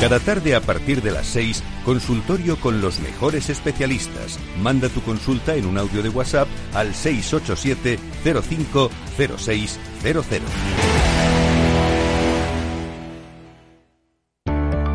Cada 0.00 0.18
tarde 0.18 0.56
a 0.56 0.60
partir 0.60 1.00
de 1.00 1.12
las 1.12 1.26
6, 1.26 1.62
consultorio 1.84 2.56
con 2.56 2.80
los 2.80 2.98
mejores 2.98 3.50
especialistas. 3.50 4.40
Manda 4.60 4.88
tu 4.88 5.00
consulta 5.02 5.54
en 5.54 5.66
un 5.66 5.78
audio 5.78 6.02
de 6.02 6.08
WhatsApp 6.08 6.48
al 6.74 6.92
687 6.92 8.00
050600. 8.24 10.42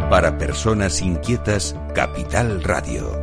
Para 0.09 0.37
personas 0.37 1.01
inquietas, 1.01 1.75
Capital 1.93 2.63
Radio. 2.63 3.19